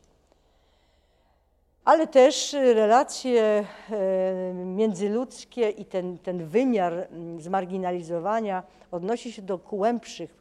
Ale 1.85 2.07
też 2.07 2.53
relacje 2.53 3.65
e, 3.89 4.53
międzyludzkie 4.53 5.69
i 5.69 5.85
ten, 5.85 6.17
ten 6.17 6.45
wymiar 6.45 7.07
zmarginalizowania 7.39 8.63
odnosi 8.91 9.31
się 9.31 9.41
do 9.41 9.57
głębszych 9.57 10.36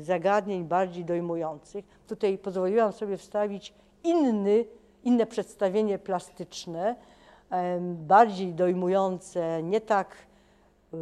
zagadnień 0.00 0.64
bardziej 0.64 1.04
dojmujących. 1.04 1.84
Tutaj 2.06 2.38
pozwoliłam 2.38 2.92
sobie 2.92 3.16
wstawić 3.16 3.74
inny, 4.04 4.64
inne 5.04 5.26
przedstawienie 5.26 5.98
plastyczne, 5.98 6.96
bardziej 7.82 8.54
dojmujące, 8.54 9.62
nie 9.62 9.80
tak 9.80 10.16
e, 10.92 10.96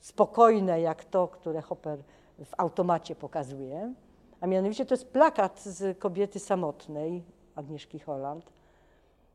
spokojne 0.00 0.80
jak 0.80 1.04
to, 1.04 1.28
które 1.28 1.62
Hopper 1.62 1.98
w 2.44 2.54
automacie 2.58 3.14
pokazuje. 3.14 3.94
A 4.40 4.46
mianowicie 4.46 4.86
to 4.86 4.94
jest 4.94 5.12
plakat 5.12 5.60
z 5.60 5.98
kobiety 5.98 6.38
samotnej 6.38 7.24
Agnieszki 7.54 7.98
Holland. 7.98 8.52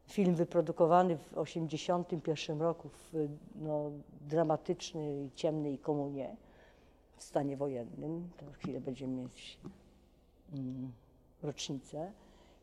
Film 0.07 0.35
wyprodukowany 0.35 1.17
w 1.17 1.23
1981 1.23 2.61
roku 2.61 2.89
w 2.89 3.27
no, 3.55 3.91
dramatycznej, 4.21 5.31
ciemnej 5.35 5.77
komunie 5.77 6.35
w 7.19 7.23
stanie 7.23 7.57
wojennym, 7.57 8.29
to 8.37 8.45
chwilę 8.51 8.81
będziemy 8.81 9.13
mieć 9.13 9.57
mm, 10.53 10.91
rocznicę. 11.43 12.11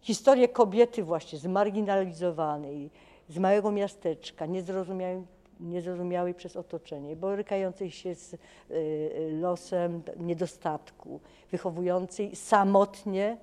Historię 0.01 0.49
kobiety 0.49 1.05
właśnie 1.05 1.39
zmarginalizowanej, 1.39 2.91
z 3.29 3.39
małego 3.39 3.73
miasteczka, 3.73 4.47
niezrozumiałej, 4.47 5.23
niezrozumiałej 5.61 6.35
przez 6.35 6.57
otoczenie, 6.57 7.17
borykającej 7.17 7.91
się 7.91 8.15
z 8.15 8.35
y, 8.35 8.39
y, 8.71 9.39
losem 9.41 10.03
niedostatku, 10.17 11.21
wychowującej 11.51 12.37
samotnie 12.37 13.37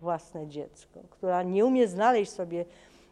własne 0.00 0.46
dziecko, 0.46 1.00
która 1.10 1.42
nie 1.42 1.64
umie 1.64 1.88
znaleźć 1.88 2.32
sobie 2.32 2.64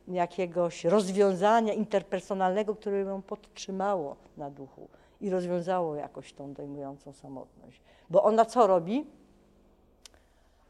jakiegoś 0.08 0.84
rozwiązania 0.84 1.72
interpersonalnego, 1.72 2.74
które 2.74 3.00
ją 3.00 3.22
podtrzymało 3.22 4.16
na 4.36 4.50
duchu 4.50 4.88
i 5.24 5.30
rozwiązało 5.30 5.94
jakoś 5.94 6.32
tą 6.32 6.52
dojmującą 6.52 7.12
samotność. 7.12 7.80
Bo 8.10 8.22
ona 8.22 8.44
co 8.44 8.66
robi? 8.66 9.06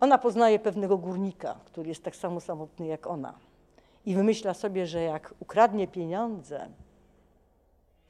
Ona 0.01 0.19
poznaje 0.19 0.59
pewnego 0.59 0.99
górnika, 0.99 1.61
który 1.65 1.89
jest 1.89 2.03
tak 2.03 2.17
samo 2.17 2.41
samotny 2.41 2.87
jak 2.87 3.07
ona. 3.07 3.35
I 4.07 4.15
wymyśla 4.15 4.55
sobie, 4.55 4.87
że 4.87 5.03
jak 5.03 5.35
ukradnie 5.41 5.89
pieniądze, 5.89 6.69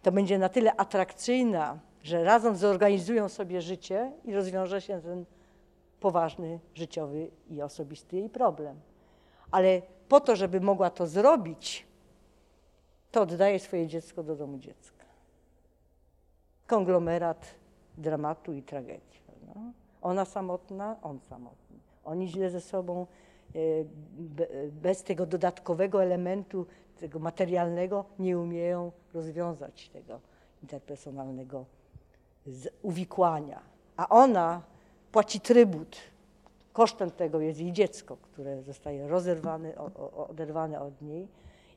to 0.03 0.12
będzie 0.12 0.38
na 0.38 0.49
tyle 0.49 0.76
atrakcyjna, 0.76 1.78
że 2.03 2.24
razem 2.24 2.57
zorganizują 2.57 3.28
sobie 3.28 3.62
życie 3.62 4.12
i 4.24 4.34
rozwiąże 4.34 4.80
się 4.80 5.01
ten 5.01 5.24
poważny 6.01 6.61
życiowy 6.74 7.30
i 7.51 7.62
osobisty 7.62 8.16
jej 8.16 8.30
problem. 8.30 8.80
Ale 9.51 9.82
po 10.09 10.20
to, 10.20 10.36
żeby 10.36 10.61
mogła 10.61 10.90
to 10.90 11.07
zrobić, 11.07 11.86
to 13.11 13.22
oddaje 13.22 13.59
swoje 13.59 13.86
dziecko 13.86 14.22
do 14.22 14.36
domu 14.36 14.59
dziecka 14.59 14.93
konglomerat 16.66 17.54
dramatu 17.98 18.52
i 18.52 18.62
tragedii. 18.62 19.20
No. 19.46 19.72
Ona 20.02 20.24
samotna, 20.24 20.96
on 21.02 21.20
samotny. 21.20 21.76
Oni 22.04 22.28
źle 22.28 22.50
ze 22.50 22.60
sobą, 22.60 23.06
e, 23.54 23.58
bez 24.70 25.02
tego 25.02 25.26
dodatkowego 25.26 26.02
elementu, 26.02 26.66
tego 27.00 27.18
materialnego, 27.18 28.04
nie 28.18 28.38
umieją 28.38 28.92
rozwiązać 29.14 29.88
tego 29.88 30.20
interpersonalnego 30.62 31.64
uwikłania. 32.82 33.60
A 33.96 34.08
ona 34.08 34.62
płaci 35.12 35.40
trybut. 35.40 35.96
Kosztem 36.72 37.10
tego 37.10 37.40
jest 37.40 37.60
jej 37.60 37.72
dziecko, 37.72 38.16
które 38.16 38.62
zostaje 38.62 39.08
rozerwane, 39.08 39.74
oderwane 40.28 40.80
od 40.80 41.02
niej 41.02 41.28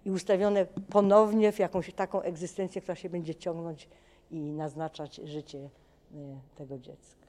i 0.06 0.12
ustawione 0.12 0.66
ponownie 0.66 1.52
w 1.52 1.60
jakąś 1.60 1.94
taką 1.94 2.22
egzystencję, 2.22 2.82
która 2.82 2.96
się 2.96 3.10
będzie 3.10 3.36
ciągnąć 3.36 3.90
i 4.32 4.52
naznaczać 4.52 5.16
życie 5.16 5.70
y, 6.12 6.38
tego 6.56 6.78
dziecka. 6.78 7.28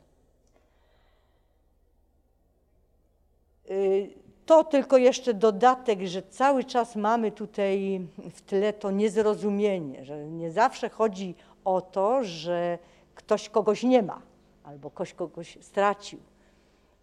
Y, 3.70 4.10
to 4.46 4.64
tylko 4.64 4.96
jeszcze 4.96 5.34
dodatek, 5.34 6.06
że 6.06 6.22
cały 6.22 6.64
czas 6.64 6.96
mamy 6.96 7.32
tutaj 7.32 8.00
w 8.30 8.40
tle 8.42 8.72
to 8.72 8.90
niezrozumienie, 8.90 10.04
że 10.04 10.26
nie 10.26 10.52
zawsze 10.52 10.88
chodzi 10.88 11.34
o 11.64 11.80
to, 11.80 12.24
że 12.24 12.78
ktoś 13.14 13.48
kogoś 13.48 13.82
nie 13.82 14.02
ma, 14.02 14.22
albo 14.64 14.90
ktoś 14.90 15.14
kogoś 15.14 15.58
stracił, 15.60 16.18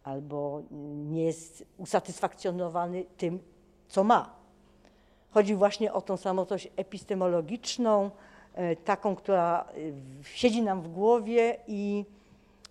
albo 0.04 0.62
nie 1.12 1.26
jest 1.26 1.66
usatysfakcjonowany 1.78 3.06
tym, 3.18 3.40
co 3.88 4.04
ma. 4.04 4.36
Chodzi 5.32 5.56
właśnie 5.56 5.94
o 5.94 6.02
tą 6.02 6.18
samotość 6.18 6.70
epistemologiczną, 6.76 8.12
taką, 8.86 9.16
która 9.16 9.62
e, 9.62 10.24
siedzi 10.24 10.62
nam 10.62 10.82
w 10.82 10.88
głowie 10.88 11.58
i 11.68 12.06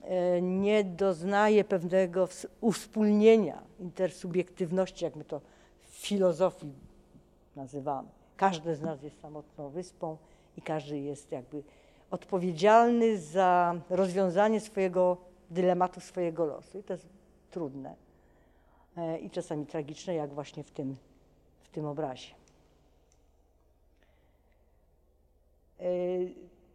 e, 0.02 0.42
nie 0.42 0.84
doznaje 0.84 1.64
pewnego 1.64 2.28
uwspólnienia, 2.60 3.62
intersubiektywności, 3.80 5.04
jak 5.04 5.16
my 5.16 5.24
to 5.24 5.40
w 5.80 5.90
filozofii 5.90 6.72
nazywamy. 7.56 8.08
Każdy 8.36 8.76
z 8.76 8.80
nas 8.80 9.02
jest 9.02 9.20
samotną 9.20 9.68
wyspą 9.68 10.16
i 10.56 10.62
każdy 10.62 10.98
jest 10.98 11.32
jakby 11.32 11.62
odpowiedzialny 12.10 13.18
za 13.18 13.74
rozwiązanie 13.90 14.60
swojego 14.60 15.16
dylematu, 15.50 16.00
swojego 16.00 16.44
losu. 16.44 16.78
I 16.78 16.82
to 16.82 16.92
jest 16.92 17.06
trudne 17.50 17.94
i 19.20 19.30
czasami 19.30 19.66
tragiczne, 19.66 20.14
jak 20.14 20.34
właśnie 20.34 20.64
w 20.64 20.70
tym, 20.70 20.96
w 21.62 21.68
tym 21.68 21.86
obrazie. 21.86 22.34
E, 25.73 25.73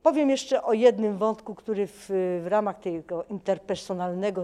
powiem 0.04 0.30
jeszcze 0.30 0.64
o 0.64 0.74
jednym 0.74 1.18
wątku, 1.18 1.56
który 1.56 1.88
w, 1.88 2.06
w 2.44 2.48
ramach 2.48 2.80
tego 2.80 3.24
interpersonalnego 3.24 4.44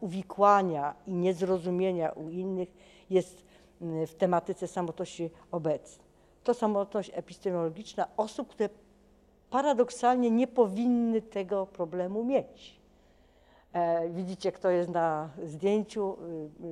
uwikłania 0.00 0.94
i 1.06 1.12
niezrozumienia 1.14 2.10
u 2.10 2.30
innych 2.30 2.68
jest 3.10 3.44
w 3.80 4.14
tematyce 4.14 4.68
samotności 4.68 5.30
obecny. 5.50 6.04
To 6.44 6.54
samotność 6.54 7.10
epistemologiczna 7.14 8.08
osób, 8.16 8.48
które 8.48 8.68
paradoksalnie 9.50 10.30
nie 10.30 10.46
powinny 10.46 11.22
tego 11.22 11.66
problemu 11.66 12.24
mieć. 12.24 12.80
E, 13.72 14.08
widzicie, 14.08 14.52
kto 14.52 14.70
jest 14.70 14.90
na 14.90 15.28
zdjęciu. 15.44 16.16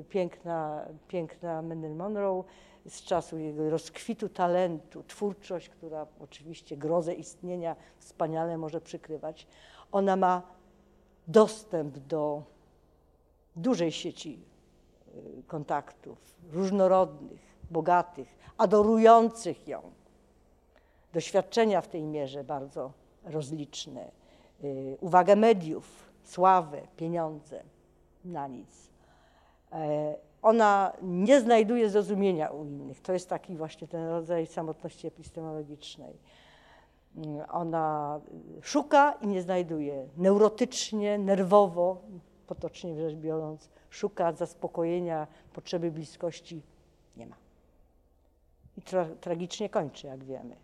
Y, 0.00 0.04
piękna, 0.04 0.84
piękna 1.08 1.62
Marilyn 1.62 1.96
Monroe 1.96 2.44
z 2.88 3.02
czasu 3.02 3.38
jego 3.38 3.70
rozkwitu 3.70 4.28
talentu, 4.28 5.02
twórczość, 5.02 5.68
która 5.68 6.06
oczywiście 6.20 6.76
grozę 6.76 7.14
istnienia 7.14 7.76
wspaniale 7.98 8.58
może 8.58 8.80
przykrywać, 8.80 9.46
ona 9.92 10.16
ma 10.16 10.42
dostęp 11.28 11.98
do 11.98 12.42
dużej 13.56 13.92
sieci 13.92 14.40
y, 15.16 15.42
kontaktów, 15.46 16.18
różnorodnych, 16.52 17.40
bogatych, 17.70 18.28
adorujących 18.58 19.68
ją. 19.68 19.82
doświadczenia 21.12 21.80
w 21.80 21.88
tej 21.88 22.02
mierze 22.02 22.44
bardzo 22.44 22.92
rozliczne, 23.24 24.10
y, 24.64 24.96
uwagę 25.00 25.36
mediów, 25.36 26.12
sławę, 26.24 26.80
pieniądze, 26.96 27.62
na 28.24 28.46
nic. 28.46 28.90
Ona 30.44 30.92
nie 31.02 31.40
znajduje 31.40 31.90
zrozumienia 31.90 32.48
u 32.48 32.64
innych. 32.64 33.00
To 33.00 33.12
jest 33.12 33.28
taki 33.28 33.56
właśnie 33.56 33.88
ten 33.88 34.08
rodzaj 34.08 34.46
samotności 34.46 35.06
epistemologicznej. 35.06 36.18
Mm, 37.16 37.44
ona 37.50 38.20
szuka 38.62 39.12
i 39.12 39.26
nie 39.26 39.42
znajduje. 39.42 40.08
Neurotycznie, 40.16 41.18
nerwowo, 41.18 42.02
potocznie 42.46 42.94
rzecz 42.94 43.14
biorąc, 43.14 43.70
szuka 43.90 44.32
zaspokojenia 44.32 45.26
potrzeby 45.52 45.90
bliskości. 45.90 46.62
Nie 47.16 47.26
ma. 47.26 47.36
I 48.76 48.82
tra 48.82 49.06
tragicznie 49.20 49.68
kończy, 49.68 50.06
jak 50.06 50.24
wiemy, 50.24 50.56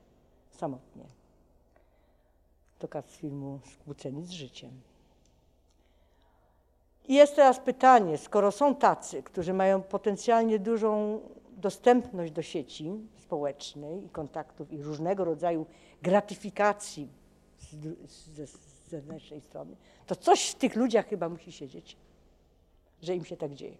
samotnie. 0.50 1.04
To 2.78 2.88
z 3.02 3.16
filmu 3.16 3.60
Skłóceni 3.64 4.26
z 4.26 4.30
życiem. 4.30 4.89
I 7.10 7.14
jest 7.14 7.36
teraz 7.36 7.60
pytanie, 7.60 8.18
skoro 8.18 8.52
są 8.52 8.74
tacy, 8.74 9.22
którzy 9.22 9.52
mają 9.52 9.82
potencjalnie 9.82 10.58
dużą 10.58 11.20
dostępność 11.56 12.32
do 12.32 12.42
sieci 12.42 12.92
społecznej 13.16 14.04
i 14.04 14.08
kontaktów 14.08 14.72
i 14.72 14.82
różnego 14.82 15.24
rodzaju 15.24 15.66
gratyfikacji 16.02 17.08
ze 18.34 18.46
zewnętrznej 18.88 19.40
strony, 19.40 19.76
to 20.06 20.16
coś 20.16 20.50
w 20.50 20.54
tych 20.54 20.76
ludziach 20.76 21.06
chyba 21.06 21.28
musi 21.28 21.52
siedzieć, 21.52 21.96
że 23.02 23.14
im 23.14 23.24
się 23.24 23.36
tak 23.36 23.54
dzieje. 23.54 23.76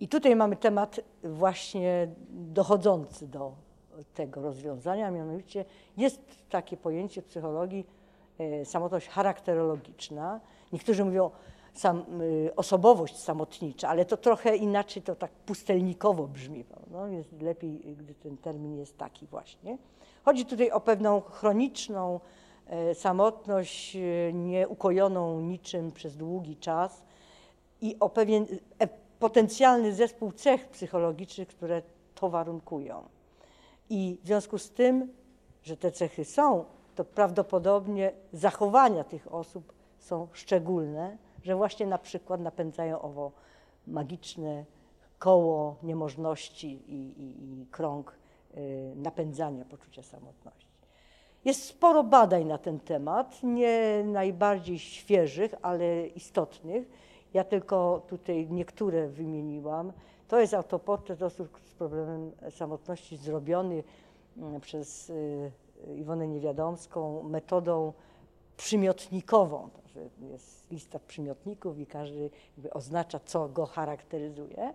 I 0.00 0.08
tutaj 0.08 0.36
mamy 0.36 0.56
temat 0.56 1.00
właśnie 1.24 2.08
dochodzący 2.30 3.28
do 3.28 3.54
tego 4.14 4.42
rozwiązania, 4.42 5.10
mianowicie 5.10 5.64
jest 5.96 6.20
takie 6.50 6.76
pojęcie 6.76 7.22
w 7.22 7.24
psychologii 7.24 7.86
e, 8.38 8.64
samotność 8.64 9.08
charakterologiczna. 9.08 10.40
Niektórzy 10.72 11.04
mówią 11.04 11.30
sam, 11.74 12.22
y, 12.22 12.52
osobowość 12.56 13.18
samotnicza, 13.18 13.88
ale 13.88 14.04
to 14.04 14.16
trochę 14.16 14.56
inaczej, 14.56 15.02
to 15.02 15.14
tak 15.14 15.30
pustelnikowo 15.30 16.28
brzmi, 16.28 16.64
no, 16.90 17.08
jest 17.08 17.42
lepiej, 17.42 17.96
gdy 17.96 18.14
ten 18.14 18.36
termin 18.36 18.76
jest 18.76 18.98
taki 18.98 19.26
właśnie. 19.26 19.78
Chodzi 20.24 20.46
tutaj 20.46 20.70
o 20.70 20.80
pewną 20.80 21.20
chroniczną 21.20 22.20
e, 22.66 22.94
samotność, 22.94 23.96
e, 23.96 24.32
nieukojoną 24.32 25.40
niczym 25.40 25.92
przez 25.92 26.16
długi 26.16 26.56
czas 26.56 27.02
i 27.80 27.96
o 28.00 28.08
pewien 28.08 28.46
potencjalny 29.18 29.92
zespół 29.92 30.32
cech 30.32 30.68
psychologicznych, 30.68 31.48
które 31.48 31.82
to 32.14 32.30
warunkują. 32.30 33.02
I 33.90 34.18
w 34.22 34.26
związku 34.26 34.58
z 34.58 34.70
tym, 34.70 35.12
że 35.62 35.76
te 35.76 35.92
cechy 35.92 36.24
są, 36.24 36.64
to 36.94 37.04
prawdopodobnie 37.04 38.12
zachowania 38.32 39.04
tych 39.04 39.34
osób 39.34 39.75
są 40.06 40.28
szczególne, 40.32 41.16
że 41.42 41.56
właśnie 41.56 41.86
na 41.86 41.98
przykład 41.98 42.40
napędzają 42.40 43.00
owo 43.00 43.32
magiczne 43.86 44.64
koło 45.18 45.76
niemożności 45.82 46.68
i, 46.68 47.22
i, 47.22 47.60
i 47.60 47.66
krąg 47.66 48.18
y, 48.56 48.92
napędzania 48.96 49.64
poczucia 49.64 50.02
samotności. 50.02 50.66
Jest 51.44 51.64
sporo 51.64 52.04
badań 52.04 52.44
na 52.44 52.58
ten 52.58 52.80
temat, 52.80 53.42
nie 53.42 54.04
najbardziej 54.04 54.78
świeżych, 54.78 55.54
ale 55.62 56.06
istotnych. 56.06 56.88
Ja 57.34 57.44
tylko 57.44 58.02
tutaj 58.08 58.46
niektóre 58.50 59.08
wymieniłam. 59.08 59.92
To 60.28 60.40
jest 60.40 60.54
autoportret 60.54 61.22
osób 61.22 61.60
z 61.64 61.74
problemem 61.74 62.32
samotności 62.50 63.16
zrobiony 63.16 63.82
mm, 64.36 64.60
przez 64.60 65.10
y, 65.10 65.50
Iwonę 65.96 66.28
Niewiadomską 66.28 67.22
metodą 67.22 67.92
przymiotnikową. 68.56 69.68
Jest 70.20 70.70
lista 70.70 70.98
przymiotników 70.98 71.78
i 71.78 71.86
każdy 71.86 72.30
oznacza, 72.72 73.20
co 73.24 73.48
go 73.48 73.66
charakteryzuje. 73.66 74.74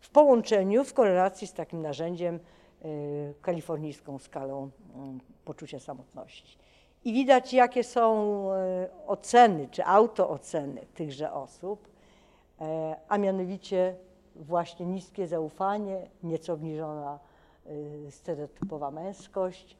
W 0.00 0.10
połączeniu, 0.10 0.84
w 0.84 0.94
korelacji 0.94 1.46
z 1.46 1.52
takim 1.52 1.82
narzędziem 1.82 2.40
y, 2.84 3.34
kalifornijską 3.42 4.18
skalą 4.18 4.66
y, 4.66 4.70
poczucia 5.44 5.80
samotności. 5.80 6.58
I 7.04 7.12
widać, 7.12 7.52
jakie 7.52 7.84
są 7.84 8.44
y, 8.52 9.06
oceny, 9.06 9.68
czy 9.70 9.84
autooceny 9.84 10.86
tychże 10.94 11.32
osób, 11.32 11.88
e, 12.60 12.96
a 13.08 13.18
mianowicie 13.18 13.96
właśnie 14.36 14.86
niskie 14.86 15.26
zaufanie, 15.26 16.10
nieco 16.22 16.52
obniżona 16.52 17.18
stereotypowa 18.10 18.90
męskość, 18.90 19.76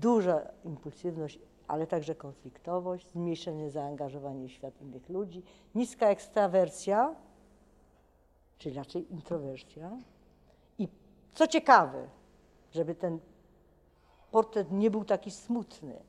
duża 0.00 0.40
impulsywność, 0.64 1.38
ale 1.68 1.86
także 1.86 2.14
konfliktowość, 2.14 3.10
zmniejszenie 3.10 3.70
zaangażowania 3.70 4.48
w 4.48 4.50
świat 4.50 4.80
innych 4.80 5.08
ludzi, 5.08 5.42
niska 5.74 6.08
ekstrawersja, 6.08 7.14
czyli 8.58 8.74
raczej 8.74 9.12
introwersja. 9.12 9.98
I 10.78 10.88
co 11.34 11.46
ciekawe, 11.46 12.08
żeby 12.72 12.94
ten 12.94 13.18
portret 14.30 14.72
nie 14.72 14.90
był 14.90 15.04
taki 15.04 15.30
smutny, 15.30 16.02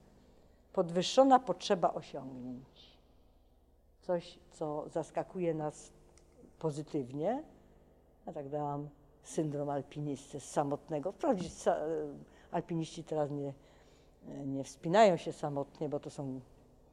podwyższona 0.73 1.39
potrzeba 1.39 1.93
osiągnięć. 1.93 2.97
Coś, 4.01 4.39
co 4.51 4.89
zaskakuje 4.89 5.53
nas 5.53 5.91
pozytywnie. 6.59 7.43
Ja 8.25 8.33
tak 8.33 8.49
dałam 8.49 8.89
syndrom 9.23 9.69
alpinisty 9.69 10.39
samotnego. 10.39 11.11
Wprawdzie 11.11 11.49
alpiniści 12.51 13.03
teraz 13.03 13.31
nie, 13.31 13.53
nie 14.45 14.63
wspinają 14.63 15.17
się 15.17 15.33
samotnie, 15.33 15.89
bo 15.89 15.99
to 15.99 16.09
są 16.09 16.39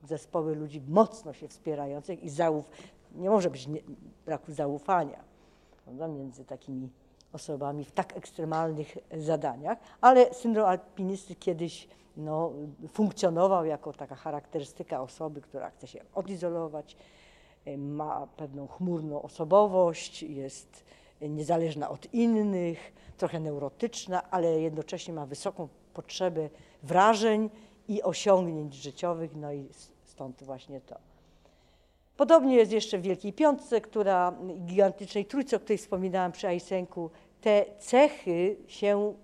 zespoły 0.05 0.55
ludzi 0.55 0.83
mocno 0.89 1.33
się 1.33 1.49
wspierających 1.49 2.23
i 2.23 2.31
zauf 2.31 2.71
nie 3.15 3.31
może 3.31 3.51
być 3.51 3.67
nie, 3.67 3.81
braku 4.27 4.53
zaufania 4.53 5.33
prawda, 5.85 6.09
między 6.09 6.45
takimi 6.45 6.89
osobami 7.33 7.85
w 7.85 7.93
tak 7.93 8.17
ekstremalnych 8.17 8.99
zadaniach, 9.19 9.79
ale 10.01 10.35
syndrom 10.35 10.67
alpinisty 10.67 11.35
kiedyś 11.35 11.89
no, 12.17 12.53
funkcjonował 12.89 13.65
jako 13.65 13.93
taka 13.93 14.15
charakterystyka 14.15 15.01
osoby, 15.01 15.41
która 15.41 15.71
chce 15.71 15.87
się 15.87 16.01
odizolować, 16.15 16.97
ma 17.79 18.27
pewną 18.37 18.67
chmurną 18.67 19.23
osobowość, 19.23 20.23
jest 20.23 20.85
niezależna 21.21 21.91
od 21.91 22.15
innych, 22.15 22.93
trochę 23.17 23.41
neurotyczna, 23.41 24.31
ale 24.31 24.61
jednocześnie 24.61 25.15
ma 25.15 25.27
wysoką 25.27 25.69
potrzebę 25.95 26.51
wrażeń 26.83 27.51
i 27.89 28.03
osiągnięć 28.03 28.75
życiowych, 28.75 29.37
no 29.37 29.53
i 29.53 29.69
stąd 30.05 30.43
właśnie 30.43 30.81
to. 30.81 30.97
Podobnie 32.17 32.57
jest 32.57 32.73
jeszcze 32.73 32.99
w 32.99 33.03
Wielkiej 33.03 33.33
Piątce, 33.33 33.81
która 33.81 34.35
gigantycznej 34.67 35.25
trójce, 35.25 35.57
o 35.57 35.61
której 35.61 35.79
wspominałam 35.79 36.33
przy 36.33 36.49
Ajsenku, 36.49 37.11
te 37.41 37.65
cechy 37.79 38.57
się 38.67 39.15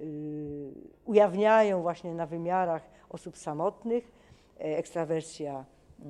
y, 0.00 0.72
ujawniają 1.04 1.82
właśnie 1.82 2.14
na 2.14 2.26
wymiarach 2.26 2.82
osób 3.08 3.36
samotnych, 3.36 4.12
e, 4.60 4.78
ekstrawersja 4.78 5.64
y, 6.00 6.04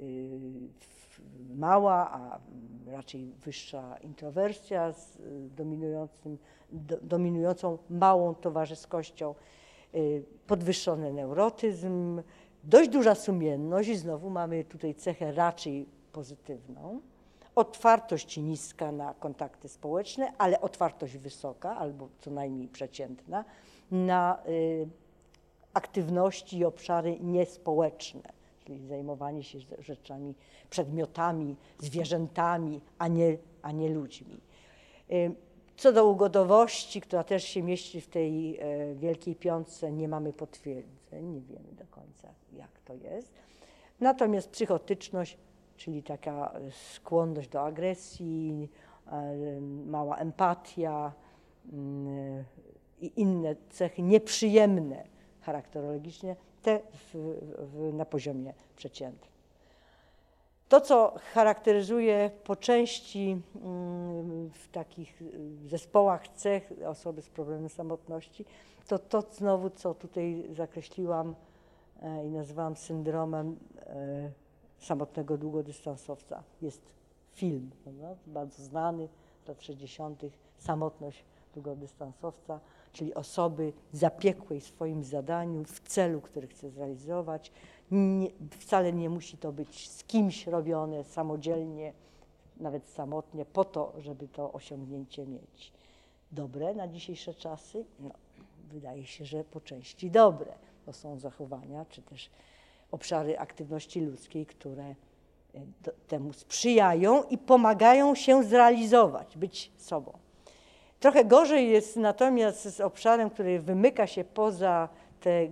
y, 0.00 0.70
mała, 1.56 2.10
a 2.12 2.38
raczej 2.92 3.32
wyższa 3.44 3.96
introwersja 3.96 4.92
z 4.92 5.18
dominującym, 5.56 6.38
do, 6.72 6.96
dominującą 7.02 7.78
małą 7.90 8.34
towarzyskością, 8.34 9.34
podwyższony 10.46 11.12
neurotyzm, 11.12 12.22
dość 12.64 12.90
duża 12.90 13.14
sumienność 13.14 13.88
i 13.88 13.96
znowu 13.96 14.30
mamy 14.30 14.64
tutaj 14.64 14.94
cechę 14.94 15.32
raczej 15.32 15.86
pozytywną. 16.12 17.00
Otwartość 17.54 18.36
niska 18.36 18.92
na 18.92 19.14
kontakty 19.14 19.68
społeczne, 19.68 20.32
ale 20.38 20.60
otwartość 20.60 21.18
wysoka 21.18 21.76
albo 21.76 22.08
co 22.18 22.30
najmniej 22.30 22.68
przeciętna 22.68 23.44
na 23.90 24.42
y, 24.48 24.88
aktywności 25.74 26.58
i 26.58 26.64
obszary 26.64 27.18
niespołeczne, 27.20 28.22
czyli 28.64 28.86
zajmowanie 28.86 29.42
się 29.42 29.58
rzeczami, 29.78 30.34
przedmiotami, 30.70 31.56
zwierzętami, 31.78 32.80
a 32.98 33.08
nie, 33.08 33.38
a 33.62 33.72
nie 33.72 33.88
ludźmi. 33.88 34.40
Co 35.80 35.92
do 35.92 36.06
ugodowości, 36.06 37.00
która 37.00 37.24
też 37.24 37.44
się 37.44 37.62
mieści 37.62 38.00
w 38.00 38.06
tej 38.06 38.58
e, 38.58 38.94
Wielkiej 38.94 39.36
Piątce, 39.36 39.92
nie 39.92 40.08
mamy 40.08 40.32
potwierdzeń, 40.32 41.26
nie 41.26 41.40
wiemy 41.40 41.72
do 41.72 41.86
końca, 41.86 42.28
jak 42.52 42.80
to 42.84 42.94
jest. 42.94 43.32
Natomiast 44.00 44.50
psychotyczność, 44.50 45.38
czyli 45.76 46.02
taka 46.02 46.52
skłonność 46.94 47.48
do 47.48 47.62
agresji, 47.62 48.68
e, 49.06 49.60
mała 49.86 50.16
empatia 50.16 51.12
mm, 51.72 52.44
i 53.00 53.12
inne 53.20 53.56
cechy 53.70 54.02
nieprzyjemne 54.02 55.04
charakterologicznie, 55.40 56.36
te 56.62 56.80
w, 56.92 57.38
w, 57.58 57.94
na 57.94 58.04
poziomie 58.04 58.54
przeciętnym. 58.76 59.30
To, 60.70 60.80
co 60.80 61.14
charakteryzuje 61.32 62.30
po 62.44 62.56
części 62.56 63.42
mm, 63.54 64.50
w 64.50 64.68
takich 64.72 65.22
y, 65.22 65.68
zespołach 65.68 66.28
cech 66.28 66.72
osoby 66.86 67.22
z 67.22 67.28
problemem 67.28 67.68
samotności, 67.68 68.44
to 68.88 68.98
to 68.98 69.22
znowu, 69.32 69.70
co 69.70 69.94
tutaj 69.94 70.44
zakreśliłam 70.52 71.34
e, 72.02 72.26
i 72.26 72.30
nazwałam 72.30 72.76
syndromem 72.76 73.56
e, 73.86 74.30
samotnego 74.78 75.38
długodystansowca. 75.38 76.42
Jest 76.62 76.82
film, 77.32 77.70
prawda? 77.84 78.14
bardzo 78.26 78.62
znany 78.62 79.08
z 79.44 79.48
lat 79.48 79.62
60. 79.62 80.22
Samotność 80.56 81.24
długodystansowca, 81.54 82.60
czyli 82.92 83.14
osoby 83.14 83.72
zapiekłej 83.92 84.60
swoim 84.60 85.04
zadaniu 85.04 85.64
w 85.64 85.80
celu, 85.80 86.20
który 86.20 86.48
chce 86.48 86.70
zrealizować. 86.70 87.52
Nie, 87.90 88.30
wcale 88.50 88.92
nie 88.92 89.10
musi 89.10 89.36
to 89.36 89.52
być 89.52 89.88
z 89.90 90.04
kimś 90.04 90.46
robione 90.46 91.04
samodzielnie, 91.04 91.92
nawet 92.56 92.88
samotnie, 92.88 93.44
po 93.44 93.64
to, 93.64 93.92
żeby 93.98 94.28
to 94.28 94.52
osiągnięcie 94.52 95.26
mieć. 95.26 95.72
Dobre 96.32 96.74
na 96.74 96.88
dzisiejsze 96.88 97.34
czasy? 97.34 97.84
No, 98.00 98.10
wydaje 98.68 99.06
się, 99.06 99.24
że 99.24 99.44
po 99.44 99.60
części 99.60 100.10
dobre. 100.10 100.52
To 100.86 100.92
są 100.92 101.18
zachowania, 101.18 101.84
czy 101.84 102.02
też 102.02 102.30
obszary 102.90 103.38
aktywności 103.38 104.00
ludzkiej, 104.00 104.46
które 104.46 104.84
e, 104.84 104.94
do, 105.82 105.92
temu 106.08 106.32
sprzyjają 106.32 107.22
i 107.22 107.38
pomagają 107.38 108.14
się 108.14 108.44
zrealizować, 108.44 109.36
być 109.36 109.72
sobą. 109.76 110.12
Trochę 111.00 111.24
gorzej 111.24 111.70
jest 111.70 111.96
natomiast 111.96 112.76
z 112.76 112.80
obszarem, 112.80 113.30
który 113.30 113.60
wymyka 113.60 114.06
się 114.06 114.24
poza 114.24 114.88
tę 115.20 115.48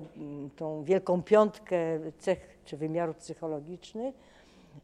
tą 0.56 0.84
wielką 0.84 1.22
piątkę 1.22 1.76
cech 2.18 2.58
czy 2.64 2.76
wymiarów 2.76 3.16
psychologicznych, 3.16 4.14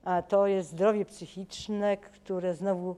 a 0.04 0.22
to 0.22 0.46
jest 0.46 0.70
zdrowie 0.70 1.04
psychiczne, 1.04 1.96
które 1.96 2.54
znowu 2.54 2.96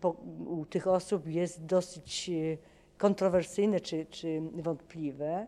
po, 0.00 0.16
u 0.46 0.64
tych 0.66 0.86
osób 0.86 1.26
jest 1.26 1.64
dosyć 1.64 2.30
e, 2.30 2.56
kontrowersyjne 2.98 3.80
czy, 3.80 4.06
czy 4.06 4.40
wątpliwe. 4.54 5.46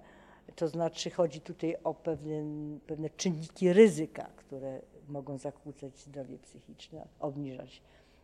To 0.56 0.68
znaczy 0.68 1.10
chodzi 1.10 1.40
tutaj 1.40 1.76
o 1.84 1.94
pewne, 1.94 2.42
pewne 2.86 3.10
czynniki 3.10 3.72
ryzyka, 3.72 4.30
które 4.36 4.80
mogą 5.08 5.38
zakłócać 5.38 5.98
zdrowie 5.98 6.38
psychiczne, 6.38 7.06
obniżać 7.20 7.82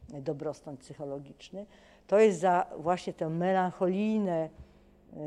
dobrostan 0.09 0.77
psychologiczny. 0.77 1.67
To 2.07 2.19
jest 2.19 2.41
za 2.41 2.67
właśnie 2.79 3.13
tę 3.13 3.29
melancholijne 3.29 4.49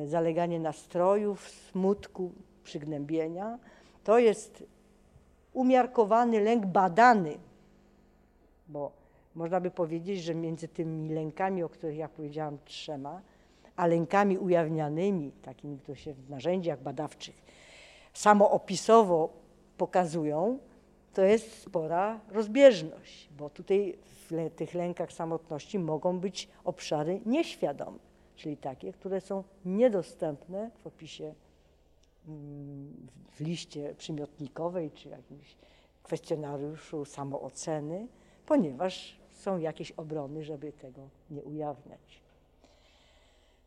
zaleganie 0.05 0.59
nastrojów, 0.59 1.49
smutku, 1.49 2.31
przygnębienia. 2.63 3.59
To 4.03 4.19
jest 4.19 4.63
umiarkowany 5.53 6.39
lęk 6.39 6.65
badany, 6.65 7.37
bo 8.67 8.91
można 9.35 9.61
by 9.61 9.71
powiedzieć, 9.71 10.23
że 10.23 10.35
między 10.35 10.67
tymi 10.67 11.09
lękami, 11.09 11.63
o 11.63 11.69
których 11.69 11.97
ja 11.97 12.09
powiedziałam 12.09 12.57
trzema, 12.65 13.21
a 13.75 13.87
lękami 13.87 14.37
ujawnianymi, 14.37 15.31
takimi, 15.31 15.79
które 15.79 15.97
się 15.97 16.13
w 16.13 16.29
narzędziach 16.29 16.81
badawczych 16.81 17.45
samoopisowo 18.15 19.29
pokazują, 19.77 20.59
to 21.13 21.21
jest 21.23 21.61
spora 21.61 22.19
rozbieżność, 22.31 23.29
bo 23.37 23.49
tutaj 23.49 23.97
w 24.29 24.49
tych 24.55 24.73
lękach 24.73 25.13
samotności 25.13 25.79
mogą 25.79 26.19
być 26.19 26.47
obszary 26.63 27.21
nieświadome, 27.25 27.97
czyli 28.35 28.57
takie, 28.57 28.93
które 28.93 29.21
są 29.21 29.43
niedostępne 29.65 30.71
w 30.83 30.87
opisie, 30.87 31.33
mm, 32.27 33.07
w 33.31 33.39
liście 33.39 33.95
przymiotnikowej 33.97 34.91
czy 34.91 35.09
jakimś 35.09 35.55
kwestionariuszu 36.03 37.05
samooceny, 37.05 38.07
ponieważ 38.45 39.19
są 39.31 39.57
jakieś 39.57 39.91
obrony, 39.91 40.43
żeby 40.43 40.71
tego 40.71 41.01
nie 41.29 41.43
ujawniać. 41.43 42.21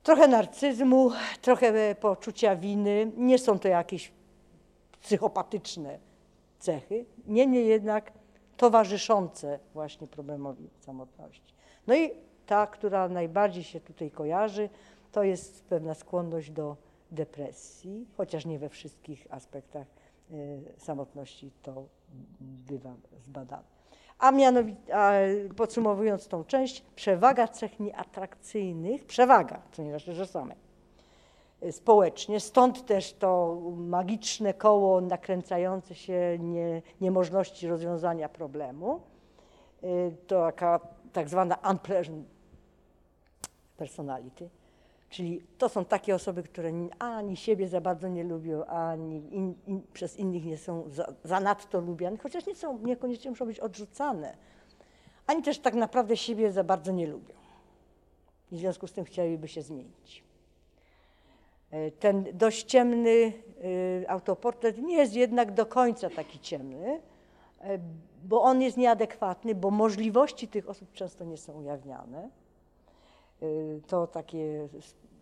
Trochę 0.03 0.29
narcyzmu, 0.29 1.11
trochę 1.43 1.95
poczucia 1.95 2.57
winy. 2.57 3.13
Nie 3.17 3.39
są 3.39 3.59
to 3.59 3.69
jakieś 3.69 4.13
psychopatyczne 5.01 5.99
cechy, 6.59 7.05
niemniej 7.27 7.67
jednak 7.67 8.13
towarzyszące 8.57 9.59
właśnie 9.75 10.07
problemowi 10.07 10.71
samotności. 10.81 11.55
No 11.87 11.97
i 11.97 12.11
ta, 12.49 12.67
która 12.67 13.09
najbardziej 13.09 13.65
się 13.65 13.81
tutaj 13.81 14.11
kojarzy, 14.11 14.69
to 15.13 15.23
jest 15.23 15.65
pewna 15.65 15.95
skłonność 15.95 16.51
do 16.51 16.77
depresji, 17.11 18.07
chociaż 18.17 18.47
nie 18.47 18.59
we 18.59 18.69
wszystkich 18.69 19.27
aspektach 19.31 19.87
y, 20.31 20.63
samotności 20.77 21.51
to 21.63 21.85
bywa 22.41 22.95
zbadane. 23.19 23.63
A 24.19 24.31
mianowicie, 24.31 24.97
a 24.97 25.13
podsumowując 25.57 26.29
tą 26.29 26.45
część, 26.45 26.85
przewaga 26.97 27.49
cech 27.49 27.81
nieatrakcyjnych, 27.81 29.05
przewaga, 29.05 29.63
co 29.73 29.83
nie 29.83 29.91
znaczy, 29.91 30.13
że 30.13 30.27
same, 30.27 30.55
y, 31.63 31.73
społecznie, 31.73 32.41
stąd 32.41 32.87
też 32.87 33.13
to 33.13 33.61
magiczne 33.77 34.55
koło 34.55 35.01
nakręcające 35.01 35.95
się 35.95 36.39
nie, 36.41 36.83
niemożności 37.01 37.69
rozwiązania 37.69 38.29
problemu, 38.29 39.01
y, 39.85 40.17
to 40.27 40.41
taka 40.41 40.81
tak 41.13 41.29
zwana 41.29 41.59
unpleasant 41.71 42.38
personality, 43.79 44.51
Czyli 45.11 45.43
to 45.59 45.69
są 45.69 45.85
takie 45.85 46.15
osoby, 46.15 46.43
które 46.43 46.73
ani 46.99 47.37
siebie 47.37 47.69
za 47.69 47.81
bardzo 47.81 48.09
nie 48.09 48.25
lubią, 48.25 48.65
ani 48.65 49.35
in, 49.35 49.55
in, 49.67 49.83
przez 49.93 50.17
innych 50.17 50.45
nie 50.45 50.59
są 50.59 50.85
za, 50.91 51.15
zanadto 51.25 51.81
lubiane, 51.81 52.17
chociaż 52.17 52.47
nie 52.47 52.55
są, 52.55 52.79
niekoniecznie 52.79 53.31
muszą 53.31 53.47
być 53.47 53.61
odrzucane, 53.61 54.37
ani 55.27 55.43
też 55.43 55.59
tak 55.59 55.75
naprawdę 55.75 56.17
siebie 56.17 56.53
za 56.53 56.65
bardzo 56.65 56.93
nie 56.93 57.07
lubią. 57.07 57.35
I 58.53 58.57
w 58.57 58.59
związku 58.59 58.87
z 58.87 58.93
tym 58.93 59.05
chcieliby 59.05 59.49
się 59.49 59.63
zmienić. 59.63 60.25
E, 61.71 61.91
ten 61.91 62.25
dość 62.33 62.65
ciemny 62.65 63.33
e, 64.03 64.11
autoportret 64.11 64.79
nie 64.79 64.97
jest 64.97 65.15
jednak 65.15 65.55
do 65.55 65.67
końca 65.67 66.11
taki 66.11 66.39
ciemny, 66.41 67.01
e, 67.61 67.79
bo 68.25 68.43
on 68.43 68.63
jest 68.63 68.77
nieadekwatny, 68.77 69.55
bo 69.55 69.71
możliwości 69.71 70.49
tych 70.49 70.69
osób 70.69 70.93
często 70.93 71.25
nie 71.25 71.37
są 71.37 71.53
ujawniane. 71.53 72.29
To 73.87 74.07
takie 74.07 74.69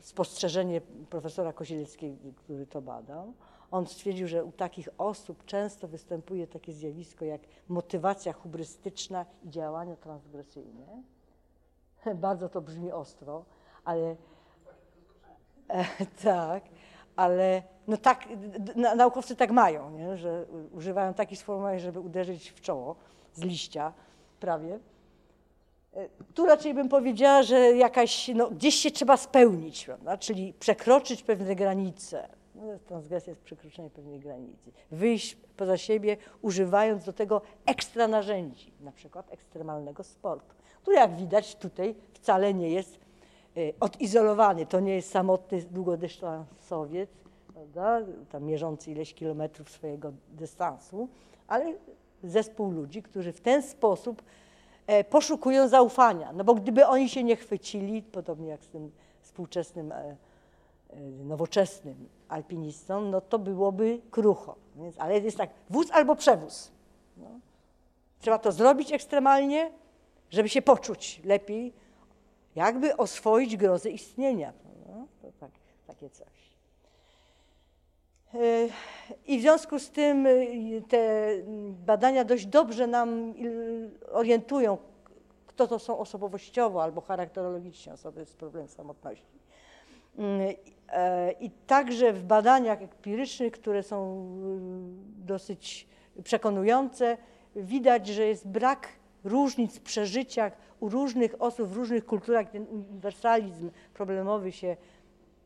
spostrzeżenie 0.01 0.81
profesora 1.11 1.53
Kozieleckiego, 1.53 2.17
który 2.37 2.67
to 2.67 2.83
badał. 2.83 3.33
On 3.71 3.87
stwierdził, 3.87 4.29
że 4.29 4.45
u 4.45 4.53
takich 4.53 4.89
osób 4.99 5.45
często 5.45 5.89
występuje 5.89 6.47
takie 6.47 6.73
zjawisko 6.73 7.25
jak 7.25 7.41
motywacja 7.69 8.33
hubrystyczna 8.33 9.27
i 9.43 9.51
działania 9.51 9.97
transgresyjne. 9.97 11.03
Bardzo 12.15 12.49
to 12.49 12.61
brzmi 12.61 12.93
ostro, 12.93 13.45
ale 13.85 14.17
e, 15.69 15.85
tak, 16.25 16.65
ale 17.17 17.63
no 17.89 17.97
tak, 17.97 18.29
naukowcy 18.97 19.37
tak 19.37 19.51
mają, 19.51 19.91
nie? 19.91 20.17
że 20.17 20.47
używają 20.73 21.15
takich 21.15 21.39
sformułowań, 21.39 21.79
żeby 21.79 22.01
uderzyć 22.01 22.51
w 22.51 22.61
czoło 22.61 22.97
z 23.35 23.43
liścia 23.43 23.93
prawie. 24.41 24.79
Tu 26.35 26.47
raczej 26.47 26.75
bym 26.75 26.89
powiedziała, 26.89 27.43
że 27.43 27.59
jakaś, 27.59 28.31
no, 28.35 28.51
gdzieś 28.51 28.75
się 28.75 28.91
trzeba 28.91 29.17
spełnić, 29.17 29.85
prawda? 29.85 30.19
czyli 30.19 30.53
przekroczyć 30.53 31.23
pewne 31.23 31.55
granice. 31.55 32.29
No, 32.55 32.63
transgresja 32.87 33.31
jest 33.31 33.43
przekroczenie 33.43 33.91
pewnej 33.91 34.21
granicy. 34.21 34.73
Wyjść 34.91 35.37
poza 35.57 35.77
siebie, 35.77 36.17
używając 36.43 37.05
do 37.05 37.13
tego 37.13 37.43
ekstra 37.67 38.09
narzędzi, 38.09 38.73
na 38.81 38.93
przykład 38.93 39.33
ekstremalnego 39.33 40.05
sportu, 40.05 40.55
który 40.83 40.97
jak 40.97 41.17
widać 41.17 41.57
tutaj 41.57 41.95
wcale 42.13 42.55
nie 42.55 42.71
jest 42.71 42.99
y, 43.57 43.75
odizolowany. 43.81 44.67
To 44.67 44.81
nie 44.81 44.95
jest 44.95 45.11
samotny 45.11 45.63
długodystansowiec, 45.63 47.11
prawda? 47.55 48.01
tam 48.31 48.45
mierzący 48.45 48.91
ileś 48.91 49.15
kilometrów 49.15 49.71
swojego 49.71 50.13
dystansu, 50.29 51.09
ale 51.49 51.75
zespół 52.23 52.71
ludzi, 52.71 53.03
którzy 53.03 53.33
w 53.33 53.41
ten 53.41 53.63
sposób 53.63 54.23
E, 54.23 54.27
poszukują 55.11 55.69
zaufania. 55.69 56.33
No 56.33 56.45
bo 56.45 56.55
gdyby 56.55 56.87
oni 56.87 57.09
się 57.09 57.25
nie 57.25 57.37
chwycili, 57.37 58.03
podobnie 58.03 58.49
jak 58.49 58.65
z 58.65 58.69
tym 58.69 58.93
współczesnym, 59.21 59.93
e, 59.93 60.17
e, 60.91 61.01
nowoczesnym 61.01 62.09
alpinistą, 62.29 63.01
no 63.01 63.21
to 63.21 63.39
byłoby 63.39 64.01
krucho. 64.11 64.57
Więc, 64.77 64.99
ale 64.99 65.21
jest 65.21 65.37
tak, 65.37 65.51
wóz 65.71 65.91
albo 65.91 66.17
przewóz. 66.17 66.71
No. 67.17 67.29
Trzeba 68.21 68.39
to 68.39 68.53
zrobić 68.53 68.93
ekstremalnie, 68.93 69.73
żeby 70.31 70.49
się 70.49 70.63
poczuć 70.63 71.21
lepiej, 71.25 71.73
jakby 72.57 72.97
oswoić 72.97 73.57
grozę 73.57 73.91
istnienia. 73.91 74.53
No, 74.89 75.07
to 75.23 75.29
tak, 75.41 75.51
takie 75.87 76.11
coś. 76.11 76.56
I 79.27 79.39
w 79.39 79.41
związku 79.41 79.79
z 79.79 79.91
tym 79.91 80.27
y, 80.27 80.83
te 80.89 81.29
badania 81.87 82.25
dość 82.25 82.47
dobrze 82.47 82.87
nam 82.87 83.35
orientują, 84.13 84.79
kto 85.47 85.67
to 85.67 85.79
są 85.79 85.99
osobowościowo 85.99 86.83
albo 86.83 87.01
charakterologicznie 87.01 87.93
osoby 87.93 88.25
z 88.25 88.37
problemem 88.37 88.69
samotności. 88.69 89.39
Mm, 90.19 90.55
e, 90.89 91.33
I 91.33 91.51
także 91.51 92.13
w 92.13 92.23
badaniach 92.23 92.83
empirycznych, 92.83 93.53
które 93.53 93.83
są 93.83 94.27
y, 95.21 95.27
dosyć 95.27 95.87
przekonujące, 96.25 97.17
widać, 97.57 98.07
że 98.07 98.27
jest 98.27 98.49
brak 98.49 98.89
różnic 99.25 99.79
w 99.79 99.81
przeżyciach 99.81 100.53
u 100.81 100.89
różnych 100.89 101.43
osób 101.43 101.69
w 101.69 101.77
różnych 101.77 102.07
kulturach. 102.07 102.51
Ten 102.51 102.67
uniwersalizm 102.71 103.71
problemowy 103.95 104.53
się 104.53 104.77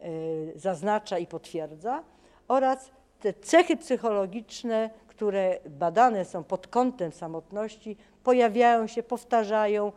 y, 0.04 0.52
zaznacza 0.56 1.18
i 1.18 1.26
potwierdza 1.26 2.02
oraz 2.50 2.90
te 3.20 3.32
cechy 3.32 3.76
psychologiczne, 3.76 4.90
które 5.06 5.58
badane 5.70 6.24
są 6.24 6.44
pod 6.44 6.66
kątem 6.66 7.12
samotności, 7.12 7.96
pojawiają 8.24 8.86
się, 8.86 9.02
powtarzają, 9.02 9.92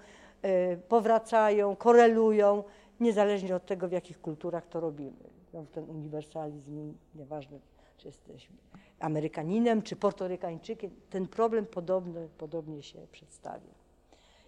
y, 0.45 0.77
powracają, 0.87 1.75
korelują, 1.75 2.63
niezależnie 2.99 3.55
od 3.55 3.65
tego, 3.65 3.87
w 3.87 3.91
jakich 3.91 4.21
kulturach 4.21 4.67
to 4.67 4.79
robimy. 4.79 5.23
No, 5.53 5.65
ten 5.71 5.89
uniwersalizm, 5.89 6.93
nieważne, 7.15 7.59
czy 7.97 8.07
jesteśmy 8.07 8.55
Amerykaninem, 8.99 9.81
czy 9.81 9.95
Portorykańczykiem, 9.95 10.91
ten 11.09 11.27
problem 11.27 11.65
podobny, 11.65 12.29
podobnie 12.37 12.83
się 12.83 13.07
przedstawia. 13.11 13.73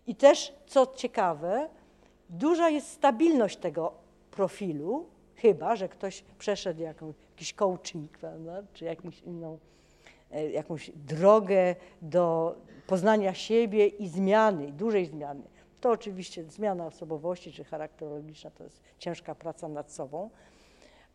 I 0.08 0.16
też, 0.16 0.54
co 0.68 0.88
ciekawe, 0.96 1.70
duża 2.30 2.70
jest 2.70 2.88
stabilność 2.88 3.58
tego 3.58 3.94
profilu, 4.32 5.06
chyba, 5.36 5.76
że 5.76 5.90
ktoś 5.90 6.24
przeszedł 6.38 6.82
jakąś, 6.82 7.16
jakiś 7.36 7.54
coaching, 7.54 8.18
prawda, 8.18 8.64
czy 8.74 8.86
jakąś 8.86 9.22
inną, 9.22 9.60
e, 10.32 10.50
jakąś 10.52 10.92
drogę 10.96 11.76
do 12.02 12.56
poznania 12.88 13.34
siebie 13.34 13.88
i 13.88 14.08
zmiany, 14.08 14.72
dużej 14.72 15.06
zmiany. 15.06 15.44
To 15.82 15.92
oczywiście 15.92 16.44
zmiana 16.44 16.86
osobowości 16.86 17.52
czy 17.52 17.64
charakterologiczna 17.64 18.52
to 18.52 18.64
jest 18.64 18.82
ciężka 19.00 19.36
praca 19.36 19.68
nad 19.68 19.92
sobą, 19.92 20.30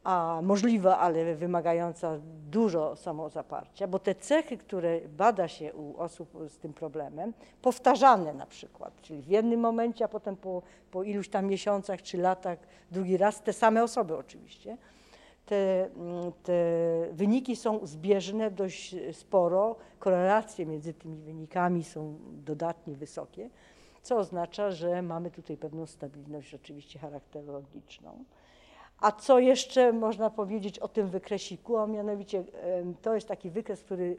a 0.05 0.41
możliwa, 0.43 0.99
ale 0.99 1.35
wymagająca 1.35 2.19
dużo 2.51 2.97
samozaparcia, 2.97 3.89
bo 3.89 3.99
te 3.99 4.15
cechy, 4.15 4.57
które 4.57 5.01
bada 5.01 5.49
się 5.49 5.75
u 5.75 5.97
osób 5.97 6.39
z 6.49 6.59
tym 6.59 6.73
problemem, 6.73 7.33
powtarzane 7.63 8.35
na 8.35 8.47
przykład, 8.47 9.03
czyli 9.03 9.23
w 9.23 9.27
jednym 9.27 9.61
momencie, 9.61 10.05
a 10.05 10.09
potem 10.09 10.37
po, 10.37 10.63
po 10.91 11.03
iluś 11.03 11.29
tam 11.29 11.47
miesiącach 11.47 12.03
czy 12.03 12.19
latach, 12.19 12.59
drugi 12.91 13.17
raz, 13.17 13.43
te 13.43 13.53
same 13.53 13.83
osoby 13.83 14.17
oczywiście, 14.17 14.77
te, 15.51 15.91
mm, 15.97 16.33
te 16.43 16.63
wyniki 17.13 17.57
są 17.57 17.87
zbieżne 17.87 18.51
dość 18.51 18.97
sporo, 19.13 19.77
korelacje 19.99 20.67
między 20.67 20.95
tymi 20.95 21.17
wynikami 21.17 21.85
są 21.85 22.19
dodatnie 22.33 22.97
wysokie, 22.97 23.51
co 24.03 24.17
oznacza, 24.17 24.71
że 24.71 25.03
mamy 25.03 25.31
tutaj 25.31 25.57
pewną 25.57 25.87
stabilność 25.87 26.49
rzeczywiście 26.49 26.99
charakterologiczną. 26.99 28.25
A 29.01 29.13
co 29.13 29.39
jeszcze 29.39 29.93
można 29.93 30.31
powiedzieć 30.31 30.79
o 30.79 30.89
tym 30.89 31.09
wykresiku? 31.09 31.77
A 31.79 31.87
mianowicie 31.87 32.45
to 33.03 33.15
jest 33.15 33.29
taki 33.29 33.51
wykres, 33.51 33.83
który 33.83 34.17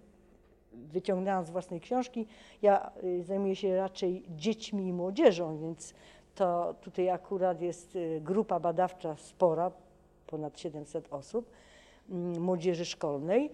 wyciągnęłam 0.74 1.46
z 1.46 1.50
własnej 1.50 1.80
książki. 1.80 2.28
Ja 2.62 2.92
y, 3.04 3.24
zajmuję 3.24 3.56
się 3.56 3.76
raczej 3.76 4.24
dziećmi 4.30 4.88
i 4.88 4.94
młodzieżą, 4.94 5.58
więc 5.60 5.94
to 6.36 6.76
tutaj 6.82 7.10
akurat 7.10 7.62
jest 7.62 7.96
y, 7.96 8.22
grupa 8.24 8.60
badawcza 8.60 9.16
spora, 9.16 9.72
ponad 10.32 10.60
700 10.60 11.08
osób, 11.14 11.52
mm, 12.10 12.42
młodzieży 12.42 12.86
szkolnej, 12.86 13.50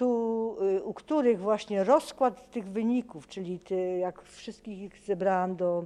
y, 0.00 0.82
u 0.82 0.94
których 0.94 1.40
właśnie 1.40 1.84
rozkład 1.84 2.50
tych 2.50 2.68
wyników, 2.68 3.28
czyli 3.28 3.60
jak 4.00 4.22
wszystkich 4.22 4.78
ich 4.78 4.98
zebrałam 4.98 5.56
do 5.56 5.84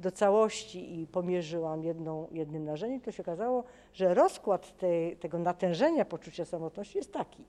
do 0.00 0.12
całości 0.12 1.00
i 1.00 1.06
pomierzyłam 1.06 1.84
jedną, 1.84 2.28
jednym 2.32 2.64
narzędziem, 2.64 3.00
to 3.00 3.12
się 3.12 3.22
okazało, 3.22 3.64
że 3.92 4.14
rozkład 4.14 4.74
tego 5.20 5.38
natężenia 5.38 6.04
poczucia 6.04 6.44
samotności 6.44 6.98
jest 6.98 7.12
taki, 7.12 7.44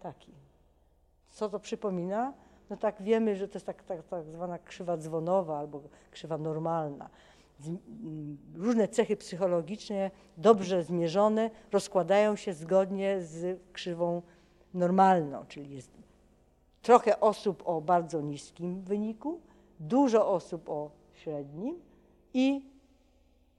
taki. 0.00 0.32
Co 1.30 1.48
to 1.48 1.60
przypomina? 1.60 2.32
No 2.70 2.76
tak 2.76 3.02
wiemy, 3.02 3.36
że 3.36 3.48
to 3.48 3.54
jest 3.54 3.66
tak, 3.66 3.82
tak, 3.82 4.02
tak 4.02 4.24
zwana 4.24 4.58
krzywa 4.58 4.96
dzwonowa 4.96 5.58
albo 5.58 5.80
krzywa 6.10 6.38
normalna. 6.38 7.10
Z, 7.64 7.68
m, 7.68 8.38
różne 8.54 8.88
cechy 8.88 9.16
psychologiczne, 9.16 10.10
dobrze 10.36 10.82
zmierzone, 10.82 11.50
rozkładają 11.72 12.36
się 12.36 12.54
zgodnie 12.54 13.20
z 13.20 13.60
krzywą 13.72 14.22
normalną, 14.74 15.44
czyli 15.48 15.74
jest 15.74 15.90
trochę 16.82 17.20
osób 17.20 17.62
o 17.66 17.80
bardzo 17.80 18.20
niskim 18.20 18.82
wyniku, 18.82 19.40
dużo 19.80 20.28
osób 20.28 20.68
o 20.68 20.90
średnim 21.14 21.80
i 22.34 22.62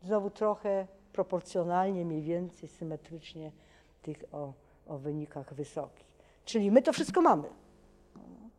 znowu 0.03 0.29
trochę 0.29 0.87
proporcjonalnie, 1.13 2.05
mniej 2.05 2.21
więcej 2.21 2.69
symetrycznie 2.69 3.51
tych 4.01 4.23
o, 4.31 4.53
o 4.87 4.97
wynikach 4.97 5.53
wysokich. 5.53 6.05
Czyli 6.45 6.71
my 6.71 6.81
to 6.81 6.93
wszystko 6.93 7.21
mamy, 7.21 7.47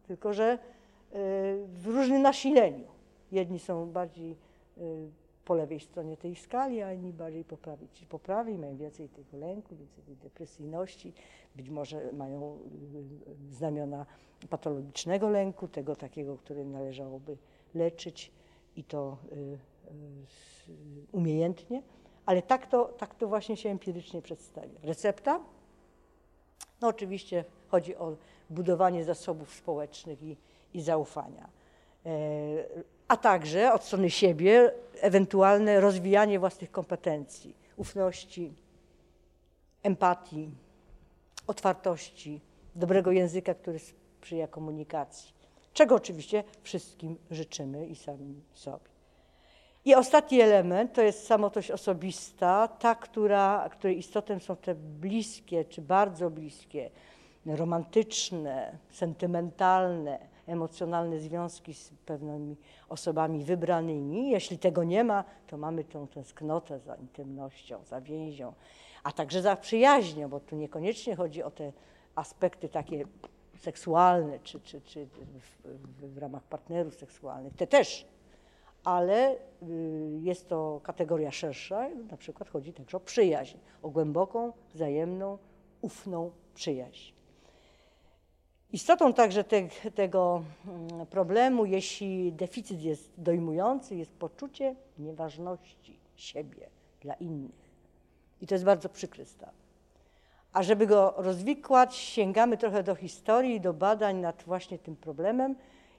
tylko 0.06 0.32
że 0.32 0.52
y, 0.52 0.58
w 1.66 1.86
różnym 1.86 2.22
nasileniu. 2.22 2.86
Jedni 3.32 3.58
są 3.58 3.90
bardziej 3.90 4.36
y, 4.78 5.10
po 5.46 5.54
lewej 5.54 5.80
stronie 5.80 6.16
tej 6.16 6.36
skali, 6.36 6.82
a 6.82 6.92
inni 6.92 7.12
bardziej 7.12 7.44
po 7.44 7.56
prawej. 7.56 7.88
Ci 7.92 8.06
po 8.06 8.18
prawej 8.18 8.58
mają 8.58 8.76
więcej 8.76 9.08
tego 9.08 9.38
lęku, 9.38 9.76
więcej 9.76 10.04
tej 10.04 10.16
depresyjności, 10.16 11.12
być 11.56 11.70
może 11.70 12.12
mają 12.12 12.58
y, 13.50 13.54
znamiona 13.54 14.06
patologicznego 14.50 15.28
lęku, 15.30 15.68
tego 15.68 15.96
takiego, 15.96 16.36
który 16.38 16.64
należałoby 16.64 17.36
leczyć 17.74 18.32
i 18.76 18.84
to 18.84 19.16
y, 19.32 19.36
y, 19.36 19.58
umiejętnie, 21.12 21.82
ale 22.26 22.42
tak 22.42 22.66
to, 22.66 22.84
tak 22.84 23.14
to 23.14 23.28
właśnie 23.28 23.56
się 23.56 23.68
empirycznie 23.68 24.22
przedstawia. 24.22 24.80
Recepta? 24.82 25.40
No 26.80 26.88
oczywiście 26.88 27.44
chodzi 27.68 27.96
o 27.96 28.16
budowanie 28.50 29.04
zasobów 29.04 29.54
społecznych 29.54 30.22
i, 30.22 30.36
i 30.74 30.80
zaufania, 30.80 31.48
e, 32.06 32.10
a 33.08 33.16
także 33.16 33.72
od 33.72 33.84
strony 33.84 34.10
siebie 34.10 34.72
ewentualne 35.00 35.80
rozwijanie 35.80 36.38
własnych 36.38 36.70
kompetencji, 36.70 37.56
ufności, 37.76 38.52
empatii, 39.82 40.50
otwartości, 41.46 42.40
dobrego 42.74 43.12
języka, 43.12 43.54
który 43.54 43.78
sprzyja 43.78 44.48
komunikacji 44.48 45.36
czego 45.76 45.94
oczywiście 45.94 46.44
wszystkim 46.62 47.16
życzymy 47.30 47.86
i 47.86 47.96
sami 47.96 48.42
sobie. 48.54 48.96
I 49.84 49.94
ostatni 49.94 50.40
element 50.40 50.92
to 50.92 51.02
jest 51.02 51.26
samotość 51.26 51.70
osobista, 51.70 52.68
ta, 52.68 52.94
która, 52.94 53.68
której 53.72 53.98
istotem 53.98 54.40
są 54.40 54.56
te 54.56 54.74
bliskie 54.74 55.64
czy 55.64 55.82
bardzo 55.82 56.30
bliskie, 56.30 56.90
romantyczne, 57.46 58.78
sentymentalne, 58.90 60.18
emocjonalne 60.46 61.18
związki 61.18 61.74
z 61.74 61.90
pewnymi 62.06 62.56
osobami 62.88 63.44
wybranymi. 63.44 64.30
Jeśli 64.30 64.58
tego 64.58 64.84
nie 64.84 65.04
ma, 65.04 65.24
to 65.46 65.56
mamy 65.56 65.84
tą 65.84 66.06
tęsknotę 66.06 66.78
za 66.78 66.94
intymnością, 66.94 67.84
za 67.84 68.00
więzią, 68.00 68.52
a 69.02 69.12
także 69.12 69.42
za 69.42 69.56
przyjaźnią, 69.56 70.28
bo 70.28 70.40
tu 70.40 70.56
niekoniecznie 70.56 71.16
chodzi 71.16 71.42
o 71.42 71.50
te 71.50 71.72
aspekty 72.14 72.68
takie 72.68 73.04
seksualne, 73.58 74.38
czy, 74.38 74.60
czy, 74.60 74.80
czy 74.80 75.06
w, 75.06 76.14
w 76.14 76.18
ramach 76.18 76.42
partnerów 76.42 76.94
seksualnych, 76.94 77.54
te 77.54 77.66
też, 77.66 78.06
ale 78.84 79.34
y, 79.34 79.38
jest 80.22 80.48
to 80.48 80.80
kategoria 80.82 81.30
szersza, 81.30 81.88
na 82.10 82.16
przykład 82.16 82.48
chodzi 82.48 82.72
także 82.72 82.96
o 82.96 83.00
przyjaźń, 83.00 83.56
o 83.82 83.90
głęboką, 83.90 84.52
wzajemną, 84.74 85.38
ufną 85.80 86.30
przyjaźń. 86.54 87.15
Istotą 88.72 89.12
także 89.12 89.44
te, 89.44 89.68
tego 89.94 90.42
mm, 90.66 91.06
problemu, 91.06 91.64
jeśli 91.64 92.32
deficyt 92.32 92.82
jest 92.82 93.12
dojmujący, 93.18 93.96
jest 93.96 94.12
poczucie 94.12 94.76
nieważności 94.98 95.98
siebie 96.14 96.68
dla 97.00 97.14
innych. 97.14 97.70
I 98.40 98.46
to 98.46 98.54
jest 98.54 98.64
bardzo 98.64 98.88
przykry 98.88 99.24
stan. 99.24 99.54
A 100.52 100.62
żeby 100.62 100.86
go 100.86 101.14
rozwikłać, 101.16 101.96
sięgamy 101.96 102.56
trochę 102.56 102.82
do 102.82 102.94
historii, 102.94 103.60
do 103.60 103.72
badań 103.72 104.16
nad 104.16 104.42
właśnie 104.42 104.78
tym 104.78 104.96
problemem 104.96 105.56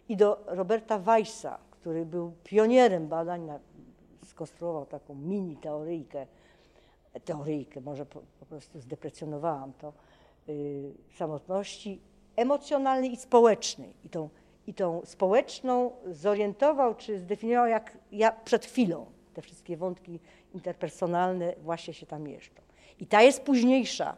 i 0.10 0.18
do 0.18 0.44
Roberta 0.46 1.00
Weissa, 1.00 1.60
który 1.72 2.06
był 2.06 2.34
pionierem 2.44 3.08
badań, 3.08 3.42
na, 3.42 3.60
skonstruował 4.26 4.86
taką 4.86 5.16
mini 5.16 5.58
teoryjkę, 5.58 6.28
teoryjkę, 7.26 7.82
może 7.82 8.06
po, 8.06 8.22
po 8.40 8.46
prostu 8.46 8.80
zdeprecjonowałam 8.80 9.74
to, 9.74 9.94
yy, 10.48 10.94
samotności 11.18 12.02
emocjonalnej 12.38 13.14
i 13.14 13.18
społecznej. 13.18 13.94
I 14.04 14.10
tą, 14.10 14.30
I 14.68 14.74
tą 14.74 15.02
społeczną 15.06 15.92
zorientował, 16.12 16.96
czy 16.96 17.20
zdefiniował 17.20 17.68
jak 17.68 17.98
ja 18.12 18.32
przed 18.32 18.66
chwilą. 18.66 19.06
Te 19.34 19.42
wszystkie 19.42 19.78
wątki 19.78 20.20
interpersonalne 20.54 21.54
właśnie 21.64 21.94
się 21.94 22.06
tam 22.06 22.24
mieszczą. 22.24 22.62
I 23.00 23.08
ta 23.08 23.22
jest 23.22 23.42
późniejsza, 23.42 24.18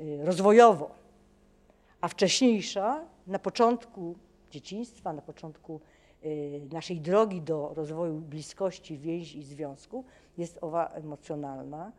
Y, 0.00 0.24
rozwojowo, 0.24 0.90
a 2.00 2.08
wcześniejsza 2.08 3.04
na 3.26 3.38
początku 3.38 4.14
dzieciństwa, 4.50 5.12
na 5.12 5.22
początku 5.22 5.80
y, 6.24 6.60
naszej 6.72 7.00
drogi 7.00 7.42
do 7.42 7.72
rozwoju 7.74 8.14
bliskości, 8.14 8.98
więzi 8.98 9.38
i 9.38 9.44
związku 9.44 10.04
jest 10.38 10.58
owa 10.60 10.86
emocjonalna, 10.86 11.92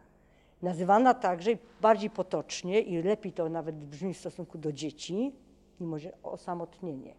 nazywana 0.61 1.13
także 1.13 1.51
bardziej 1.81 2.09
potocznie 2.09 2.81
i 2.81 3.03
lepiej 3.03 3.33
to 3.33 3.49
nawet 3.49 3.75
brzmi 3.75 4.13
w 4.13 4.17
stosunku 4.17 4.57
do 4.57 4.73
dzieci, 4.73 5.31
mimo 5.79 5.99
że 5.99 6.11
osamotnienie. 6.23 7.15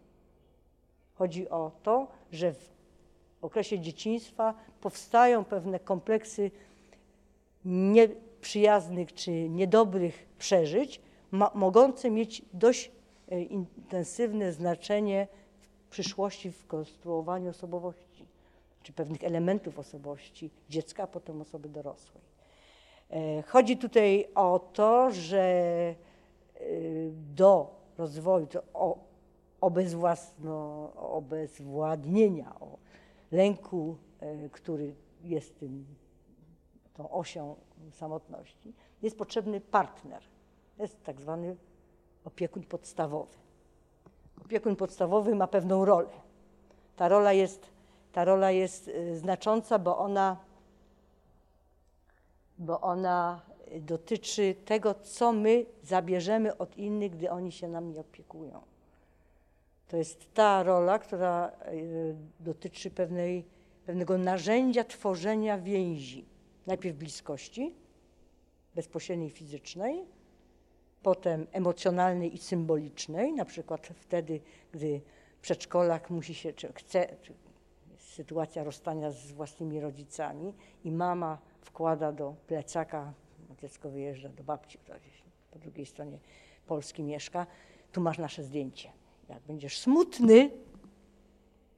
Chodzi 1.15 1.49
o 1.49 1.71
to, 1.83 2.07
że 2.31 2.53
w 2.53 2.69
okresie 3.41 3.79
dzieciństwa 3.79 4.53
powstają 4.81 5.45
pewne 5.45 5.79
kompleksy 5.79 6.51
nieprzyjaznych 7.65 9.13
czy 9.13 9.49
niedobrych 9.49 10.25
przeżyć, 10.37 11.01
mogące 11.53 12.11
mieć 12.11 12.41
dość 12.53 12.91
e, 13.29 13.41
intensywne 13.41 14.53
znaczenie 14.53 15.27
w 15.87 15.89
przyszłości 15.89 16.51
w 16.51 16.67
konstruowaniu 16.67 17.49
osobowości, 17.49 18.25
czy 18.83 18.93
pewnych 18.93 19.23
elementów 19.23 19.79
osobowości 19.79 20.49
dziecka, 20.69 21.03
a 21.03 21.07
potem 21.07 21.41
osoby 21.41 21.69
dorosłej. 21.69 22.32
E, 23.09 23.41
chodzi 23.41 23.77
tutaj 23.77 24.27
o 24.35 24.59
to, 24.59 25.11
że 25.11 25.39
e, 25.39 25.95
do 27.35 27.75
rozwoju, 27.97 28.47
to 28.47 28.63
o 28.73 28.97
obezwłasno, 29.61 30.89
obezwładnienia, 30.95 32.55
o 32.59 32.77
lęku, 33.31 33.97
który 34.51 34.95
jest 35.23 35.59
tym, 35.59 35.85
tą 36.93 37.09
osią 37.09 37.55
samotności, 37.91 38.73
jest 39.01 39.17
potrzebny 39.17 39.61
partner 39.61 40.23
jest 40.79 41.03
tak 41.03 41.21
zwany 41.21 41.55
opiekun 42.25 42.63
podstawowy. 42.63 43.35
Opiekun 44.45 44.75
podstawowy 44.75 45.35
ma 45.35 45.47
pewną 45.47 45.85
rolę. 45.85 46.09
Ta 46.95 47.07
rola 47.07 47.33
jest, 47.33 47.69
ta 48.11 48.25
rola 48.25 48.51
jest 48.51 48.91
znacząca, 49.13 49.79
bo 49.79 49.97
ona, 49.97 50.37
bo 52.57 52.81
ona 52.81 53.41
dotyczy 53.81 54.55
tego, 54.65 54.93
co 54.93 55.33
my 55.33 55.65
zabierzemy 55.83 56.57
od 56.57 56.77
innych, 56.77 57.11
gdy 57.11 57.31
oni 57.31 57.51
się 57.51 57.67
nami 57.67 57.97
opiekują. 57.97 58.61
To 59.87 59.97
jest 59.97 60.33
ta 60.33 60.63
rola, 60.63 60.99
która 60.99 61.51
y, 61.73 62.15
dotyczy 62.39 62.91
pewnej, 62.91 63.45
pewnego 63.85 64.17
narzędzia 64.17 64.83
tworzenia 64.83 65.57
więzi. 65.57 66.25
Najpierw 66.67 66.97
bliskości, 66.97 67.75
bezpośredniej 68.75 69.29
fizycznej, 69.29 70.05
potem 71.03 71.47
emocjonalnej 71.51 72.35
i 72.35 72.37
symbolicznej, 72.37 73.33
na 73.33 73.45
przykład 73.45 73.87
wtedy, 73.87 74.39
gdy 74.71 75.01
przedszkolak 75.41 76.09
musi 76.09 76.33
się, 76.33 76.53
czy 76.53 76.73
chce, 76.73 77.15
czy 77.21 77.33
sytuacja 77.97 78.63
rozstania 78.63 79.11
z 79.11 79.31
własnymi 79.31 79.79
rodzicami 79.79 80.53
i 80.83 80.91
mama 80.91 81.37
wkłada 81.63 82.11
do 82.11 82.35
plecaka, 82.47 83.13
dziecko 83.61 83.89
wyjeżdża 83.89 84.29
do 84.29 84.43
babci, 84.43 84.77
która 84.77 84.99
gdzieś 84.99 85.23
po 85.51 85.59
drugiej 85.59 85.85
stronie 85.85 86.17
Polski 86.67 87.03
mieszka, 87.03 87.47
tu 87.91 88.01
masz 88.01 88.17
nasze 88.17 88.43
zdjęcie. 88.43 88.91
Jak 89.29 89.43
będziesz 89.43 89.79
smutny, 89.79 90.51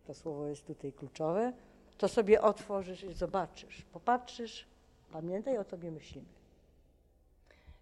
to 0.07 0.13
słowo 0.13 0.47
jest 0.47 0.65
tutaj 0.65 0.93
kluczowe, 0.93 1.53
to 1.97 2.07
sobie 2.07 2.41
otworzysz 2.41 3.03
i 3.03 3.13
zobaczysz, 3.13 3.81
popatrzysz, 3.81 4.67
pamiętaj, 5.11 5.57
o 5.57 5.63
tobie 5.63 5.91
myślimy. 5.91 6.27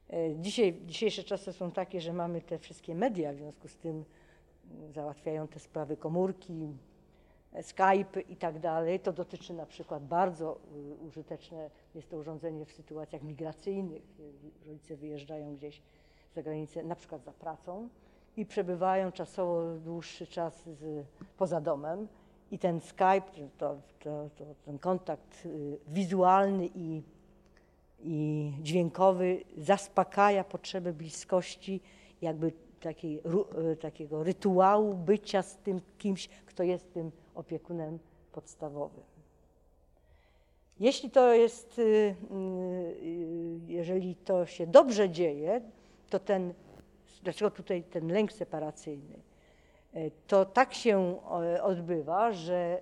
E, 0.10 0.36
dzisiaj, 0.36 0.80
dzisiejsze 0.86 1.24
czasy 1.24 1.54
są 1.54 1.72
takie, 1.72 2.02
że 2.02 2.14
mamy 2.14 2.42
te 2.42 2.60
wszystkie 2.60 2.96
media, 2.96 3.34
w 3.34 3.36
związku 3.36 3.68
z 3.68 3.76
tym 3.76 4.06
mm, 4.72 4.94
załatwiają 4.94 5.48
te 5.48 5.60
sprawy 5.60 5.98
komórki, 5.98 6.68
Skype 7.62 8.22
i 8.30 8.36
tak 8.36 8.60
dalej. 8.60 9.00
To 9.00 9.14
dotyczy 9.14 9.54
na 9.54 9.66
przykład 9.66 10.06
bardzo 10.08 10.60
y, 10.76 10.96
użyteczne 11.08 11.70
jest 11.96 12.10
to 12.10 12.18
urządzenie 12.18 12.66
w 12.66 12.72
sytuacjach 12.72 13.24
migracyjnych. 13.24 14.04
Y, 14.20 14.68
rodzice 14.68 14.96
wyjeżdżają 14.96 15.56
gdzieś 15.56 15.82
za 16.36 16.44
granicę, 16.44 16.84
na 16.84 16.96
przykład 16.96 17.24
za 17.24 17.32
pracą 17.32 17.90
i 18.38 18.46
przebywają 18.46 19.12
czasowo 19.12 19.76
dłuższy 19.76 20.28
czas 20.28 20.64
z, 20.64 21.06
poza 21.38 21.62
domem. 21.62 22.08
I 22.52 22.60
ten 22.60 22.82
Skype, 22.82 23.50
to, 23.58 23.78
to, 24.00 24.30
to 24.36 24.46
ten 24.66 24.80
kontakt 24.80 25.46
y, 25.46 25.78
wizualny 25.88 26.70
i 26.76 27.04
i 28.04 28.52
dźwiękowy 28.62 29.44
zaspokaja 29.58 30.44
potrzebę 30.44 30.94
bliskości, 30.94 31.82
jakby 32.22 32.52
takiej, 32.80 33.22
e, 33.72 33.76
takiego 33.76 34.24
rytuału 34.24 34.94
bycia 34.94 35.42
z 35.42 35.58
tym 35.58 35.82
kimś, 35.98 36.30
kto 36.46 36.64
jest 36.64 36.94
tym 36.94 37.12
opiekunem 37.36 38.00
podstawowym. 38.32 39.04
Jeśli 40.80 41.12
to 41.12 41.34
jest, 41.34 41.80
y, 41.80 41.82
y, 41.82 42.16
jeżeli 43.68 44.16
to 44.16 44.46
się 44.46 44.68
dobrze 44.68 45.10
dzieje, 45.10 45.62
to 46.10 46.20
ten, 46.20 46.54
dlaczego 47.24 47.52
tutaj 47.52 47.84
ten 47.84 48.08
lęk 48.08 48.34
separacyjny? 48.34 49.20
E, 49.94 50.12
to 50.28 50.46
tak 50.46 50.74
się 50.74 51.22
odbywa, 51.62 52.32
że 52.32 52.82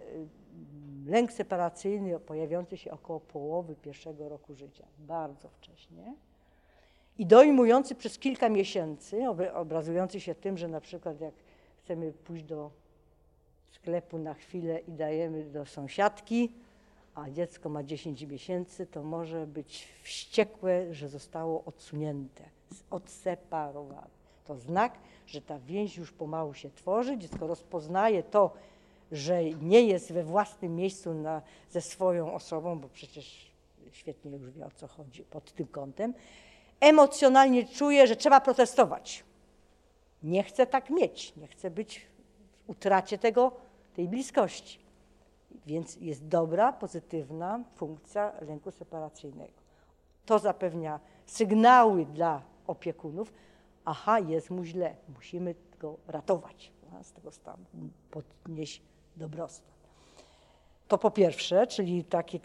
lęk 1.06 1.32
separacyjny 1.32 2.20
pojawiający 2.20 2.78
się 2.78 2.92
około 2.92 3.20
połowy 3.20 3.76
pierwszego 3.76 4.30
roku 4.30 4.54
życia, 4.56 4.86
bardzo 5.00 5.50
wcześnie, 5.50 6.16
i 7.18 7.26
dojmujący 7.26 7.96
przez 7.96 8.20
kilka 8.20 8.50
miesięcy, 8.50 9.30
obrazujący 9.54 10.20
się 10.20 10.36
tym, 10.36 10.58
że 10.58 10.68
na 10.68 10.82
przykład 10.82 11.22
jak 11.22 11.34
chcemy 11.84 12.14
pójść 12.14 12.44
do 12.44 12.72
sklepu 13.72 14.18
na 14.18 14.34
chwilę 14.34 14.80
i 14.80 14.92
dajemy 14.92 15.44
do 15.44 15.66
sąsiadki, 15.66 16.52
a 17.16 17.30
dziecko 17.30 17.70
ma 17.70 17.84
10 17.84 18.22
miesięcy, 18.22 18.86
to 18.86 19.04
może 19.04 19.48
być 19.48 19.88
wściekłe, 20.04 20.94
że 20.94 21.10
zostało 21.10 21.64
odsunięte, 21.66 22.44
odseparowane. 22.90 24.22
To 24.46 24.58
znak, 24.58 24.94
że 25.28 25.42
ta 25.42 25.60
więź 25.60 25.98
już 25.98 26.12
pomału 26.12 26.54
się 26.54 26.70
tworzy, 26.70 27.18
dziecko 27.18 27.48
rozpoznaje 27.48 28.24
to, 28.24 28.54
że 29.12 29.44
nie 29.44 29.82
jest 29.82 30.12
we 30.14 30.24
własnym 30.24 30.76
miejscu 30.76 31.14
na, 31.14 31.42
ze 31.70 31.82
swoją 31.82 32.34
osobą, 32.34 32.80
bo 32.80 32.90
przecież 32.90 33.52
świetnie 33.92 34.32
już 34.32 34.52
wie 34.52 34.66
o 34.66 34.72
co 34.72 34.88
chodzi 34.88 35.24
pod 35.24 35.52
tym 35.52 35.68
kątem, 35.68 36.14
emocjonalnie 36.80 37.68
czuje, 37.68 38.08
że 38.08 38.16
trzeba 38.16 38.42
protestować. 38.42 39.24
Nie 40.24 40.44
chce 40.44 40.68
tak 40.68 40.90
mieć, 40.90 41.36
nie 41.36 41.48
chce 41.48 41.72
być 41.72 42.06
utracie 42.68 43.18
tego, 43.18 43.52
tej 43.94 44.08
bliskości. 44.08 44.80
Więc 45.66 45.96
jest 45.96 46.28
dobra, 46.28 46.74
pozytywna 46.74 47.64
funkcja 47.76 48.34
lęku 48.42 48.72
separacyjnego. 48.72 49.62
To 50.26 50.40
zapewnia 50.40 51.00
sygnały 51.26 52.06
dla 52.06 52.42
opiekunów, 52.68 53.34
aha, 53.86 54.20
jest 54.20 54.50
mu 54.50 54.64
źle, 54.64 54.96
musimy 55.16 55.56
go 55.80 55.98
ratować 56.08 56.72
z 57.02 57.12
tego 57.12 57.32
stanu, 57.32 57.66
podnieść 58.12 58.82
dobrostan. 59.16 59.72
To 60.88 60.98
po 60.98 61.12
pierwsze, 61.12 61.68
czyli 61.68 62.04
takie, 62.04 62.40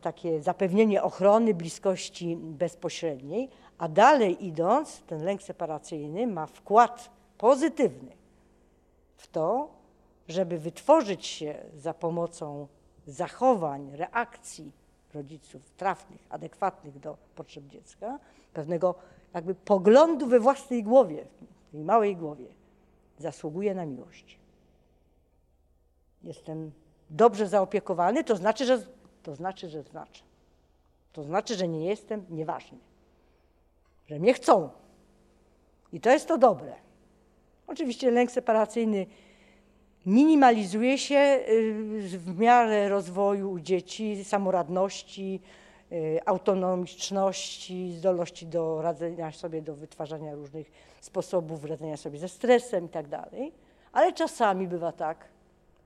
takie 0.00 0.42
zapewnienie 0.42 1.02
ochrony 1.02 1.54
bliskości 1.54 2.36
bezpośredniej, 2.36 3.48
a 3.78 3.88
dalej 3.88 4.46
idąc, 4.46 5.02
ten 5.06 5.24
lęk 5.24 5.42
separacyjny 5.42 6.26
ma 6.26 6.46
wkład 6.46 7.10
pozytywny 7.38 8.23
w 9.24 9.28
to, 9.28 9.68
żeby 10.28 10.58
wytworzyć 10.58 11.26
się 11.26 11.54
za 11.76 11.94
pomocą 11.94 12.68
zachowań, 13.06 13.90
reakcji 13.96 14.72
rodziców 15.14 15.70
trafnych, 15.70 16.20
adekwatnych 16.30 16.98
do 16.98 17.16
potrzeb 17.34 17.66
dziecka, 17.66 18.18
pewnego 18.52 18.94
jakby 19.34 19.54
poglądu 19.54 20.26
we 20.26 20.40
własnej 20.40 20.82
głowie, 20.82 21.26
w 21.68 21.70
tej 21.72 21.84
małej 21.84 22.16
głowie, 22.16 22.46
zasługuje 23.18 23.74
na 23.74 23.86
miłość 23.86 24.38
jestem 26.24 26.72
dobrze 27.10 27.48
zaopiekowany, 27.48 28.24
to 28.24 28.36
znaczy, 28.36 28.64
że 28.64 28.86
to 29.22 29.34
znaczy, 29.34 29.68
że 29.68 29.82
znaczy. 29.82 30.22
To 31.12 31.24
znaczy, 31.24 31.54
że 31.54 31.68
nie 31.68 31.86
jestem 31.86 32.26
nieważny. 32.30 32.78
Że 34.06 34.18
mnie 34.18 34.34
chcą. 34.34 34.70
I 35.92 36.00
to 36.00 36.10
jest 36.10 36.28
to 36.28 36.38
dobre. 36.38 36.72
Oczywiście 37.66 38.10
lęk 38.10 38.30
separacyjny 38.30 39.06
minimalizuje 40.06 40.98
się 40.98 41.16
y, 41.48 42.18
w 42.18 42.38
miarę 42.38 42.88
rozwoju 42.88 43.50
u 43.50 43.60
dzieci, 43.60 44.24
samoradności, 44.24 45.40
y, 45.92 46.20
autonomiczności, 46.26 47.92
zdolności 47.92 48.46
do 48.46 48.82
radzenia 48.82 49.32
sobie, 49.32 49.62
do 49.62 49.74
wytwarzania 49.74 50.34
różnych 50.34 50.70
sposobów 51.00 51.64
radzenia 51.64 51.96
sobie 51.96 52.18
ze 52.18 52.28
stresem 52.28 52.84
itd. 52.84 53.08
Tak 53.10 53.30
Ale 53.92 54.12
czasami 54.12 54.68
bywa 54.68 54.92
tak, 54.92 55.28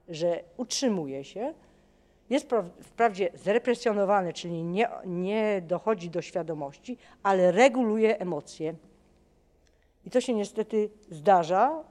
że 0.09 0.45
utrzymuje 0.57 1.25
się, 1.25 1.55
jest 2.31 2.51
wprawdzie 2.83 3.31
zrepresjonowany, 3.35 4.33
czyli 4.33 4.65
nie, 4.65 4.89
nie 5.07 5.63
dochodzi 5.67 6.11
do 6.11 6.23
świadomości, 6.23 6.99
ale 7.23 7.53
reguluje 7.53 8.19
emocje. 8.19 8.75
I 10.05 10.11
to 10.11 10.21
się 10.21 10.35
niestety 10.35 10.91
zdarza 11.11 11.85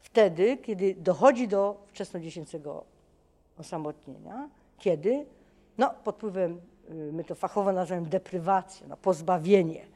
wtedy, 0.00 0.56
kiedy 0.56 0.94
dochodzi 0.94 1.48
do 1.48 1.84
wczesnodziecięcego 1.86 2.84
osamotnienia, 3.58 4.48
kiedy 4.78 5.26
no, 5.78 5.94
pod 6.04 6.16
wpływem, 6.16 6.60
y, 6.90 7.12
my 7.12 7.24
to 7.24 7.34
fachowo 7.34 7.72
nazywamy 7.72 8.06
deprywacją, 8.06 8.88
no, 8.88 8.96
pozbawienie. 8.96 9.86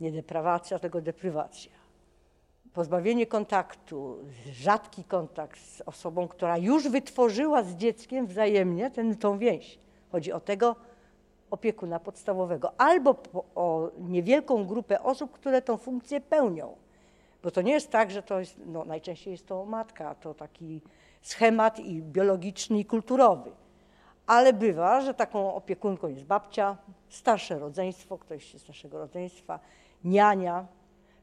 Nie 0.00 0.12
deprawacja, 0.12 0.78
tylko 0.78 1.00
deprywacja 1.00 1.80
pozbawienie 2.72 3.26
kontaktu, 3.26 4.18
rzadki 4.52 5.04
kontakt 5.04 5.60
z 5.60 5.80
osobą, 5.80 6.28
która 6.28 6.58
już 6.58 6.88
wytworzyła 6.88 7.62
z 7.62 7.74
dzieckiem 7.74 8.26
wzajemnie 8.26 8.90
ten, 8.90 9.16
tą 9.16 9.38
więź. 9.38 9.78
Chodzi 10.12 10.32
o 10.32 10.40
tego 10.40 10.76
opiekuna 11.50 12.00
podstawowego, 12.00 12.80
albo 12.80 13.16
o 13.54 13.90
niewielką 13.98 14.66
grupę 14.66 15.02
osób, 15.02 15.32
które 15.32 15.62
tą 15.62 15.76
funkcję 15.76 16.20
pełnią. 16.20 16.76
Bo 17.42 17.50
to 17.50 17.62
nie 17.62 17.72
jest 17.72 17.90
tak, 17.90 18.10
że 18.10 18.22
to 18.22 18.40
jest, 18.40 18.60
no 18.66 18.84
najczęściej 18.84 19.32
jest 19.32 19.46
to 19.46 19.64
matka, 19.64 20.14
to 20.14 20.34
taki 20.34 20.80
schemat 21.22 21.78
i 21.78 22.02
biologiczny, 22.02 22.78
i 22.78 22.84
kulturowy. 22.84 23.50
Ale 24.26 24.52
bywa, 24.52 25.00
że 25.00 25.14
taką 25.14 25.54
opiekunką 25.54 26.08
jest 26.08 26.24
babcia, 26.24 26.76
starsze 27.08 27.58
rodzeństwo, 27.58 28.18
ktoś 28.18 28.54
z 28.54 28.62
starszego 28.62 28.98
rodzeństwa, 28.98 29.60
niania. 30.04 30.66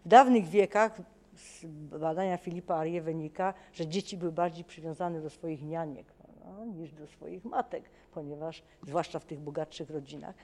W 0.05 0.07
dawnych 0.07 0.45
wiekach 0.45 1.01
z 1.35 1.65
badania 1.65 2.37
Filipa 2.37 2.75
Arie 2.75 3.01
wynika, 3.01 3.53
że 3.73 3.87
dzieci 3.87 4.17
były 4.17 4.31
bardziej 4.31 4.63
przywiązane 4.63 5.21
do 5.21 5.29
swoich 5.29 5.63
nianiek 5.63 6.16
no, 6.47 6.65
niż 6.65 6.93
do 6.93 7.07
swoich 7.07 7.45
matek, 7.45 7.83
ponieważ, 8.13 8.63
zwłaszcza 8.87 9.19
w 9.19 9.25
tych 9.25 9.39
bogatszych 9.39 9.89
rodzinach, 9.89 10.35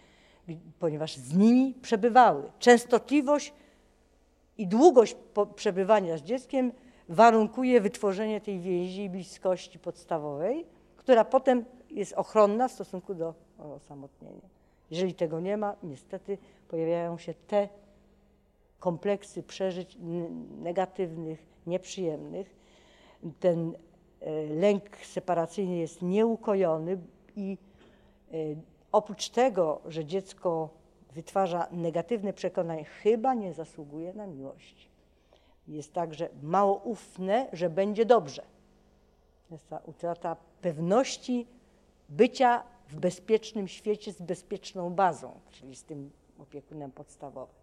ponieważ 0.80 1.18
z 1.18 1.38
nimi 1.38 1.74
przebywały. 1.82 2.52
Częstotliwość 2.60 3.54
i 4.58 4.68
długość 4.68 5.16
przebywania 5.56 6.18
z 6.18 6.22
dzieckiem 6.22 6.72
warunkuje 7.10 7.82
wytworzenie 7.82 8.42
tej 8.42 8.60
więzi 8.60 9.04
i 9.04 9.10
bliskości 9.10 9.80
podstawowej, 9.80 10.66
która 10.98 11.26
potem 11.26 11.66
jest 11.90 12.14
ochronna 12.14 12.68
w 12.68 12.72
stosunku 12.72 13.16
do 13.16 13.34
osamotnienia. 13.58 14.50
Jeżeli 14.92 15.14
tego 15.14 15.40
nie 15.40 15.58
ma, 15.58 15.76
niestety 15.84 16.38
pojawiają 16.68 17.18
się 17.18 17.34
te 17.34 17.70
kompleksy 18.80 19.44
przeżyć 19.44 19.98
negatywnych, 20.62 21.46
nieprzyjemnych. 21.68 22.56
Ten 23.40 23.74
lęk 24.50 24.98
separacyjny 24.98 25.78
jest 25.78 26.02
nieukojony 26.02 26.98
i 27.36 27.58
e, 28.32 28.36
oprócz 28.92 29.30
tego, 29.30 29.82
że 29.86 30.06
dziecko 30.06 30.70
wytwarza 31.12 31.68
negatywne 31.72 32.34
przekonanie, 32.34 32.84
chyba 32.84 33.34
nie 33.34 33.54
zasługuje 33.54 34.14
na 34.14 34.28
miłość. 34.28 34.90
Jest 35.68 35.94
także 35.94 36.30
mało 36.42 36.76
ufne, 36.76 37.48
że 37.54 37.70
będzie 37.70 38.06
dobrze. 38.06 38.44
Jest 39.52 39.70
ta 39.70 39.78
utrata 39.86 40.36
pewności 40.62 41.48
bycia 42.10 42.64
w 42.88 43.00
bezpiecznym 43.00 43.68
świecie 43.68 44.12
z 44.12 44.22
bezpieczną 44.22 44.90
bazą, 44.90 45.40
czyli 45.52 45.76
z 45.76 45.84
tym 45.84 46.12
opiekunem 46.40 46.92
podstawowym. 46.92 47.56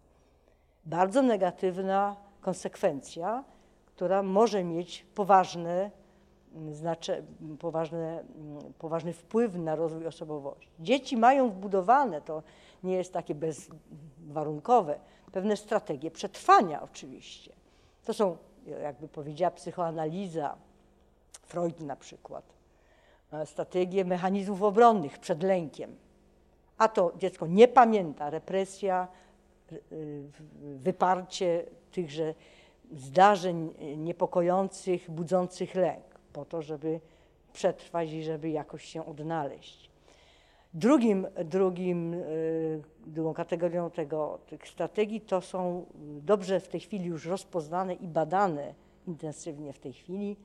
Bardzo 0.85 1.21
negatywna 1.21 2.15
konsekwencja, 2.41 3.43
która 3.85 4.23
może 4.23 4.63
mieć 4.63 5.05
poważne, 5.15 5.91
znaczy, 6.71 7.23
poważne, 7.59 8.23
poważny 8.79 9.13
wpływ 9.13 9.55
na 9.55 9.75
rozwój 9.75 10.07
osobowości. 10.07 10.69
Dzieci 10.79 11.17
mają 11.17 11.49
wbudowane, 11.49 12.21
to 12.21 12.43
nie 12.83 12.93
jest 12.93 13.13
takie 13.13 13.35
bezwarunkowe, 13.35 14.99
pewne 15.31 15.57
strategie 15.57 16.11
przetrwania 16.11 16.81
oczywiście. 16.81 17.53
To 18.05 18.13
są, 18.13 18.37
jakby 18.81 19.07
powiedziała 19.07 19.51
psychoanaliza, 19.51 20.55
Freud 21.43 21.79
na 21.79 21.95
przykład, 21.95 22.43
e, 23.33 23.45
strategie 23.45 24.05
mechanizmów 24.05 24.63
obronnych 24.63 25.19
przed 25.19 25.43
lękiem. 25.43 25.95
A 26.77 26.87
to 26.87 27.13
dziecko 27.17 27.47
nie 27.47 27.67
pamięta, 27.67 28.29
represja, 28.29 29.07
wyparcie 30.61 31.65
tychże 31.91 32.33
zdarzeń 32.91 33.73
niepokojących, 33.97 35.11
budzących 35.11 35.75
lęk, 35.75 36.10
po 36.33 36.45
to, 36.45 36.61
żeby 36.61 36.99
przetrwać 37.53 38.11
i 38.11 38.23
żeby 38.23 38.49
jakoś 38.49 38.85
się 38.85 39.05
odnaleźć. 39.05 39.91
Drugim, 40.73 41.27
drugim, 41.45 42.13
y, 42.13 42.81
drugą 43.05 43.33
kategorią 43.33 43.91
tego, 43.91 44.39
tych 44.47 44.67
strategii 44.67 45.21
to 45.21 45.41
są 45.41 45.85
dobrze 46.21 46.59
w 46.59 46.67
tej 46.67 46.79
chwili 46.79 47.05
już 47.05 47.25
rozpoznane 47.25 47.93
i 47.93 48.07
badane 48.07 48.73
intensywnie 49.07 49.73
w 49.73 49.79
tej 49.79 49.93
chwili 49.93 50.37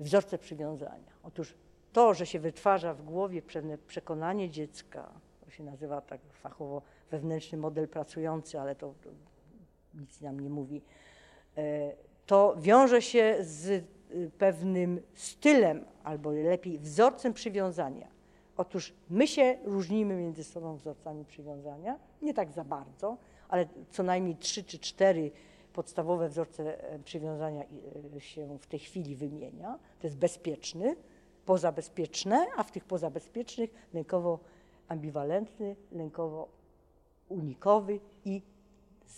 wzorce 0.00 0.38
przywiązania. 0.38 1.12
Otóż 1.22 1.54
to, 1.92 2.14
że 2.14 2.26
się 2.26 2.38
wytwarza 2.38 2.94
w 2.94 3.02
głowie 3.02 3.42
pewne 3.42 3.78
przekonanie 3.78 4.50
dziecka, 4.50 5.12
to 5.44 5.50
się 5.50 5.64
nazywa 5.64 6.00
tak 6.00 6.20
fachowo 6.32 6.82
wewnętrzny 7.10 7.58
model 7.58 7.88
pracujący, 7.88 8.60
ale 8.60 8.74
to, 8.74 8.94
to 9.02 9.10
nic 9.94 10.20
nam 10.20 10.40
nie 10.40 10.50
mówi, 10.50 10.82
e, 11.56 11.92
to 12.26 12.56
wiąże 12.58 13.02
się 13.02 13.36
z 13.40 13.84
pewnym 14.38 15.00
stylem, 15.14 15.84
albo 16.04 16.30
lepiej 16.30 16.78
wzorcem 16.78 17.32
przywiązania. 17.32 18.08
Otóż 18.56 18.94
my 19.10 19.26
się 19.26 19.58
różnimy 19.64 20.16
między 20.16 20.44
sobą 20.44 20.76
wzorcami 20.76 21.24
przywiązania, 21.24 21.98
nie 22.22 22.34
tak 22.34 22.52
za 22.52 22.64
bardzo, 22.64 23.16
ale 23.48 23.68
co 23.90 24.02
najmniej 24.02 24.36
trzy 24.36 24.64
czy 24.64 24.78
cztery 24.78 25.30
podstawowe 25.72 26.28
wzorce 26.28 26.90
e, 26.90 26.98
przywiązania 26.98 27.64
e, 28.16 28.20
się 28.20 28.58
w 28.58 28.66
tej 28.66 28.78
chwili 28.78 29.16
wymienia. 29.16 29.78
To 30.00 30.06
jest 30.06 30.16
bezpieczny, 30.16 30.96
pozabezpieczne, 31.46 32.46
a 32.56 32.62
w 32.62 32.70
tych 32.70 32.84
pozabezpiecznych 32.84 33.70
lękowo 33.94 34.38
ambiwalentny, 34.88 35.76
lękowo 35.92 36.48
unikowy 37.28 38.00
i 38.24 38.42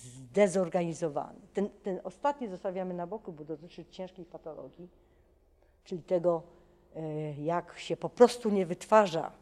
zdezorganizowany. 0.02 1.40
Ten, 1.54 1.70
ten 1.82 2.00
ostatni 2.04 2.48
zostawiamy 2.48 2.94
na 2.94 3.06
boku, 3.06 3.32
bo 3.32 3.44
dotyczy 3.44 3.84
ciężkiej 3.84 4.24
patologii, 4.24 4.88
czyli 5.84 6.02
tego, 6.02 6.42
e, 6.96 7.34
jak 7.34 7.78
się 7.78 7.96
po 7.96 8.08
prostu 8.08 8.50
nie 8.50 8.66
wytwarza 8.66 9.32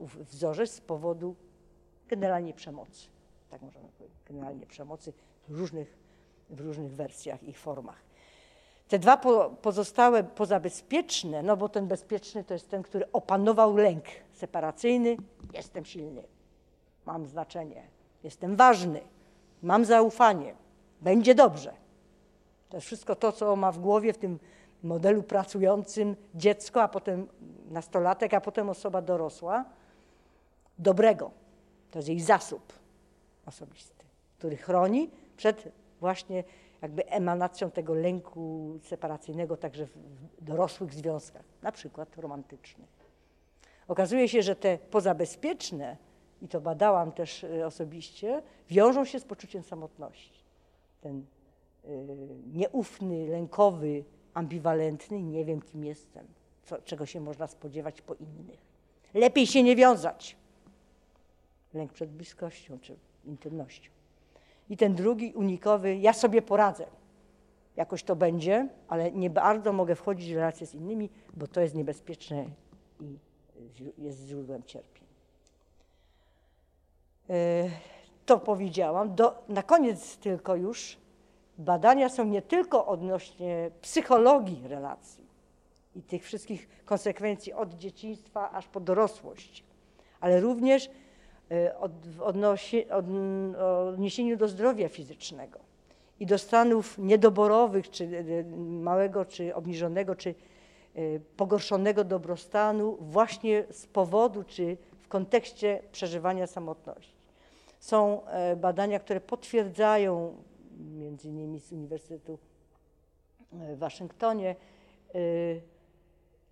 wzorzec 0.00 0.70
z 0.70 0.80
powodu 0.80 1.34
generalnie 2.08 2.54
przemocy. 2.54 3.08
Tak 3.50 3.62
możemy 3.62 3.88
powiedzieć, 3.88 4.18
generalnie 4.28 4.66
przemocy 4.66 5.12
w 5.48 5.58
różnych, 5.58 5.98
w 6.50 6.60
różnych 6.60 6.94
wersjach 6.94 7.42
i 7.42 7.52
formach. 7.52 8.02
Te 8.88 8.98
dwa 8.98 9.16
po, 9.16 9.50
pozostałe 9.62 10.24
pozabezpieczne, 10.24 11.42
no 11.42 11.56
bo 11.56 11.68
ten 11.68 11.86
bezpieczny 11.86 12.44
to 12.44 12.54
jest 12.54 12.70
ten, 12.70 12.82
który 12.82 13.12
opanował 13.12 13.76
lęk 13.76 14.04
separacyjny, 14.32 15.16
jestem 15.54 15.84
silny, 15.84 16.22
mam 17.06 17.26
znaczenie, 17.26 17.82
jestem 18.24 18.56
ważny, 18.56 19.00
mam 19.62 19.84
zaufanie, 19.84 20.54
będzie 21.00 21.34
dobrze. 21.34 21.72
To 22.68 22.76
jest 22.76 22.86
wszystko 22.86 23.16
to, 23.16 23.32
co 23.32 23.56
ma 23.56 23.72
w 23.72 23.78
głowie 23.78 24.12
w 24.12 24.18
tym 24.18 24.38
modelu 24.82 25.22
pracującym 25.22 26.16
dziecko, 26.34 26.82
a 26.82 26.88
potem 26.88 27.28
nastolatek, 27.70 28.34
a 28.34 28.40
potem 28.40 28.68
osoba 28.68 29.02
dorosła. 29.02 29.64
Dobrego. 30.78 31.30
To 31.90 31.98
jest 31.98 32.08
jej 32.08 32.20
zasób 32.20 32.72
osobisty, 33.46 34.04
który 34.38 34.56
chroni 34.56 35.10
przed 35.36 35.68
właśnie 36.00 36.44
jakby 36.82 37.06
emanacją 37.06 37.70
tego 37.70 37.94
lęku 37.94 38.78
separacyjnego 38.82 39.56
także 39.56 39.86
w 39.86 39.92
dorosłych 40.40 40.94
związkach, 40.94 41.42
na 41.62 41.72
przykład 41.72 42.18
romantycznych. 42.18 42.90
Okazuje 43.88 44.28
się, 44.28 44.42
że 44.42 44.56
te 44.56 44.78
pozabezpieczne 44.78 45.96
i 46.42 46.48
to 46.48 46.60
badałam 46.60 47.12
też 47.12 47.44
y, 47.44 47.66
osobiście, 47.66 48.42
wiążą 48.68 49.04
się 49.04 49.20
z 49.20 49.24
poczuciem 49.24 49.62
samotności. 49.62 50.44
Ten 51.00 51.24
y, 51.84 52.06
nieufny, 52.52 53.26
lękowy, 53.28 54.04
ambiwalentny, 54.34 55.22
nie 55.22 55.44
wiem 55.44 55.62
kim 55.62 55.84
jestem, 55.84 56.26
co, 56.62 56.82
czego 56.82 57.06
się 57.06 57.20
można 57.20 57.46
spodziewać 57.46 58.02
po 58.02 58.14
innych. 58.14 58.60
Lepiej 59.14 59.46
się 59.46 59.62
nie 59.62 59.76
wiązać. 59.76 60.36
Lęk 61.74 61.92
przed 61.92 62.10
bliskością 62.10 62.78
czy 62.78 62.96
intymnością. 63.24 63.90
I 64.70 64.76
ten 64.76 64.94
drugi, 64.94 65.32
unikowy, 65.34 65.96
ja 65.96 66.12
sobie 66.12 66.42
poradzę. 66.42 66.86
Jakoś 67.76 68.02
to 68.02 68.16
będzie, 68.16 68.68
ale 68.88 69.12
nie 69.12 69.30
bardzo 69.30 69.72
mogę 69.72 69.94
wchodzić 69.94 70.32
w 70.32 70.36
relacje 70.36 70.66
z 70.66 70.74
innymi, 70.74 71.10
bo 71.34 71.46
to 71.46 71.60
jest 71.60 71.74
niebezpieczne 71.74 72.46
i 73.00 73.18
jest 73.98 74.26
źródłem 74.26 74.62
cierpień. 74.62 75.11
E, 77.30 77.68
to 78.26 78.38
powiedziałam. 78.38 79.14
Do, 79.14 79.42
na 79.48 79.62
koniec 79.62 80.16
tylko 80.16 80.56
już 80.56 80.96
badania 81.58 82.08
są 82.08 82.24
nie 82.24 82.42
tylko 82.42 82.86
odnośnie 82.86 83.70
psychologii 83.80 84.68
relacji 84.68 85.26
i 85.96 86.02
tych 86.02 86.24
wszystkich 86.24 86.68
konsekwencji 86.84 87.52
od 87.52 87.74
dzieciństwa 87.74 88.50
aż 88.50 88.68
po 88.68 88.80
dorosłość, 88.80 89.64
ale 90.20 90.40
również 90.40 90.90
e, 91.50 91.78
od, 91.78 91.92
odnosi, 92.20 92.90
od, 92.90 93.06
odniesieniu 93.88 94.36
do 94.36 94.48
zdrowia 94.48 94.88
fizycznego 94.88 95.58
i 96.20 96.26
do 96.26 96.38
stanów 96.38 96.98
niedoborowych, 96.98 97.90
czy 97.90 98.04
e, 98.04 98.56
małego, 98.60 99.24
czy 99.24 99.54
obniżonego, 99.54 100.14
czy 100.14 100.34
pogorszonego 101.36 102.04
dobrostanu 102.04 102.96
właśnie 103.00 103.64
z 103.70 103.86
powodu, 103.86 104.44
czy 104.44 104.76
kontekście 105.12 105.82
przeżywania 105.92 106.46
samotności. 106.46 107.14
Są 107.80 108.26
e, 108.26 108.56
badania, 108.56 108.98
które 109.00 109.20
potwierdzają, 109.20 110.36
między 110.78 111.28
innymi 111.28 111.60
z 111.60 111.72
Uniwersytetu 111.72 112.38
w 113.52 113.78
Waszyngtonie, 113.78 114.56
y, 115.14 115.62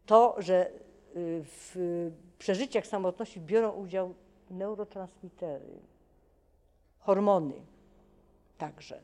to, 0.06 0.36
że 0.38 0.70
w 1.14 2.10
przeżyciach 2.38 2.86
samotności 2.86 3.40
biorą 3.40 3.72
udział 3.72 4.14
neurotransmitery, 4.50 5.80
hormony 6.98 7.54
także. 8.58 9.00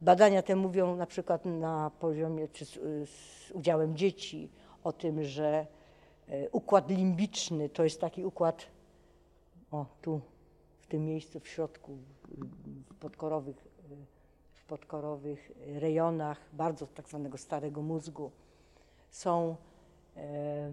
Badania 0.00 0.42
te 0.42 0.56
mówią 0.56 0.96
na 0.96 1.06
przykład 1.06 1.44
na 1.44 1.90
poziomie, 2.00 2.48
czy 2.48 2.64
z, 2.64 2.78
z 3.10 3.50
udziałem 3.50 3.96
dzieci, 3.96 4.50
o 4.84 4.92
tym, 4.92 5.24
że 5.24 5.46
e, 5.46 5.66
układ 6.52 6.90
limbiczny 6.90 7.68
to 7.68 7.84
jest 7.84 8.00
taki 8.00 8.24
układ, 8.24 8.66
o 9.70 9.86
tu, 10.02 10.20
w 10.80 10.86
tym 10.86 11.04
miejscu, 11.04 11.40
w 11.40 11.48
środku, 11.48 11.98
w 12.90 12.94
podkorowych, 12.94 13.56
e, 13.56 13.96
w 14.52 14.64
podkorowych 14.64 15.52
rejonach 15.66 16.40
bardzo 16.52 16.86
tak 16.86 17.08
zwanego 17.08 17.38
starego 17.38 17.82
mózgu 17.82 18.30
są 19.10 19.56
e, 20.16 20.72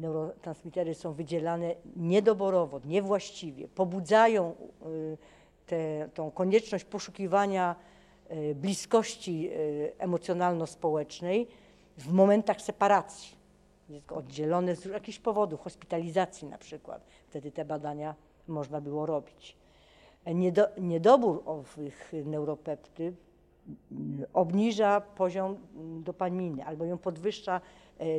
neurotransmitery 0.00 0.94
są 0.94 1.12
wydzielane 1.12 1.74
niedoborowo, 1.96 2.80
niewłaściwie, 2.84 3.68
pobudzają 3.68 4.54
y, 4.86 5.18
te, 5.66 6.08
tą 6.14 6.30
konieczność 6.30 6.84
poszukiwania 6.84 7.76
y, 8.30 8.54
bliskości 8.54 9.50
emocjonalno-społecznej 9.98 11.46
w 11.98 12.12
momentach 12.12 12.60
separacji. 12.62 13.39
Dziecko 13.90 14.16
oddzielone 14.16 14.76
z 14.76 14.84
jakichś 14.84 15.18
powodów, 15.18 15.60
hospitalizacji 15.60 16.48
na 16.48 16.58
przykład. 16.58 17.06
Wtedy 17.26 17.52
te 17.52 17.64
badania 17.64 18.14
można 18.48 18.80
było 18.80 19.06
robić. 19.06 19.56
Niedo, 20.26 20.68
niedobór 20.78 21.42
owych 21.46 22.12
neuropeptyd 22.24 23.14
obniża 24.32 25.00
poziom 25.00 25.56
dopaminy 26.04 26.64
albo 26.64 26.84
ją 26.84 26.98
podwyższa, 26.98 27.60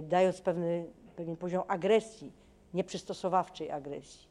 dając 0.02 0.42
pewny 0.42 0.86
pewien 1.16 1.38
poziom 1.38 1.64
agresji, 1.68 2.32
nieprzystosowawczej 2.74 3.72
agresji. 3.72 4.28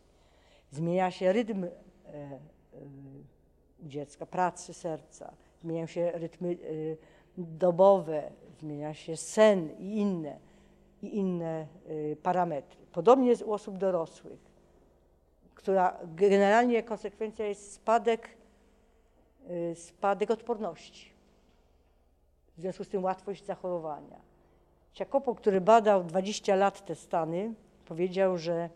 Zmienia 0.70 1.10
się 1.10 1.32
rytm 1.32 1.64
e, 1.64 1.68
e, 1.68 2.40
u 3.84 3.88
dziecka, 3.88 4.26
pracy 4.26 4.74
serca, 4.74 5.32
zmieniają 5.60 5.86
się 5.86 6.10
rytmy 6.10 6.52
e, 6.52 6.56
dobowe, 7.38 8.30
zmienia 8.60 8.94
się 8.94 9.16
sen 9.16 9.70
i 9.78 9.96
inne, 9.96 10.38
i 11.02 11.16
inne 11.16 11.66
parametry. 12.22 12.80
Podobnie 12.92 13.28
jest 13.28 13.42
u 13.42 13.52
osób 13.52 13.78
dorosłych, 13.78 14.38
która 15.54 15.96
generalnie 16.04 16.82
konsekwencja 16.82 17.46
jest 17.46 17.72
spadek, 17.72 18.28
spadek 19.74 20.30
odporności. 20.30 21.10
W 22.56 22.60
związku 22.60 22.84
z 22.84 22.88
tym 22.88 23.04
łatwość 23.04 23.44
zachorowania. 23.44 24.20
Siakopo, 24.92 25.34
który 25.34 25.60
badał 25.60 26.04
20 26.04 26.56
lat 26.56 26.84
te 26.84 26.94
stany, 26.94 27.54
powiedział, 27.84 28.38
że 28.38 28.70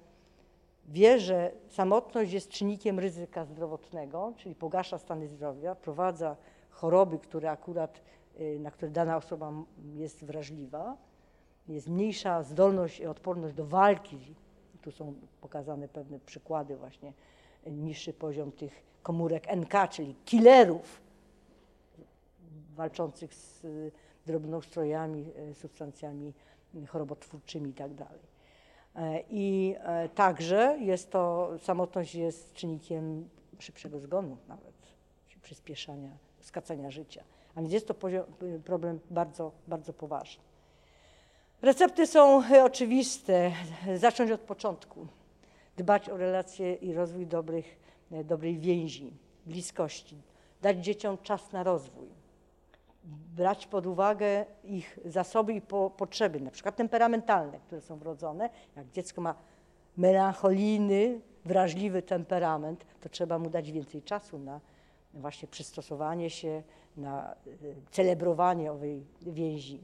wie, 0.88 1.20
że 1.20 1.52
samotność 1.68 2.32
jest 2.32 2.48
czynnikiem 2.48 2.98
ryzyka 2.98 3.44
zdrowotnego, 3.44 4.32
czyli 4.36 4.54
pogarsza 4.54 4.98
stany 4.98 5.28
zdrowia, 5.28 5.74
prowadza 5.74 6.36
choroby, 6.70 7.18
które 7.18 7.50
akurat, 7.50 8.02
y, 8.40 8.58
na 8.60 8.70
które 8.70 8.90
dana 8.90 9.16
osoba 9.16 9.52
jest 9.94 10.24
wrażliwa, 10.24 10.96
jest 11.68 11.88
mniejsza 11.88 12.42
zdolność 12.42 13.00
i 13.00 13.06
odporność 13.06 13.54
do 13.54 13.66
walki. 13.66 14.18
Tu 14.82 14.90
są 14.90 15.14
pokazane 15.40 15.88
pewne 15.88 16.20
przykłady 16.20 16.76
właśnie, 16.76 17.12
niższy 17.66 18.12
poziom 18.12 18.52
tych 18.52 18.82
komórek 19.02 19.56
NK, 19.56 19.90
czyli 19.90 20.14
killerów 20.24 21.00
walczących 22.74 23.34
z 23.34 23.66
drobnoustrojami, 24.26 25.30
e, 25.36 25.54
substancjami 25.54 26.32
chorobotwórczymi 26.88 27.68
itd. 27.70 27.96
Tak 27.96 28.18
e, 28.96 29.22
I 29.30 29.74
e, 29.78 30.08
także 30.08 30.76
jest 30.80 31.10
to, 31.10 31.50
samotność 31.58 32.14
jest 32.14 32.52
czynnikiem 32.52 33.28
szybszego 33.58 34.00
zgonu 34.00 34.36
nawet, 34.48 34.74
przyspieszania, 35.42 36.10
skacania 36.40 36.90
życia. 36.90 37.24
A 37.54 37.60
więc 37.60 37.72
jest 37.72 37.88
to 37.88 37.94
poziom, 37.94 38.24
problem 38.64 39.00
bardzo, 39.10 39.52
bardzo 39.68 39.92
poważny. 39.92 40.43
Recepty 41.64 42.06
są 42.06 42.42
oczywiste. 42.64 43.52
Zacząć 43.96 44.30
od 44.30 44.40
początku. 44.40 45.06
Dbać 45.76 46.10
o 46.10 46.16
relacje 46.16 46.74
i 46.74 46.94
rozwój 46.94 47.26
dobrych, 47.26 47.76
dobrej 48.24 48.58
więzi, 48.58 49.12
bliskości. 49.46 50.16
Dać 50.62 50.84
dzieciom 50.84 51.18
czas 51.22 51.52
na 51.52 51.62
rozwój 51.62 52.08
brać 53.36 53.66
pod 53.66 53.86
uwagę 53.86 54.46
ich 54.64 54.98
zasoby 55.04 55.52
i 55.52 55.60
po, 55.60 55.90
potrzeby, 55.90 56.40
na 56.40 56.50
przykład 56.50 56.76
temperamentalne, 56.76 57.58
które 57.66 57.80
są 57.80 57.98
wrodzone. 57.98 58.50
Jak 58.76 58.90
dziecko 58.90 59.20
ma 59.20 59.34
melancholijny, 59.96 61.20
wrażliwy 61.44 62.02
temperament, 62.02 62.84
to 63.00 63.08
trzeba 63.08 63.38
mu 63.38 63.50
dać 63.50 63.72
więcej 63.72 64.02
czasu 64.02 64.38
na 64.38 64.60
właśnie 65.14 65.48
przystosowanie 65.48 66.30
się, 66.30 66.62
na 66.96 67.34
y, 67.46 67.74
celebrowanie 67.90 68.72
owej 68.72 69.06
więzi, 69.22 69.80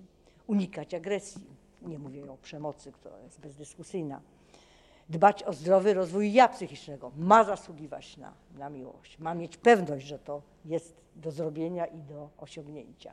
unikać 0.46 0.94
agresji. 0.94 1.59
Nie 1.82 1.98
mówię 1.98 2.32
o 2.32 2.36
przemocy, 2.36 2.92
która 2.92 3.18
jest 3.18 3.40
bezdyskusyjna 3.40 4.20
dbać 5.10 5.42
o 5.42 5.52
zdrowy 5.52 5.94
rozwój 5.94 6.32
ja 6.32 6.48
psychicznego, 6.48 7.12
ma 7.16 7.44
zasługiwać 7.44 8.16
na, 8.16 8.32
na 8.58 8.70
miłość, 8.70 9.18
ma 9.18 9.34
mieć 9.34 9.56
pewność, 9.56 10.06
że 10.06 10.18
to 10.18 10.42
jest 10.64 11.00
do 11.16 11.30
zrobienia 11.30 11.86
i 11.86 12.02
do 12.02 12.30
osiągnięcia. 12.38 13.12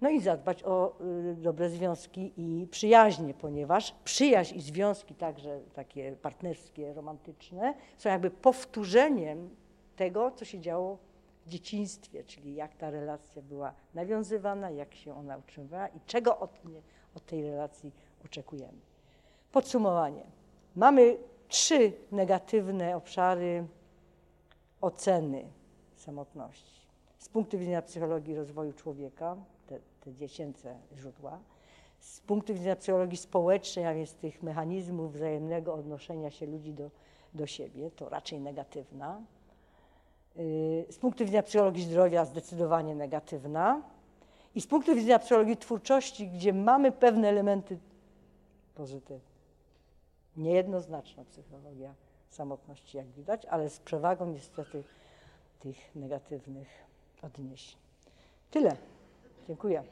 No 0.00 0.10
i 0.10 0.20
zadbać 0.20 0.62
o 0.64 0.96
y, 1.30 1.34
dobre 1.34 1.70
związki 1.70 2.32
i 2.36 2.66
przyjaźnie, 2.66 3.34
ponieważ 3.34 3.94
przyjaźń 4.04 4.58
i 4.58 4.60
związki 4.60 5.14
także 5.14 5.60
takie 5.74 6.12
partnerskie, 6.12 6.94
romantyczne 6.94 7.74
są 7.98 8.08
jakby 8.08 8.30
powtórzeniem 8.30 9.50
tego, 9.96 10.30
co 10.30 10.44
się 10.44 10.60
działo 10.60 10.98
w 11.46 11.48
dzieciństwie, 11.48 12.24
czyli 12.24 12.54
jak 12.54 12.74
ta 12.74 12.90
relacja 12.90 13.42
była 13.42 13.74
nawiązywana, 13.94 14.70
jak 14.70 14.94
się 14.94 15.14
ona 15.14 15.36
utrzymywała 15.36 15.88
i 15.88 16.00
czego 16.06 16.38
od, 16.38 16.58
od 17.14 17.26
tej 17.26 17.42
relacji 17.42 17.92
oczekujemy. 18.24 18.78
Podsumowanie. 19.52 20.22
Mamy 20.76 21.16
trzy 21.48 21.92
negatywne 22.12 22.96
obszary 22.96 23.66
oceny 24.80 25.44
samotności. 25.96 26.80
Z 27.18 27.28
punktu 27.28 27.58
widzenia 27.58 27.82
psychologii 27.82 28.34
rozwoju 28.34 28.72
człowieka, 28.72 29.36
te, 29.66 29.78
te 30.00 30.14
dziecięce 30.14 30.78
źródła, 30.96 31.38
z 32.00 32.20
punktu 32.20 32.54
widzenia 32.54 32.76
psychologii 32.76 33.18
społecznej, 33.18 33.86
a 33.86 33.94
więc 33.94 34.14
tych 34.14 34.42
mechanizmów 34.42 35.12
wzajemnego 35.12 35.74
odnoszenia 35.74 36.30
się 36.30 36.46
ludzi 36.46 36.72
do, 36.72 36.90
do 37.34 37.46
siebie, 37.46 37.90
to 37.90 38.08
raczej 38.08 38.40
negatywna. 38.40 39.22
Y, 40.38 40.86
z 40.90 40.98
punktu 40.98 41.24
widzenia 41.24 41.42
psychologii 41.42 41.84
zdrowia 41.84 42.24
zdecydowanie 42.24 42.94
negatywna. 42.94 43.82
I 44.54 44.60
z 44.60 44.66
punktu 44.66 44.94
widzenia 44.94 45.18
psychologii 45.18 45.56
twórczości, 45.56 46.28
gdzie 46.28 46.52
mamy 46.52 46.92
pewne 46.92 47.28
elementy 47.28 47.78
pozytywne 48.74 49.30
niejednoznaczna 50.36 51.24
psychologia 51.24 51.94
samotności, 52.28 52.96
jak 52.96 53.06
widać, 53.06 53.46
ale 53.46 53.70
z 53.70 53.80
przewagą 53.80 54.26
niestety 54.26 54.84
tych 55.60 55.94
negatywnych 55.94 56.68
odniesień. 57.22 57.78
Tyle. 58.50 58.76
Dziękuję. 59.48 59.84